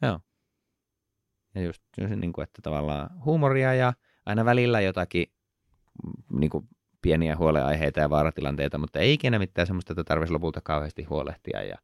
Ja 1.54 1.62
just 1.62 1.82
niin 2.16 2.32
kuin, 2.32 2.42
että 2.42 2.62
tavallaan 2.62 3.24
huumoria 3.24 3.74
ja 3.74 3.92
aina 4.26 4.44
välillä 4.44 4.80
jotakin 4.80 5.26
mm, 6.04 6.40
niin 6.40 6.50
kuin 6.50 6.68
pieniä 7.02 7.36
huoleaiheita 7.36 8.00
ja 8.00 8.10
vaaratilanteita, 8.10 8.78
mutta 8.78 8.98
ei 8.98 9.12
ikinä 9.12 9.38
mitään 9.38 9.66
semmoista, 9.66 9.92
että 9.92 10.04
tarvitsisi 10.04 10.32
lopulta 10.32 10.60
kauheasti 10.60 11.04
huolehtia 11.04 11.62
ja 11.62 11.76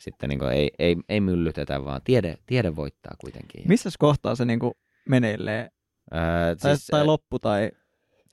sitten 0.00 0.28
niin 0.28 0.38
kuin 0.38 0.52
ei, 0.52 0.70
ei, 0.78 0.96
ei 1.08 1.20
myllytetä, 1.20 1.84
vaan 1.84 2.00
tiede, 2.04 2.38
tiede 2.46 2.76
voittaa 2.76 3.14
kuitenkin. 3.20 3.62
Missä 3.68 3.90
kohtaa 3.98 4.34
se 4.34 4.44
niinku 4.44 4.76
meneillee? 5.08 5.70
Öö, 6.14 6.56
Tai, 6.56 6.76
siis, 6.76 6.86
tai 6.86 7.04
loppu 7.04 7.38
tai... 7.38 7.70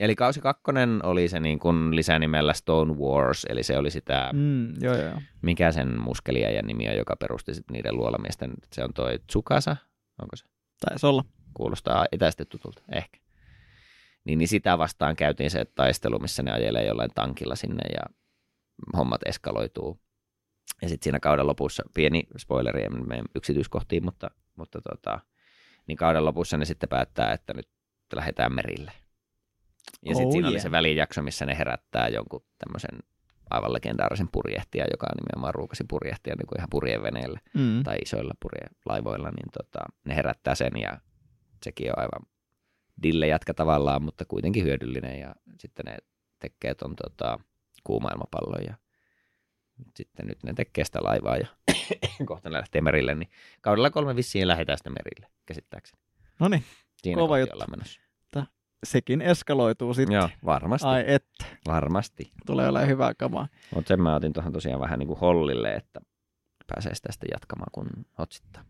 eli 0.00 0.14
kausi 0.14 0.40
kakkonen 0.40 1.00
oli 1.04 1.28
se 1.28 1.40
niin 1.40 1.58
kuin 1.58 1.96
lisänimellä 1.96 2.52
Stone 2.52 2.94
Wars, 2.94 3.46
eli 3.48 3.62
se 3.62 3.78
oli 3.78 3.90
sitä, 3.90 4.30
mm. 4.32 4.72
Joo, 4.80 4.96
joo. 4.96 5.20
mikä 5.42 5.72
sen 5.72 6.00
muskeliajan 6.00 6.66
nimi 6.66 6.88
on, 6.88 6.96
joka 6.96 7.16
perusti 7.16 7.54
sit 7.54 7.70
niiden 7.70 7.96
luolamiesten, 7.96 8.52
se 8.72 8.84
on 8.84 8.94
toi 8.94 9.18
Tsukasa, 9.26 9.76
onko 10.22 10.36
se? 10.36 10.44
Taisi 10.86 11.06
olla. 11.06 11.24
kuulostaa 11.54 12.06
etäisesti 12.12 12.44
tutulta, 12.44 12.82
ehkä. 12.92 13.18
Niin, 14.24 14.38
niin 14.38 14.48
sitä 14.48 14.78
vastaan 14.78 15.16
käytiin 15.16 15.50
se 15.50 15.64
taistelu, 15.64 16.18
missä 16.18 16.42
ne 16.42 16.52
ajelee 16.52 16.86
jollain 16.86 17.10
tankilla 17.14 17.54
sinne 17.56 17.82
ja 17.94 18.02
hommat 18.96 19.20
eskaloituu. 19.26 20.00
Ja 20.82 20.88
sitten 20.88 21.04
siinä 21.04 21.20
kauden 21.20 21.46
lopussa, 21.46 21.82
pieni 21.94 22.22
spoileri, 22.38 22.84
en 22.84 23.08
mene 23.08 23.22
yksityiskohtiin, 23.34 24.04
mutta, 24.04 24.30
mutta 24.56 24.80
tota, 24.80 25.20
niin 25.86 25.96
kauden 25.96 26.24
lopussa 26.24 26.56
ne 26.56 26.64
sitten 26.64 26.88
päättää, 26.88 27.32
että 27.32 27.54
nyt 27.54 27.68
lähdetään 28.14 28.54
merille. 28.54 28.92
Ja 30.06 30.14
sitten 30.14 30.26
Oh 30.26 30.32
siinä 30.32 30.48
oli 30.48 30.54
yeah. 30.54 30.62
se 30.62 30.70
välijakso, 30.70 31.22
missä 31.22 31.46
ne 31.46 31.58
herättää 31.58 32.08
jonkun 32.08 32.44
tämmöisen 32.58 32.98
aivan 33.50 33.72
legendaarisen 33.72 34.28
purjehtijan, 34.32 34.88
joka 34.90 35.06
nimenomaan 35.16 35.54
ruukasi 35.54 35.84
purjehtia 35.88 36.34
niin 36.38 36.46
kuin 36.46 36.58
ihan 36.58 36.68
purjeveneellä 36.70 37.40
Mm. 37.54 37.82
tai 37.82 37.96
isoilla 37.96 38.34
purjelaivoilla, 38.42 39.30
niin 39.30 39.50
tota, 39.52 39.80
ne 40.04 40.16
herättää 40.16 40.54
sen 40.54 40.72
ja 40.80 41.00
sekin 41.64 41.90
on 41.90 41.98
aivan 41.98 42.26
dille 43.02 43.26
jatka 43.26 43.54
tavallaan, 43.54 44.02
mutta 44.02 44.24
kuitenkin 44.24 44.64
hyödyllinen 44.64 45.20
ja 45.20 45.34
sitten 45.58 45.84
ne 45.84 45.96
tekee 46.38 46.74
ton 46.74 46.96
tota, 46.96 47.38
kuumailmapallon 47.84 48.64
ja 48.64 48.74
sitten 49.96 50.26
nyt 50.26 50.42
ne 50.42 50.54
tekee 50.54 50.84
sitä 50.84 50.98
laivaa 51.02 51.36
ja 51.36 51.46
kohta 52.26 52.48
ne 52.50 52.56
lähtee 52.58 52.80
merille, 52.80 53.14
niin 53.14 53.30
kaudella 53.60 53.90
kolme 53.90 54.16
vissiin 54.16 54.48
lähdetään 54.48 54.78
sitten 54.78 54.92
merille, 54.92 55.26
käsittääkseni. 55.46 56.02
No 56.40 56.48
niin, 56.48 56.64
Kova 57.14 57.38
juttu. 57.38 57.58
sekin 58.86 59.20
eskaloituu 59.22 59.94
sitten. 59.94 60.14
Joo, 60.14 60.28
varmasti. 60.44 60.86
Ai 60.88 61.04
että, 61.06 61.44
Varmasti. 61.66 62.32
tulee 62.46 62.68
olemaan 62.68 62.88
hyvää 62.88 63.14
kamaa. 63.14 63.48
Mutta 63.74 63.88
sen 63.88 64.02
mä 64.02 64.14
otin 64.14 64.32
tuohon 64.32 64.52
tosiaan 64.52 64.80
vähän 64.80 64.98
niin 64.98 65.06
kuin 65.06 65.18
hollille, 65.18 65.74
että 65.74 66.00
pääsee 66.66 66.94
sitä 66.94 67.12
sitten 67.12 67.28
jatkamaan, 67.32 67.68
kun 67.72 67.88
hotsittaa. 68.18 68.64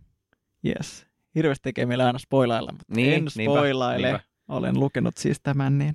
Yes. 0.67 1.07
Hirveästi 1.35 1.63
tekee 1.63 1.87
meillä 1.87 2.07
aina 2.07 2.19
spoilailla, 2.19 2.73
mutta 2.73 2.85
Niin, 2.95 3.13
en 3.15 3.25
niinpä, 3.37 3.53
spoilaile. 3.55 4.07
niinpä. 4.07 4.25
Olen 4.49 4.81
lukenut 4.81 5.17
siis 5.17 5.41
tämän, 5.43 5.79
niin 5.79 5.95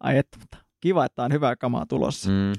ai 0.00 0.18
että, 0.18 0.38
mutta 0.40 0.56
kiva, 0.80 1.04
että 1.04 1.22
on 1.22 1.32
hyvää 1.32 1.56
kamaa 1.56 1.86
tulossa. 1.86 2.30
Mm. 2.30 2.52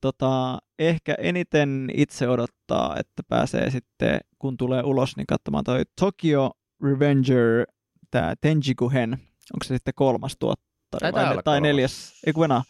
Tota, 0.00 0.58
ehkä 0.78 1.14
eniten 1.18 1.90
itse 1.94 2.28
odottaa, 2.28 2.96
että 2.98 3.22
pääsee 3.28 3.70
sitten, 3.70 4.20
kun 4.38 4.56
tulee 4.56 4.82
ulos, 4.82 5.16
niin 5.16 5.26
katsomaan 5.26 5.64
toi 5.64 5.82
Tokyo 6.00 6.50
Revenger, 6.82 7.66
tämä 8.10 8.34
Tenjiku-hen. 8.40 9.12
Onko 9.54 9.64
se 9.64 9.74
sitten 9.74 9.94
kolmas 9.94 10.36
tuottaja 10.38 11.12
vai, 11.12 11.12
tai 11.12 11.42
kolmas. 11.44 11.62
neljäs? 11.62 12.20
Ei 12.26 12.32
kun 12.32 12.44
enää. 12.44 12.62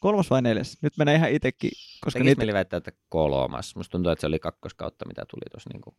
Kolmas 0.00 0.30
vai 0.30 0.42
neljäs? 0.42 0.78
Nyt 0.82 0.96
menee 0.98 1.14
ihan 1.14 1.30
itsekin, 1.30 1.70
koska 2.00 2.18
Tekis 2.18 2.24
niitä, 2.24 2.38
mieli 2.38 2.52
väittää, 2.52 2.76
että 2.76 2.92
kolmas. 3.08 3.76
Musta 3.76 3.92
tuntuu, 3.92 4.12
että 4.12 4.20
se 4.20 4.26
oli 4.26 4.38
kakkoskautta, 4.38 5.08
mitä 5.08 5.24
tuli 5.30 5.50
tuossa 5.50 5.70
niin 5.72 5.96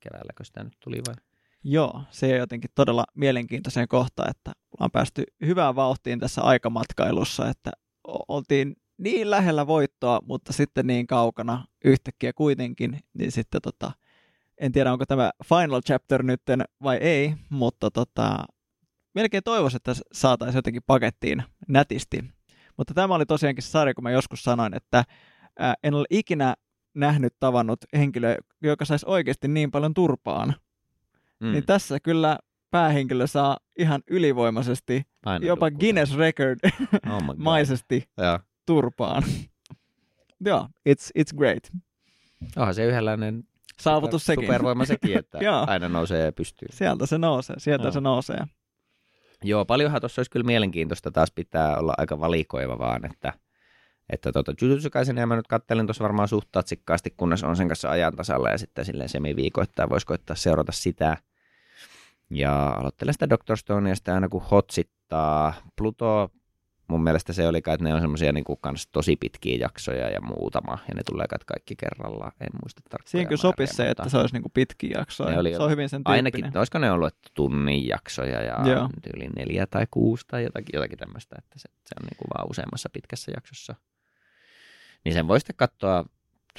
keväällä, 0.00 0.32
kun 0.36 0.46
sitä 0.46 0.64
nyt 0.64 0.76
tuli 0.84 1.00
vai? 1.06 1.14
Joo, 1.64 2.02
se 2.10 2.32
on 2.32 2.38
jotenkin 2.38 2.70
todella 2.74 3.04
mielenkiintoiseen 3.14 3.88
kohtaan, 3.88 4.30
että 4.30 4.52
ollaan 4.74 4.90
päästy 4.90 5.24
hyvään 5.46 5.76
vauhtiin 5.76 6.20
tässä 6.20 6.42
aikamatkailussa, 6.42 7.48
että 7.48 7.70
oltiin 8.28 8.76
niin 8.98 9.30
lähellä 9.30 9.66
voittoa, 9.66 10.20
mutta 10.26 10.52
sitten 10.52 10.86
niin 10.86 11.06
kaukana 11.06 11.64
yhtäkkiä 11.84 12.32
kuitenkin, 12.32 13.00
niin 13.14 13.32
sitten 13.32 13.62
tota, 13.62 13.92
en 14.58 14.72
tiedä 14.72 14.92
onko 14.92 15.06
tämä 15.06 15.30
final 15.44 15.80
chapter 15.80 16.22
nytten 16.22 16.64
vai 16.82 16.96
ei, 16.96 17.34
mutta 17.50 17.90
tota, 17.90 18.36
melkein 19.14 19.42
toivoisin, 19.42 19.76
että 19.76 19.92
saataisiin 20.12 20.58
jotenkin 20.58 20.82
pakettiin 20.86 21.42
nätisti. 21.68 22.24
Mutta 22.76 22.94
tämä 22.94 23.14
oli 23.14 23.26
tosiaankin 23.26 23.62
se 23.62 23.70
sarja, 23.70 23.94
kun 23.94 24.04
mä 24.04 24.10
joskus 24.10 24.42
sanoin, 24.42 24.76
että 24.76 25.04
ää, 25.58 25.74
en 25.82 25.94
ole 25.94 26.06
ikinä 26.10 26.54
nähnyt, 26.94 27.34
tavannut 27.40 27.78
henkilöä, 27.96 28.36
joka 28.62 28.84
saisi 28.84 29.06
oikeasti 29.08 29.48
niin 29.48 29.70
paljon 29.70 29.94
turpaan. 29.94 30.54
Mm. 31.40 31.52
Niin 31.52 31.66
tässä 31.66 32.00
kyllä 32.00 32.38
päähenkilö 32.70 33.26
saa 33.26 33.58
ihan 33.78 34.02
ylivoimaisesti, 34.10 35.02
Aina 35.24 35.46
jopa. 35.46 35.70
Guinness 35.70 36.16
Record 36.16 36.58
Oh 37.10 37.22
maisesti 37.36 38.08
Joo. 38.18 38.38
Turpaan. 38.66 39.22
Joo, 40.46 40.68
it's, 40.88 41.10
it's 41.18 41.36
great. 41.36 41.72
Onhan 42.56 42.74
se 42.74 42.84
yhdenlainen 42.84 43.44
Saavutus 43.80 44.22
super, 44.22 44.34
sekin. 44.34 44.46
supervoima 44.46 44.84
sekin, 44.84 45.18
että 45.18 45.38
aina 45.66 45.88
nousee 45.88 46.32
pystyyn. 46.32 46.72
Sieltä 46.72 47.06
se 47.06 47.18
nousee, 47.18 47.56
sieltä 47.58 47.84
Joo. 47.84 47.92
se 47.92 48.00
nousee. 48.00 48.44
Joo, 49.44 49.64
paljonhan 49.64 50.00
tuossa 50.00 50.20
olisi 50.20 50.30
kyllä 50.30 50.46
mielenkiintoista. 50.46 51.10
Taas 51.10 51.30
pitää 51.30 51.76
olla 51.76 51.94
aika 51.98 52.20
valikoiva 52.20 52.78
vaan, 52.78 53.04
että, 53.04 53.32
että 54.10 54.32
tota, 54.32 54.54
Jujutsu 54.62 54.90
Kaisenia 54.90 55.26
mä 55.26 55.36
nyt 55.36 55.46
kattelin 55.46 55.86
tuossa 55.86 56.04
varmaan 56.04 56.28
suht 56.28 56.48
tatsikkaasti, 56.52 57.14
kunnes 57.16 57.44
on 57.44 57.56
sen 57.56 57.68
kanssa 57.68 57.90
ajan 57.90 58.16
tasalla 58.16 58.50
ja 58.50 58.58
sitten 58.58 58.84
silleen 58.84 59.08
semiviikoittain 59.08 59.90
voisi 59.90 60.06
koittaa 60.06 60.36
seurata 60.36 60.72
sitä. 60.72 61.16
Ja 62.30 62.66
aloittelen 62.68 63.14
sitä 63.14 63.30
Doctor 63.30 63.56
Stonea 63.56 63.94
sitten 63.94 64.14
aina 64.14 64.28
kun 64.28 64.42
hotsittaa. 64.42 65.54
Pluto, 65.76 66.30
mun 66.88 67.02
mielestä 67.02 67.32
se 67.32 67.48
oli 67.48 67.58
että 67.58 67.76
ne 67.80 67.94
on 67.94 68.00
semmoisia 68.00 68.32
niin 68.32 68.44
kans 68.60 68.86
tosi 68.86 69.16
pitkiä 69.16 69.56
jaksoja 69.60 70.10
ja 70.10 70.20
muutama, 70.20 70.78
ja 70.88 70.94
ne 70.94 71.02
tulee 71.06 71.26
kai 71.26 71.38
kaikki 71.46 71.76
kerralla. 71.76 72.32
En 72.40 72.48
muista 72.62 72.80
tarkkaan. 72.90 73.26
Kyllä 73.26 73.42
sopisi 73.42 73.74
se, 73.74 73.90
että 73.90 74.08
se 74.08 74.18
olisi 74.18 74.34
niinku 74.34 74.48
pitkiä 74.54 74.98
jaksoja. 74.98 75.30
Ne 75.30 75.38
oli 75.38 75.54
se 75.54 75.62
on 75.62 75.70
hyvin 75.70 75.88
sen 75.88 75.98
tyyppinen. 75.98 76.16
Ainakin, 76.16 76.58
olisiko 76.58 76.78
ne 76.78 76.90
ollut 76.90 77.14
tunnin 77.34 77.88
jaksoja 77.88 78.42
ja 78.42 78.68
Joo. 78.68 78.88
yli 79.14 79.28
neljä 79.36 79.66
tai 79.66 79.86
kuusi 79.90 80.24
tai 80.28 80.44
jotakin, 80.44 80.70
jotakin 80.72 80.98
tämmöistä, 80.98 81.36
että 81.38 81.58
se, 81.58 81.68
se 81.68 81.94
on 82.00 82.06
niin 82.06 82.16
kuin 82.18 82.28
vaan 82.34 82.50
useammassa 82.50 82.88
pitkässä 82.92 83.32
jaksossa. 83.36 83.74
Niin 85.04 85.14
sen 85.14 85.28
voi 85.28 85.40
sitten 85.40 85.56
katsoa 85.56 86.04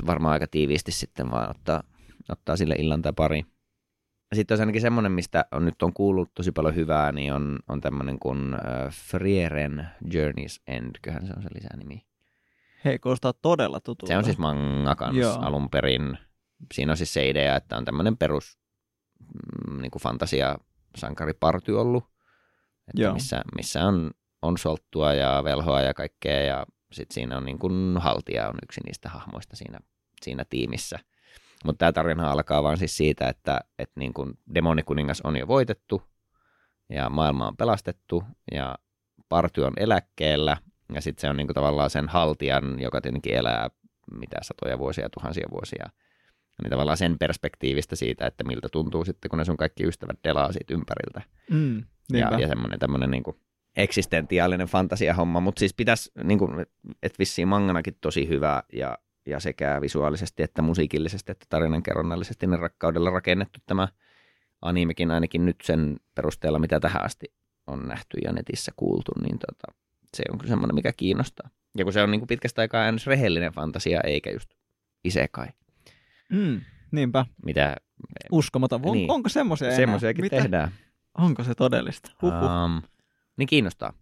varmaan 0.05 0.33
aika 0.33 0.47
tiiviisti 0.47 0.91
sitten 0.91 1.31
vaan 1.31 1.49
ottaa, 1.49 1.83
ottaa 2.29 2.57
sille 2.57 2.75
illan 2.77 3.01
tai 3.01 3.13
pari. 3.15 3.45
Sitten 4.35 4.53
olisi 4.53 4.61
ainakin 4.61 4.81
semmoinen, 4.81 5.11
mistä 5.11 5.45
on, 5.51 5.65
nyt 5.65 5.81
on 5.81 5.93
kuullut 5.93 6.33
tosi 6.33 6.51
paljon 6.51 6.75
hyvää, 6.75 7.11
niin 7.11 7.33
on, 7.33 7.59
on 7.69 7.81
tämmöinen 7.81 8.19
kuin 8.19 8.53
äh, 8.53 8.93
Frieren 8.93 9.87
Journey's 10.05 10.61
End, 10.67 10.95
köhän 11.01 11.27
se 11.27 11.33
on 11.37 11.43
se 11.43 11.49
lisänimi. 11.55 12.05
Hei, 12.85 12.99
kuulostaa 12.99 13.33
todella 13.33 13.79
tutulta. 13.79 14.13
Se 14.13 14.17
on 14.17 14.23
siis 14.23 14.37
manga 14.37 14.95
kans 14.95 15.17
Joo. 15.17 15.39
alun 15.41 15.69
perin. 15.69 16.17
Siinä 16.73 16.91
on 16.91 16.97
siis 16.97 17.13
se 17.13 17.29
idea, 17.29 17.55
että 17.55 17.77
on 17.77 17.85
tämmöinen 17.85 18.17
perus 18.17 18.59
mm, 19.69 19.81
niin 19.81 19.91
kuin 19.91 20.01
fantasia 20.01 20.57
sankariparty 20.95 21.71
ollut, 21.71 22.03
että 22.87 23.01
Joo. 23.01 23.13
missä, 23.13 23.41
missä 23.55 23.83
on, 23.85 24.11
on 24.41 24.57
solttua 24.57 25.13
ja 25.13 25.41
velhoa 25.43 25.81
ja 25.81 25.93
kaikkea 25.93 26.43
ja 26.43 26.65
sitten 26.91 27.13
siinä 27.13 27.37
on 27.37 27.45
niin 27.45 27.59
kuin 27.59 27.97
haltija 27.97 28.47
on 28.47 28.55
yksi 28.63 28.81
niistä 28.85 29.09
hahmoista 29.09 29.55
siinä, 29.55 29.79
siinä 30.21 30.45
tiimissä. 30.49 30.99
Mutta 31.67 31.79
tämä 31.79 31.91
tarina 31.91 32.31
alkaa 32.31 32.63
vaan 32.63 32.77
siis 32.77 32.97
siitä, 32.97 33.27
että, 33.27 33.59
että 33.79 33.99
niin 33.99 34.13
kuin 34.13 34.33
demonikuningas 34.55 35.21
on 35.21 35.37
jo 35.37 35.47
voitettu 35.47 36.01
ja 36.89 37.09
maailma 37.09 37.47
on 37.47 37.57
pelastettu 37.57 38.23
ja 38.51 38.75
party 39.29 39.61
on 39.61 39.73
eläkkeellä 39.77 40.57
ja 40.93 41.01
sitten 41.01 41.21
se 41.21 41.29
on 41.29 41.37
niin 41.37 41.47
tavallaan 41.47 41.89
sen 41.89 42.07
haltijan, 42.07 42.79
joka 42.79 43.01
tietenkin 43.01 43.33
elää 43.35 43.69
mitä 44.11 44.37
satoja 44.41 44.79
vuosia, 44.79 45.09
tuhansia 45.09 45.47
vuosia, 45.51 45.85
niin 46.63 46.69
tavallaan 46.69 46.97
sen 46.97 47.19
perspektiivistä 47.19 47.95
siitä, 47.95 48.27
että 48.27 48.43
miltä 48.43 48.69
tuntuu 48.71 49.05
sitten, 49.05 49.29
kun 49.29 49.39
ne 49.39 49.45
sun 49.45 49.57
kaikki 49.57 49.87
ystävät 49.87 50.19
delaa 50.23 50.51
siitä 50.51 50.73
ympäriltä. 50.73 51.21
Mm, 51.49 51.77
Ja, 51.77 51.83
niinpä. 52.11 52.39
ja 52.39 52.47
semmoinen 52.47 52.79
tämmöinen 52.79 53.11
niin 53.11 53.23
eksistentiaalinen 53.77 54.67
fantasiahomma, 54.67 55.39
mutta 55.39 55.59
siis 55.59 55.73
pitäisi, 55.73 56.11
niin 56.23 56.39
kuin, 56.39 56.65
että 57.03 57.19
vissiin 57.19 57.47
manganakin 57.47 57.97
tosi 58.01 58.27
hyvä 58.27 58.63
ja, 58.73 58.97
ja 59.27 59.39
sekä 59.39 59.81
visuaalisesti 59.81 60.43
että 60.43 60.61
musiikillisesti 60.61 61.31
että 61.31 61.45
tarinankerronnallisesti 61.49 62.47
ne 62.47 62.57
rakkaudella 62.57 63.09
rakennettu 63.09 63.59
tämä 63.65 63.87
animekin 64.61 65.11
ainakin 65.11 65.45
nyt 65.45 65.55
sen 65.63 65.97
perusteella, 66.15 66.59
mitä 66.59 66.79
tähän 66.79 67.05
asti 67.05 67.25
on 67.67 67.87
nähty 67.87 68.17
ja 68.23 68.31
netissä 68.31 68.71
kuultu, 68.75 69.11
niin 69.21 69.39
tota, 69.39 69.77
se 70.17 70.23
on 70.31 70.37
kyllä 70.37 70.49
semmoinen, 70.49 70.75
mikä 70.75 70.93
kiinnostaa. 70.97 71.49
Ja 71.77 71.83
kun 71.83 71.93
se 71.93 72.01
on 72.03 72.11
niin 72.11 72.19
kuin 72.19 72.27
pitkästä 72.27 72.61
aikaa 72.61 72.83
aina 72.85 72.97
rehellinen 73.05 73.53
fantasia, 73.53 74.01
eikä 74.03 74.31
just 74.31 74.49
isekai, 75.03 75.47
Mm, 76.29 76.61
niinpä. 76.91 77.25
mitä 77.45 77.75
Uskomaton. 78.31 78.81
On, 78.85 78.91
Niin. 78.93 79.11
Onko 79.11 79.29
semmoisia 79.29 79.67
enää? 79.67 79.75
semmoisiakin 79.77 80.21
Mitä? 80.25 80.35
tehdään. 80.35 80.71
Onko 81.17 81.43
se 81.43 81.55
todellista? 81.55 82.11
Huhhuh. 82.21 82.43
Um, 82.65 82.81
niin 83.37 83.47
kiinnostaa. 83.47 83.93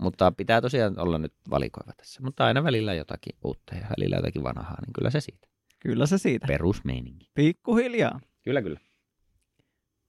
Mutta 0.00 0.32
pitää 0.32 0.60
tosiaan 0.60 0.98
olla 0.98 1.18
nyt 1.18 1.32
valikoiva 1.50 1.92
tässä. 1.96 2.22
Mutta 2.22 2.44
aina 2.44 2.64
välillä 2.64 2.94
jotakin 2.94 3.36
uutta 3.44 3.74
ja 3.74 3.86
välillä 3.90 4.16
jotakin 4.16 4.42
vanhaa, 4.42 4.76
niin 4.80 4.92
kyllä 4.92 5.10
se 5.10 5.20
siitä. 5.20 5.48
Kyllä 5.78 6.06
se 6.06 6.18
siitä. 6.18 6.46
Perusmeininki. 6.46 7.30
Pikkuhiljaa. 7.34 8.20
Kyllä, 8.44 8.62
kyllä. 8.62 8.80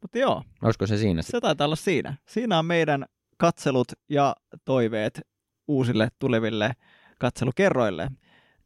Mutta 0.02 0.18
joo, 0.18 0.44
Olisiko 0.64 0.88
se 0.88 0.98
siinä 0.98 1.22
se 1.22 1.40
taitaa 1.40 1.66
olla 1.66 1.76
siinä. 1.76 2.18
Siinä 2.28 2.60
on 2.60 2.66
meidän 2.66 3.06
katselut 3.38 3.88
ja 4.10 4.36
toiveet 4.66 5.22
uusille 5.68 6.08
tuleville 6.20 6.74
katselukerroille. 7.20 8.12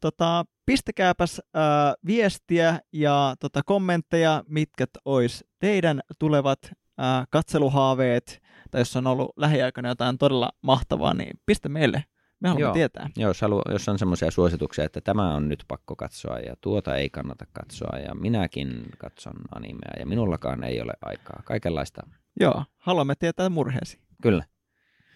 Tota, 0.00 0.44
pistäkääpäs 0.66 1.40
ää, 1.54 1.94
viestiä 2.06 2.80
ja 2.92 3.34
tota, 3.40 3.62
kommentteja, 3.66 4.44
mitkä 4.48 4.86
ois 5.04 5.44
teidän 5.58 6.00
tulevat 6.18 6.58
ää, 6.98 7.24
katseluhaaveet, 7.30 8.42
tai 8.70 8.80
jos 8.80 8.96
on 8.96 9.06
ollut 9.06 9.32
lähiaikoina 9.36 9.88
jotain 9.88 10.18
todella 10.18 10.52
mahtavaa, 10.62 11.14
niin 11.14 11.40
pistä 11.46 11.68
meille. 11.68 12.04
Me 12.40 12.48
haluamme 12.48 12.66
Joo. 12.66 12.74
tietää. 12.74 13.10
Joo, 13.16 13.30
jos, 13.30 13.40
halu, 13.40 13.62
jos 13.70 13.88
on 13.88 13.98
semmoisia 13.98 14.30
suosituksia, 14.30 14.84
että 14.84 15.00
tämä 15.00 15.34
on 15.34 15.48
nyt 15.48 15.64
pakko 15.68 15.96
katsoa 15.96 16.38
ja 16.38 16.56
tuota 16.60 16.96
ei 16.96 17.10
kannata 17.10 17.44
katsoa 17.52 17.98
ja 17.98 18.14
minäkin 18.14 18.84
katson 18.98 19.34
animea 19.54 19.92
ja 19.98 20.06
minullakaan 20.06 20.64
ei 20.64 20.80
ole 20.80 20.92
aikaa. 21.02 21.42
Kaikenlaista. 21.44 22.02
Joo, 22.40 22.64
haluamme 22.76 23.14
tietää 23.14 23.48
murheesi. 23.48 23.98
Kyllä. 24.22 24.44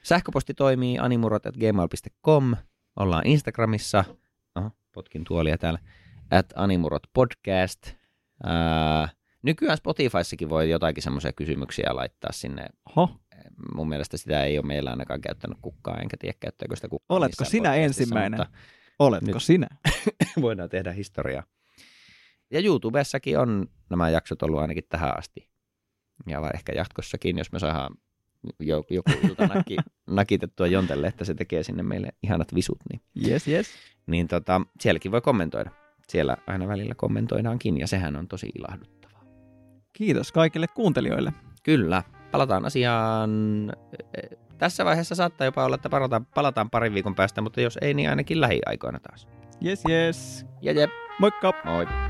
Sähköposti 0.03 0.55
toimii 0.55 0.98
animurot.gmail.com. 0.98 2.55
Ollaan 2.96 3.26
Instagramissa. 3.26 4.05
Oho, 4.57 4.70
potkin 4.92 5.24
tuolia 5.24 5.59
täällä. 5.59 5.78
At 6.30 6.46
animurot 6.57 7.03
podcast. 7.12 7.92
Ää, 8.44 9.09
nykyään 9.42 9.76
Spotifyssakin 9.76 10.48
voi 10.48 10.70
jotakin 10.70 11.03
semmoisia 11.03 11.32
kysymyksiä 11.32 11.90
laittaa 11.92 12.32
sinne. 12.32 12.66
Ho, 12.96 13.11
Mun 13.74 13.88
mielestä 13.88 14.16
sitä 14.16 14.45
ei 14.45 14.59
ole 14.59 14.66
meillä 14.66 14.91
ainakaan 14.91 15.20
käyttänyt 15.20 15.59
kukaan, 15.62 16.01
enkä 16.03 16.16
tiedä 16.16 16.36
käyttääkö 16.41 16.76
sitä 16.76 16.88
kukaan. 16.88 17.16
Oletko 17.16 17.45
sinä 17.45 17.74
ensimmäinen? 17.74 18.41
Mutta 18.41 18.59
oletko 18.99 19.26
Nyt. 19.32 19.43
sinä? 19.43 19.66
voidaan 20.41 20.68
tehdä 20.68 20.93
historiaa. 20.93 21.43
Ja 22.51 22.61
YouTubessakin 22.61 23.38
on 23.38 23.66
nämä 23.91 24.11
jaksot 24.11 24.43
ollut 24.43 24.61
ainakin 24.61 24.84
tähän 24.88 25.18
asti. 25.18 25.49
Ja 26.26 26.51
ehkä 26.55 26.72
jatkossakin, 26.72 27.38
jos 27.38 27.53
me 27.53 27.59
saadaan 27.59 27.95
jo, 28.61 28.84
joku 28.91 29.11
ilta 29.28 29.47
nakki, 29.47 29.76
nakitettua 30.07 30.66
Jontelle, 30.66 31.07
että 31.07 31.24
se 31.24 31.34
tekee 31.34 31.62
sinne 31.62 31.82
meille 31.82 32.09
ihanat 32.22 32.55
visut, 32.55 32.78
niin, 32.91 33.01
Yes, 33.28 33.49
yes. 33.49 33.70
niin 34.07 34.28
tota, 34.28 34.61
sielläkin 34.80 35.12
voi 35.12 35.20
kommentoida. 35.20 35.70
Siellä 36.09 36.36
aina 36.47 36.68
välillä 36.68 36.95
kommentoidaankin, 36.95 37.78
ja 37.78 37.86
sehän 37.86 38.16
on 38.16 38.28
tosi 38.28 38.51
ilahduttavaa. 38.59 39.24
Kiitos 39.93 40.32
kaikille 40.32 40.66
kuuntelijoille. 40.66 41.32
Kyllä, 41.62 42.03
palataan 42.31 42.64
asiaan. 42.64 43.31
Tässä 44.59 44.85
vaiheessa 44.85 45.14
saattaa 45.14 45.45
jopa 45.45 45.64
olla, 45.64 45.74
että 45.74 45.89
palataan, 45.89 46.26
palataan 46.26 46.70
parin 46.70 46.95
viikon 46.95 47.14
päästä, 47.14 47.41
mutta 47.41 47.61
jos 47.61 47.78
ei, 47.83 47.95
niin 47.95 48.11
ainakin 48.11 48.41
lähiaikoina 48.41 49.01
taas. 49.01 49.28
Yes, 49.64 49.83
yes. 49.89 50.47
Ja 50.62 50.72
jep, 50.72 50.91
Moikka! 51.18 51.53
moi! 51.64 52.09